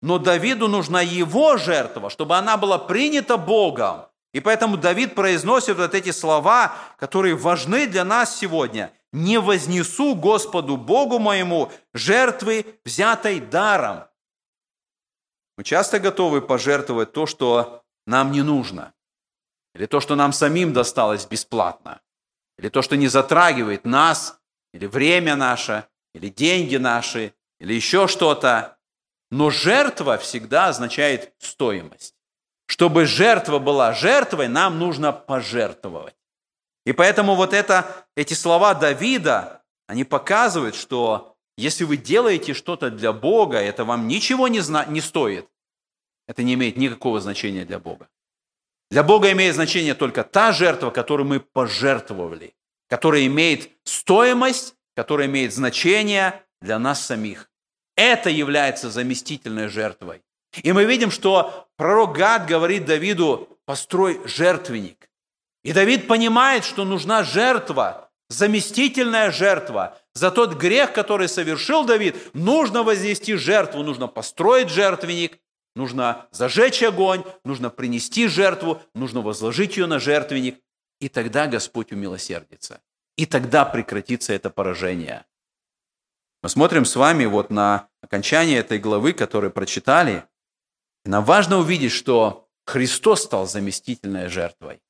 Но 0.01 0.17
Давиду 0.17 0.69
нужна 0.69 1.01
его 1.01 1.57
жертва, 1.57 2.09
чтобы 2.09 2.37
она 2.37 2.55
была 2.55 2.77
принята 2.77 3.35
Богом. 3.35 4.05
И 4.31 4.39
поэтому 4.39 4.77
Давид 4.77 5.13
произносит 5.13 5.75
вот 5.75 5.93
эти 5.93 6.11
слова, 6.11 6.73
которые 6.97 7.35
важны 7.35 7.85
для 7.85 8.05
нас 8.05 8.39
сегодня. 8.39 8.93
«Не 9.11 9.41
вознесу 9.41 10.15
Господу 10.15 10.77
Богу 10.77 11.19
моему 11.19 11.69
жертвы, 11.93 12.65
взятой 12.85 13.41
даром». 13.41 14.05
Мы 15.57 15.65
часто 15.65 15.99
готовы 15.99 16.41
пожертвовать 16.41 17.11
то, 17.11 17.25
что 17.25 17.83
нам 18.07 18.31
не 18.31 18.41
нужно, 18.41 18.93
или 19.75 19.85
то, 19.85 19.99
что 19.99 20.15
нам 20.15 20.31
самим 20.31 20.71
досталось 20.71 21.25
бесплатно, 21.25 21.99
или 22.57 22.69
то, 22.69 22.81
что 22.81 22.95
не 22.95 23.09
затрагивает 23.09 23.83
нас, 23.83 24.39
или 24.73 24.85
время 24.85 25.35
наше, 25.35 25.85
или 26.13 26.29
деньги 26.29 26.77
наши, 26.77 27.33
или 27.59 27.73
еще 27.73 28.07
что-то. 28.07 28.77
Но 29.31 29.49
жертва 29.49 30.17
всегда 30.17 30.67
означает 30.67 31.33
стоимость. 31.39 32.15
Чтобы 32.67 33.05
жертва 33.05 33.59
была 33.59 33.93
жертвой, 33.93 34.47
нам 34.47 34.79
нужно 34.79 35.11
пожертвовать. 35.11 36.15
И 36.85 36.91
поэтому 36.93 37.35
вот 37.35 37.53
это, 37.53 38.05
эти 38.15 38.33
слова 38.33 38.73
Давида, 38.73 39.63
они 39.87 40.03
показывают, 40.03 40.75
что 40.75 41.35
если 41.57 41.83
вы 41.83 41.97
делаете 41.97 42.53
что-то 42.53 42.89
для 42.89 43.13
Бога, 43.13 43.57
это 43.57 43.85
вам 43.85 44.07
ничего 44.07 44.47
не, 44.47 44.59
зна- 44.59 44.85
не 44.85 45.01
стоит. 45.01 45.47
Это 46.27 46.43
не 46.43 46.53
имеет 46.53 46.77
никакого 46.77 47.19
значения 47.19 47.65
для 47.65 47.79
Бога. 47.79 48.09
Для 48.89 49.03
Бога 49.03 49.31
имеет 49.31 49.55
значение 49.55 49.93
только 49.93 50.23
та 50.23 50.51
жертва, 50.51 50.89
которую 50.89 51.27
мы 51.27 51.39
пожертвовали, 51.39 52.55
которая 52.93 53.25
имеет 53.25 53.71
стоимость, 53.85 54.75
которая 54.95 55.25
имеет 55.25 55.51
значение 55.51 56.43
для 56.61 56.77
нас 56.77 57.03
самих. 57.03 57.49
Это 57.97 58.29
является 58.29 58.91
заместительной 58.91 59.67
жертвой. 59.67 60.21
И 60.61 60.71
мы 60.73 60.83
видим, 60.83 61.09
что 61.09 61.67
пророк 61.75 62.15
Гад 62.15 62.45
говорит 62.45 62.85
Давиду, 62.85 63.49
построй 63.65 64.21
жертвенник. 64.25 65.09
И 65.63 65.73
Давид 65.73 66.07
понимает, 66.07 66.65
что 66.65 66.85
нужна 66.85 67.23
жертва, 67.23 68.11
заместительная 68.29 69.31
жертва. 69.31 69.97
За 70.13 70.29
тот 70.29 70.53
грех, 70.53 70.93
который 70.93 71.27
совершил 71.27 71.85
Давид, 71.85 72.15
нужно 72.35 72.83
вознести 72.83 73.33
жертву, 73.37 73.81
нужно 73.81 74.07
построить 74.07 74.69
жертвенник, 74.69 75.39
нужно 75.75 76.27
зажечь 76.29 76.83
огонь, 76.83 77.23
нужно 77.43 77.71
принести 77.71 78.27
жертву, 78.27 78.83
нужно 78.93 79.21
возложить 79.21 79.77
ее 79.77 79.87
на 79.87 79.99
жертвенник, 79.99 80.59
и 81.03 81.09
тогда 81.09 81.47
Господь 81.47 81.91
умилосердится. 81.91 82.81
И 83.17 83.25
тогда 83.25 83.65
прекратится 83.65 84.31
это 84.31 84.49
поражение. 84.49 85.25
Мы 86.41 86.47
смотрим 86.47 86.85
с 86.85 86.95
вами 86.95 87.25
вот 87.25 87.49
на 87.49 87.89
окончание 88.01 88.59
этой 88.59 88.79
главы, 88.79 89.11
которую 89.11 89.51
прочитали. 89.51 90.25
И 91.03 91.09
нам 91.09 91.25
важно 91.25 91.57
увидеть, 91.57 91.91
что 91.91 92.47
Христос 92.65 93.23
стал 93.23 93.47
заместительной 93.47 94.29
жертвой. 94.29 94.81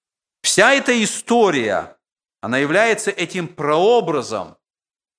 Вся 0.43 0.74
эта 0.74 1.03
история, 1.03 1.97
она 2.41 2.59
является 2.59 3.09
этим 3.09 3.47
прообразом 3.47 4.55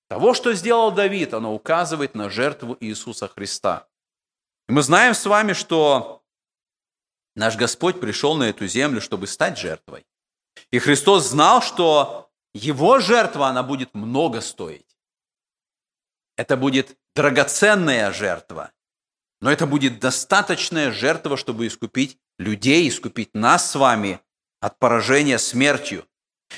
того, 0.09 0.32
что 0.32 0.53
сделал 0.55 0.92
Давид. 0.92 1.34
Она 1.34 1.51
указывает 1.51 2.14
на 2.14 2.30
жертву 2.30 2.76
Иисуса 2.78 3.26
Христа. 3.26 3.88
И 4.68 4.72
мы 4.72 4.82
знаем 4.82 5.14
с 5.14 5.26
вами, 5.26 5.55
что 5.55 6.22
наш 7.34 7.57
Господь 7.57 8.01
пришел 8.01 8.36
на 8.36 8.45
эту 8.45 8.68
землю, 8.68 9.01
чтобы 9.01 9.26
стать 9.26 9.59
жертвой. 9.59 10.07
И 10.70 10.78
Христос 10.78 11.28
знал, 11.28 11.62
что 11.62 12.30
его 12.55 13.00
жертва, 13.00 13.48
она 13.48 13.62
будет 13.62 13.94
много 13.94 14.40
стоить. 14.40 14.96
Это 16.36 16.57
будет 16.57 16.96
драгоценная 17.14 18.12
жертва, 18.12 18.72
но 19.40 19.50
это 19.50 19.66
будет 19.66 20.00
достаточная 20.00 20.90
жертва, 20.90 21.36
чтобы 21.36 21.66
искупить 21.66 22.18
людей, 22.38 22.88
искупить 22.88 23.34
нас 23.34 23.70
с 23.70 23.74
вами 23.74 24.20
от 24.61 24.78
поражения 24.78 25.38
смертью. 25.38 26.07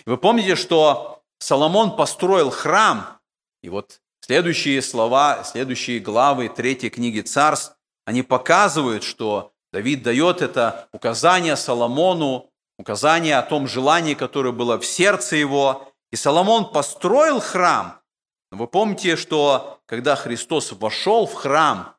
вы 0.06 0.16
помните, 0.16 0.56
что 0.56 1.22
Соломон 1.38 1.96
построил 1.96 2.50
храм, 2.50 3.20
и 3.62 3.68
вот 3.68 4.00
следующие 4.20 4.80
слова, 4.80 5.44
следующие 5.44 6.00
главы 6.00 6.48
третьей 6.48 6.90
книги 6.90 7.20
царств, 7.20 7.76
они 8.04 8.22
показывают, 8.22 9.02
что 9.02 9.52
Давид 9.72 10.02
дает 10.02 10.40
это 10.40 10.88
указание 10.92 11.56
Соломону, 11.56 12.50
указание 12.78 13.38
о 13.38 13.42
том 13.42 13.66
желании, 13.66 14.14
которое 14.14 14.52
было 14.52 14.78
в 14.78 14.86
сердце 14.86 15.36
его. 15.36 15.92
И 16.10 16.16
Соломон 16.16 16.72
построил 16.72 17.40
храм, 17.40 18.00
вы 18.50 18.68
помните, 18.68 19.16
что 19.16 19.80
когда 19.86 20.16
Христос 20.16 20.72
вошел 20.72 21.26
в 21.26 21.34
храм, 21.34 21.96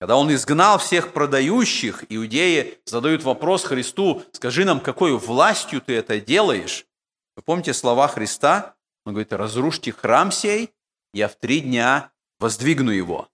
когда 0.00 0.16
Он 0.16 0.32
изгнал 0.32 0.78
всех 0.78 1.12
продающих, 1.12 2.04
иудеи 2.08 2.78
задают 2.84 3.22
вопрос 3.22 3.64
Христу, 3.64 4.22
скажи 4.32 4.64
нам, 4.64 4.80
какой 4.80 5.16
властью 5.16 5.80
ты 5.80 5.94
это 5.94 6.20
делаешь? 6.20 6.86
Вы 7.36 7.42
помните 7.42 7.74
слова 7.74 8.08
Христа? 8.08 8.74
Он 9.04 9.12
говорит, 9.12 9.32
разрушьте 9.32 9.92
храм 9.92 10.32
сей, 10.32 10.74
я 11.12 11.28
в 11.28 11.36
три 11.36 11.60
дня 11.60 12.10
воздвигну 12.38 12.90
его. 12.90 13.28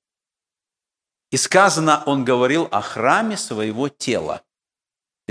И 1.30 1.36
сказано, 1.36 2.02
он 2.06 2.24
говорил 2.24 2.68
о 2.70 2.82
храме 2.82 3.36
своего 3.36 3.88
тела. 3.88 4.42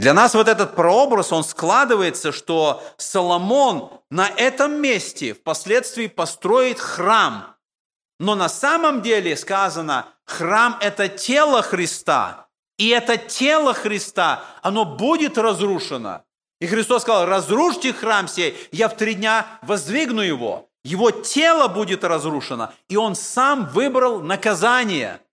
Для 0.01 0.15
нас 0.15 0.33
вот 0.33 0.47
этот 0.47 0.75
прообраз, 0.75 1.31
он 1.31 1.43
складывается, 1.43 2.31
что 2.31 2.81
Соломон 2.97 3.91
на 4.09 4.27
этом 4.29 4.81
месте 4.81 5.35
впоследствии 5.35 6.07
построит 6.07 6.79
храм. 6.79 7.55
Но 8.19 8.33
на 8.33 8.49
самом 8.49 9.03
деле 9.03 9.37
сказано, 9.37 10.07
храм– 10.25 10.75
это 10.81 11.07
тело 11.07 11.61
Христа. 11.61 12.47
И 12.79 12.87
это 12.87 13.15
тело 13.15 13.75
Христа, 13.75 14.43
оно 14.63 14.85
будет 14.85 15.37
разрушено. 15.37 16.23
И 16.59 16.65
Христос 16.65 17.03
сказал, 17.03 17.27
разрушьте 17.27 17.93
храм 17.93 18.27
сей, 18.27 18.57
я 18.71 18.89
в 18.89 18.97
три 18.97 19.13
дня 19.13 19.45
воздвигну 19.61 20.21
его. 20.21 20.67
Его 20.83 21.11
тело 21.11 21.67
будет 21.67 22.03
разрушено, 22.03 22.73
и 22.89 22.97
он 22.97 23.13
сам 23.13 23.67
выбрал 23.67 24.19
наказание– 24.21 25.21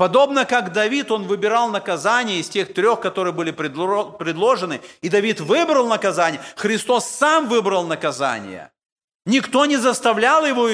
Подобно 0.00 0.46
как 0.46 0.72
Давид, 0.72 1.10
он 1.10 1.24
выбирал 1.24 1.68
наказание 1.68 2.40
из 2.40 2.48
тех 2.48 2.72
трех, 2.72 3.00
которые 3.00 3.34
были 3.34 3.50
предложены, 3.50 4.80
и 5.02 5.10
Давид 5.10 5.40
выбрал 5.40 5.88
наказание, 5.88 6.40
Христос 6.56 7.04
сам 7.04 7.50
выбрал 7.50 7.86
наказание. 7.86 8.72
Никто 9.26 9.66
не 9.66 9.76
заставлял 9.76 10.46
его 10.46 10.70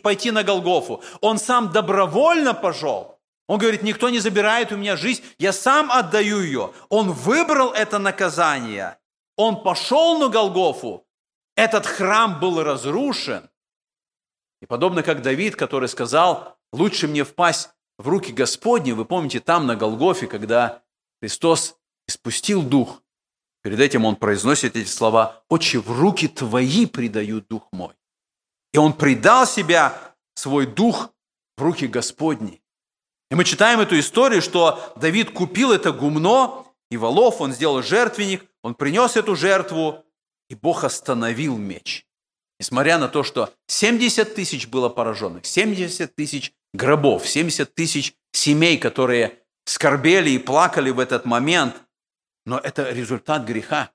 пойти 0.00 0.30
на 0.30 0.44
Голгофу. 0.44 1.02
Он 1.20 1.38
сам 1.38 1.72
добровольно 1.72 2.54
пошел. 2.54 3.18
Он 3.48 3.58
говорит, 3.58 3.82
никто 3.82 4.10
не 4.10 4.20
забирает 4.20 4.70
у 4.70 4.76
меня 4.76 4.96
жизнь, 4.96 5.24
я 5.38 5.52
сам 5.52 5.90
отдаю 5.90 6.40
ее. 6.40 6.72
Он 6.88 7.10
выбрал 7.10 7.72
это 7.72 7.98
наказание. 7.98 8.96
Он 9.36 9.60
пошел 9.60 10.20
на 10.20 10.28
Голгофу. 10.28 11.04
Этот 11.56 11.84
храм 11.84 12.38
был 12.38 12.62
разрушен. 12.62 13.50
И 14.62 14.66
подобно 14.66 15.02
как 15.02 15.22
Давид, 15.22 15.56
который 15.56 15.88
сказал, 15.88 16.56
лучше 16.72 17.08
мне 17.08 17.24
впасть 17.24 17.70
в 17.98 18.08
руки 18.08 18.32
Господни, 18.32 18.92
вы 18.92 19.04
помните, 19.04 19.40
там 19.40 19.66
на 19.66 19.76
Голгофе, 19.76 20.26
когда 20.26 20.82
Христос 21.20 21.76
испустил 22.06 22.62
Дух, 22.62 23.02
перед 23.62 23.80
этим 23.80 24.04
Он 24.04 24.16
произносит 24.16 24.76
эти 24.76 24.88
слова, 24.88 25.42
«Отче, 25.48 25.80
в 25.80 25.90
руки 25.90 26.28
Твои 26.28 26.86
предаю 26.86 27.42
Дух 27.42 27.68
мой». 27.72 27.94
И 28.72 28.78
Он 28.78 28.92
предал 28.92 29.46
себя, 29.46 30.14
свой 30.34 30.66
Дух, 30.66 31.10
в 31.56 31.62
руки 31.62 31.86
Господни. 31.86 32.62
И 33.30 33.34
мы 33.34 33.44
читаем 33.44 33.80
эту 33.80 33.98
историю, 33.98 34.40
что 34.40 34.92
Давид 34.96 35.32
купил 35.32 35.72
это 35.72 35.92
гумно 35.92 36.64
и 36.90 36.96
волов, 36.96 37.40
он 37.40 37.52
сделал 37.52 37.82
жертвенник, 37.82 38.48
он 38.62 38.74
принес 38.74 39.16
эту 39.16 39.36
жертву, 39.36 40.04
и 40.48 40.54
Бог 40.54 40.84
остановил 40.84 41.58
меч. 41.58 42.07
Несмотря 42.60 42.98
на 42.98 43.08
то, 43.08 43.22
что 43.22 43.52
70 43.68 44.34
тысяч 44.34 44.66
было 44.66 44.88
пораженных, 44.88 45.46
70 45.46 46.14
тысяч 46.14 46.52
гробов, 46.72 47.26
70 47.26 47.74
тысяч 47.74 48.14
семей, 48.32 48.78
которые 48.78 49.38
скорбели 49.64 50.30
и 50.30 50.38
плакали 50.38 50.90
в 50.90 50.98
этот 50.98 51.24
момент, 51.24 51.76
но 52.46 52.58
это 52.58 52.90
результат 52.90 53.44
греха. 53.44 53.90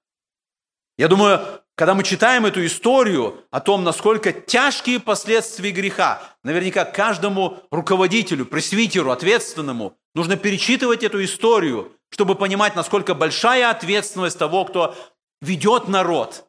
Я 0.98 1.08
думаю, 1.08 1.64
когда 1.76 1.96
мы 1.96 2.04
читаем 2.04 2.46
эту 2.46 2.64
историю 2.66 3.44
о 3.50 3.60
том, 3.60 3.84
насколько 3.84 4.32
тяжкие 4.32 5.00
последствия 5.00 5.72
греха, 5.72 6.22
наверняка 6.44 6.86
каждому 6.86 7.58
руководителю, 7.72 8.46
пресвитеру, 8.46 9.10
ответственному 9.10 9.98
нужно 10.14 10.38
перечитывать 10.38 11.04
эту 11.04 11.24
историю, 11.24 11.92
чтобы 12.10 12.36
понимать, 12.36 12.76
насколько 12.76 13.16
большая 13.16 13.72
ответственность 13.72 14.38
того, 14.38 14.66
кто 14.66 14.96
ведет 15.42 15.88
народ. 15.88 16.48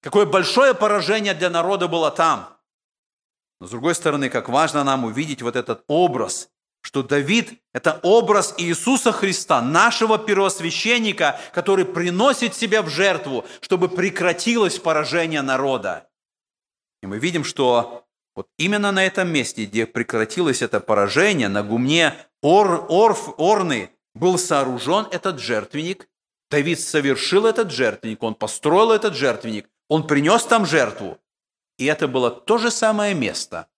Какое 0.00 0.26
большое 0.26 0.74
поражение 0.74 1.34
для 1.34 1.50
народа 1.50 1.88
было 1.88 2.10
там– 2.10 2.54
но 3.60 3.66
с 3.66 3.70
другой 3.70 3.94
стороны, 3.94 4.30
как 4.30 4.48
важно 4.48 4.84
нам 4.84 5.04
увидеть 5.04 5.42
вот 5.42 5.56
этот 5.56 5.82
образ, 5.88 6.48
что 6.80 7.02
Давид– 7.02 7.60
это 7.72 7.98
образ 8.02 8.54
Иисуса 8.56 9.10
Христа, 9.10 9.60
нашего 9.60 10.16
первосвященника, 10.16 11.40
который 11.52 11.84
приносит 11.84 12.54
себя 12.54 12.82
в 12.82 12.88
жертву, 12.88 13.44
чтобы 13.60 13.88
прекратилось 13.88 14.78
поражение 14.78 15.42
народа. 15.42 16.08
И 17.02 17.06
мы 17.06 17.18
видим, 17.18 17.42
что 17.42 18.04
вот 18.36 18.48
именно 18.58 18.92
на 18.92 19.04
этом 19.04 19.28
месте, 19.28 19.64
где 19.64 19.86
прекратилось 19.86 20.62
это 20.62 20.78
поражение, 20.78 21.48
на 21.48 21.64
гумне 21.64 22.14
Ор, 22.42 22.86
Орф, 22.88 23.34
Орны 23.38 23.90
был 24.14 24.38
сооружен 24.38 25.08
этот 25.10 25.40
жертвенник. 25.40 26.08
Давид 26.48 26.80
совершил 26.80 27.44
этот 27.44 27.72
жертвенник, 27.72 28.22
он 28.22 28.34
построил 28.36 28.92
этот 28.92 29.14
жертвенник, 29.14 29.68
он 29.88 30.06
принес 30.06 30.44
там 30.44 30.66
жертву. 30.66 31.18
И 31.78 31.86
это 31.86 32.08
было 32.08 32.30
то 32.30 32.58
же 32.58 32.70
самое 32.70 33.14
место. 33.14 33.68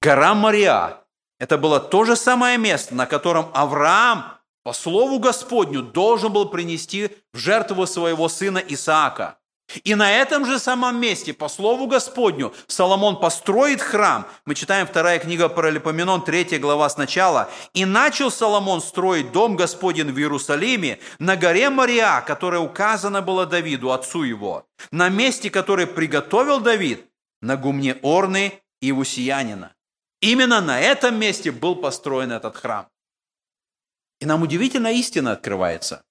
Гора 0.00 0.34
Мария. 0.34 1.04
Это 1.38 1.56
было 1.58 1.80
то 1.80 2.04
же 2.04 2.16
самое 2.16 2.58
место, 2.58 2.94
на 2.94 3.06
котором 3.06 3.50
Авраам 3.54 4.38
по 4.62 4.72
слову 4.72 5.18
Господню 5.18 5.82
должен 5.82 6.32
был 6.32 6.50
принести 6.50 7.10
в 7.32 7.38
жертву 7.38 7.86
своего 7.86 8.28
сына 8.28 8.58
Исаака. 8.58 9.39
И 9.84 9.94
на 9.94 10.10
этом 10.12 10.46
же 10.46 10.58
самом 10.58 11.00
месте, 11.00 11.32
по 11.32 11.48
слову 11.48 11.86
Господню, 11.86 12.52
Соломон 12.66 13.20
построит 13.20 13.80
храм. 13.80 14.26
Мы 14.44 14.54
читаем 14.54 14.86
вторая 14.86 15.18
книга 15.18 15.48
Паралипоменон, 15.48 16.24
третья 16.24 16.58
глава 16.58 16.88
сначала. 16.88 17.48
«И 17.72 17.84
начал 17.84 18.30
Соломон 18.30 18.80
строить 18.80 19.32
дом 19.32 19.56
Господень 19.56 20.12
в 20.12 20.18
Иерусалиме 20.18 20.98
на 21.18 21.36
горе 21.36 21.70
Мария, 21.70 22.20
которая 22.22 22.60
указана 22.60 23.22
была 23.22 23.46
Давиду, 23.46 23.92
отцу 23.92 24.24
его, 24.24 24.66
на 24.90 25.08
месте, 25.08 25.50
которое 25.50 25.86
приготовил 25.86 26.60
Давид, 26.60 27.06
на 27.40 27.56
гумне 27.56 27.96
Орны 28.02 28.60
и 28.80 28.92
Усиянина». 28.92 29.72
Именно 30.20 30.60
на 30.60 30.80
этом 30.80 31.18
месте 31.18 31.50
был 31.50 31.76
построен 31.76 32.32
этот 32.32 32.56
храм. 32.56 32.88
И 34.20 34.26
нам 34.26 34.42
удивительная 34.42 34.92
истина 34.92 35.32
открывается– 35.32 36.02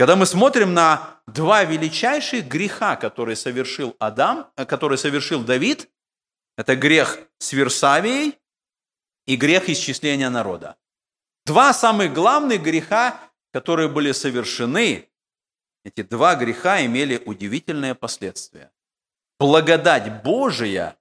когда 0.00 0.16
мы 0.16 0.24
смотрим 0.24 0.72
на 0.72 1.20
два 1.26 1.62
величайших 1.62 2.48
греха, 2.48 2.96
которые 2.96 3.36
совершил 3.36 3.94
Адам, 3.98 4.50
э, 4.56 4.64
которые 4.64 4.96
совершил 4.96 5.44
Давид, 5.44 5.90
это 6.56 6.74
грех 6.74 7.18
с 7.36 7.52
Версавией 7.52 8.38
и 9.26 9.36
грех 9.36 9.68
исчисления 9.68 10.30
народа. 10.30 10.78
Два 11.44 11.74
самых 11.74 12.14
главных 12.14 12.62
греха, 12.62 13.20
которые 13.52 13.90
были 13.90 14.12
совершены, 14.12 15.10
эти 15.84 16.02
два 16.02 16.34
греха 16.34 16.82
имели 16.82 17.22
удивительные 17.26 17.94
последствия. 17.94 18.72
Благодать 19.38 20.22
Божия, 20.22 20.96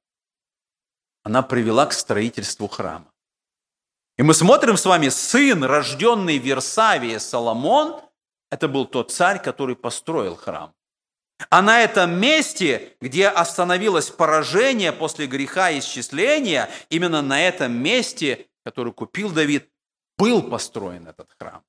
она 1.24 1.42
привела 1.42 1.86
к 1.86 1.94
строительству 1.94 2.68
храма. 2.68 3.10
И 4.18 4.24
мы 4.24 4.34
смотрим 4.34 4.76
с 4.76 4.86
вами, 4.86 5.08
сын, 5.08 5.64
рожденный 5.64 6.38
в 6.38 6.44
Версавии, 6.44 7.18
Соломон– 7.18 8.02
это 8.52 8.68
был 8.68 8.86
тот 8.86 9.12
царь, 9.12 9.42
который 9.42 9.76
построил 9.76 10.36
храм. 10.36 10.74
А 11.50 11.62
на 11.62 11.82
этом 11.82 12.20
месте, 12.20 12.98
где 13.00 13.28
остановилось 13.28 14.10
поражение 14.10 14.92
после 14.92 15.26
греха 15.26 15.70
и 15.70 15.80
исчисления, 15.80 16.70
именно 16.90 17.22
на 17.22 17.42
этом 17.42 17.72
месте, 17.72 18.48
который 18.66 18.92
купил 18.92 19.32
Давид, 19.32 19.70
был 20.18 20.44
построен 20.44 21.08
этот 21.08 21.34
храм. 21.40 21.64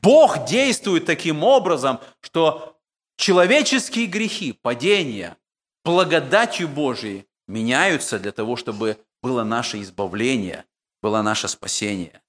Бог 0.00 0.46
действует 0.46 1.04
таким 1.04 1.44
образом, 1.44 2.00
что 2.20 2.80
человеческие 3.16 4.06
грехи, 4.06 4.52
падения, 4.52 5.36
благодатью 5.84 6.68
Божией 6.68 7.26
меняются 7.46 8.18
для 8.18 8.32
того, 8.32 8.56
чтобы 8.56 8.98
было 9.22 9.44
наше 9.44 9.82
избавление, 9.82 10.64
было 11.02 11.20
наше 11.20 11.48
спасение. 11.48 12.22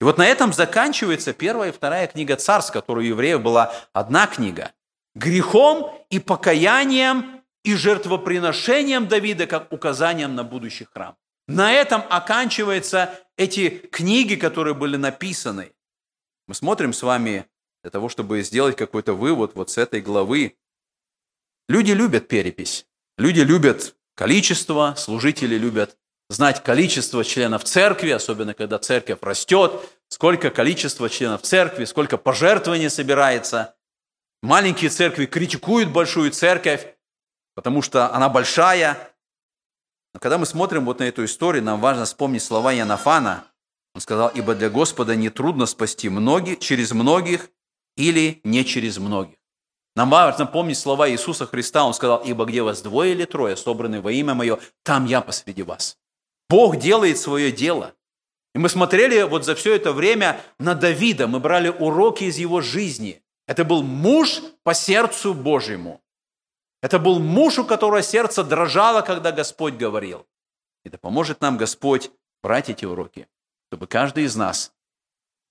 И 0.00 0.04
вот 0.04 0.18
на 0.18 0.26
этом 0.26 0.52
заканчивается 0.52 1.32
первая 1.32 1.70
и 1.70 1.72
вторая 1.72 2.06
книга 2.06 2.36
царств, 2.36 2.72
которая 2.72 3.04
у 3.04 3.08
евреев 3.08 3.42
была 3.42 3.74
одна 3.92 4.26
книга. 4.26 4.72
Грехом 5.14 5.92
и 6.10 6.20
покаянием 6.20 7.42
и 7.64 7.74
жертвоприношением 7.74 9.08
Давида 9.08 9.46
как 9.46 9.72
указанием 9.72 10.34
на 10.36 10.44
будущий 10.44 10.84
храм. 10.84 11.16
На 11.48 11.72
этом 11.72 12.04
оканчиваются 12.10 13.18
эти 13.36 13.70
книги, 13.70 14.36
которые 14.36 14.74
были 14.74 14.96
написаны. 14.96 15.72
Мы 16.46 16.54
смотрим 16.54 16.92
с 16.92 17.02
вами 17.02 17.46
для 17.82 17.90
того, 17.90 18.08
чтобы 18.08 18.42
сделать 18.42 18.76
какой-то 18.76 19.14
вывод 19.14 19.52
вот 19.54 19.70
с 19.70 19.78
этой 19.78 20.00
главы. 20.00 20.56
Люди 21.68 21.92
любят 21.92 22.28
перепись, 22.28 22.86
люди 23.16 23.40
любят 23.40 23.96
количество, 24.14 24.94
служители 24.96 25.56
любят 25.56 25.96
знать 26.28 26.62
количество 26.62 27.24
членов 27.24 27.64
церкви, 27.64 28.10
особенно 28.10 28.54
когда 28.54 28.78
церковь 28.78 29.18
растет, 29.22 29.72
сколько 30.08 30.50
количество 30.50 31.08
членов 31.08 31.42
церкви, 31.42 31.84
сколько 31.84 32.16
пожертвований 32.16 32.90
собирается. 32.90 33.74
Маленькие 34.42 34.90
церкви 34.90 35.26
критикуют 35.26 35.90
большую 35.90 36.30
церковь, 36.30 36.86
потому 37.54 37.82
что 37.82 38.12
она 38.14 38.28
большая. 38.28 38.96
Но 40.14 40.20
когда 40.20 40.38
мы 40.38 40.46
смотрим 40.46 40.84
вот 40.84 41.00
на 41.00 41.04
эту 41.04 41.24
историю, 41.24 41.64
нам 41.64 41.80
важно 41.80 42.04
вспомнить 42.04 42.42
слова 42.42 42.72
Янафана. 42.72 43.44
Он 43.94 44.00
сказал, 44.00 44.28
ибо 44.28 44.54
для 44.54 44.70
Господа 44.70 45.16
нетрудно 45.16 45.66
спасти 45.66 46.08
многих, 46.08 46.60
через 46.60 46.92
многих 46.92 47.50
или 47.96 48.40
не 48.44 48.64
через 48.64 48.98
многих. 48.98 49.38
Нам 49.96 50.10
важно 50.10 50.46
помнить 50.46 50.78
слова 50.78 51.10
Иисуса 51.10 51.44
Христа. 51.46 51.84
Он 51.84 51.92
сказал, 51.92 52.22
«Ибо 52.24 52.44
где 52.44 52.62
вас 52.62 52.82
двое 52.82 53.10
или 53.10 53.24
трое, 53.24 53.56
собраны 53.56 54.00
во 54.00 54.12
имя 54.12 54.34
Мое, 54.34 54.60
там 54.84 55.06
я 55.06 55.20
посреди 55.20 55.64
вас». 55.64 55.98
Бог 56.48 56.76
делает 56.76 57.18
свое 57.18 57.52
дело. 57.52 57.94
И 58.54 58.58
мы 58.58 58.68
смотрели 58.68 59.22
вот 59.22 59.44
за 59.44 59.54
все 59.54 59.74
это 59.74 59.92
время 59.92 60.40
на 60.58 60.74
Давида, 60.74 61.26
мы 61.26 61.40
брали 61.40 61.68
уроки 61.68 62.24
из 62.24 62.38
его 62.38 62.60
жизни. 62.60 63.22
Это 63.46 63.64
был 63.64 63.82
муж 63.82 64.40
по 64.62 64.74
сердцу 64.74 65.34
Божьему. 65.34 66.02
Это 66.82 66.98
был 66.98 67.18
муж, 67.18 67.58
у 67.58 67.64
которого 67.64 68.02
сердце 68.02 68.44
дрожало, 68.44 69.02
когда 69.02 69.32
Господь 69.32 69.74
говорил. 69.74 70.26
И 70.84 70.88
да 70.88 70.98
поможет 70.98 71.40
нам 71.40 71.56
Господь 71.56 72.10
брать 72.42 72.70
эти 72.70 72.84
уроки, 72.84 73.28
чтобы 73.68 73.86
каждый 73.86 74.24
из 74.24 74.36
нас 74.36 74.72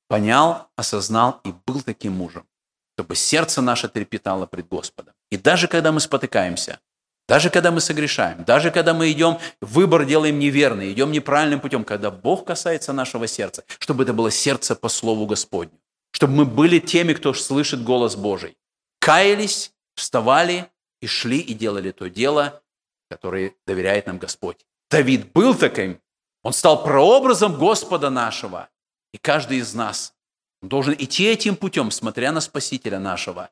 понял, 0.08 0.68
осознал 0.76 1.42
и 1.44 1.54
был 1.66 1.82
таким 1.82 2.14
мужем, 2.14 2.48
чтобы 2.96 3.16
сердце 3.16 3.62
наше 3.62 3.90
трепетало 3.90 4.46
пред 4.46 4.68
Господом. 4.68 5.14
И 5.30 5.38
даже 5.38 5.68
когда 5.68 5.92
мы 5.92 6.00
спотыкаемся, 6.00 6.80
даже 7.28 7.50
когда 7.50 7.72
мы 7.72 7.82
согрешаем, 7.82 8.44
даже 8.46 8.72
когда 8.72 8.94
мы 8.94 9.12
идем, 9.12 9.38
выбор 9.62 10.06
делаем 10.06 10.40
неверный, 10.40 10.94
идем 10.94 11.12
неправильным 11.12 11.60
путем, 11.60 11.84
когда 11.84 12.10
Бог 12.10 12.46
касается 12.46 12.94
нашего 12.94 13.28
сердца, 13.28 13.64
чтобы 13.80 14.04
это 14.04 14.14
было 14.14 14.32
сердце 14.32 14.76
по 14.76 14.88
Слову 14.88 15.26
Господню, 15.26 15.78
чтобы 16.12 16.34
мы 16.34 16.46
были 16.46 16.80
теми, 16.80 17.14
кто 17.14 17.34
слышит 17.34 17.84
голос 17.84 18.16
Божий, 18.16 18.56
каялись, 19.00 19.74
вставали 19.96 20.68
и 21.02 21.08
шли 21.08 21.40
и 21.40 21.54
делали 21.54 21.92
то 21.92 22.10
дело, 22.10 22.62
которое 23.10 23.54
доверяет 23.66 24.08
нам 24.08 24.20
Господь. 24.20 24.66
Давид 24.90 25.32
был 25.34 25.54
таким, 25.54 26.00
он 26.44 26.54
стал 26.54 26.84
прообразом 26.84 27.58
Господа 27.58 28.10
нашего, 28.10 28.70
и 29.14 29.18
каждый 29.18 29.58
из 29.58 29.74
нас 29.74 30.14
должен 30.62 30.94
идти 30.94 31.26
этим 31.26 31.58
путем, 31.58 31.92
смотря 31.92 32.32
на 32.32 32.40
Спасителя 32.40 33.00
нашего, 33.00 33.50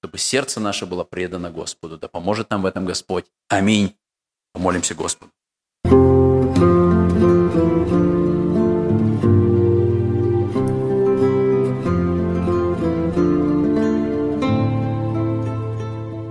чтобы 0.00 0.18
сердце 0.18 0.60
наше 0.60 0.86
было 0.86 1.02
предано 1.04 1.50
Господу. 1.50 1.98
Да 1.98 2.08
поможет 2.08 2.48
нам 2.50 2.62
в 2.62 2.66
этом 2.66 2.86
Господь. 2.86 3.26
Аминь. 3.48 3.94
Помолимся 4.52 4.94
Господу. 4.94 5.32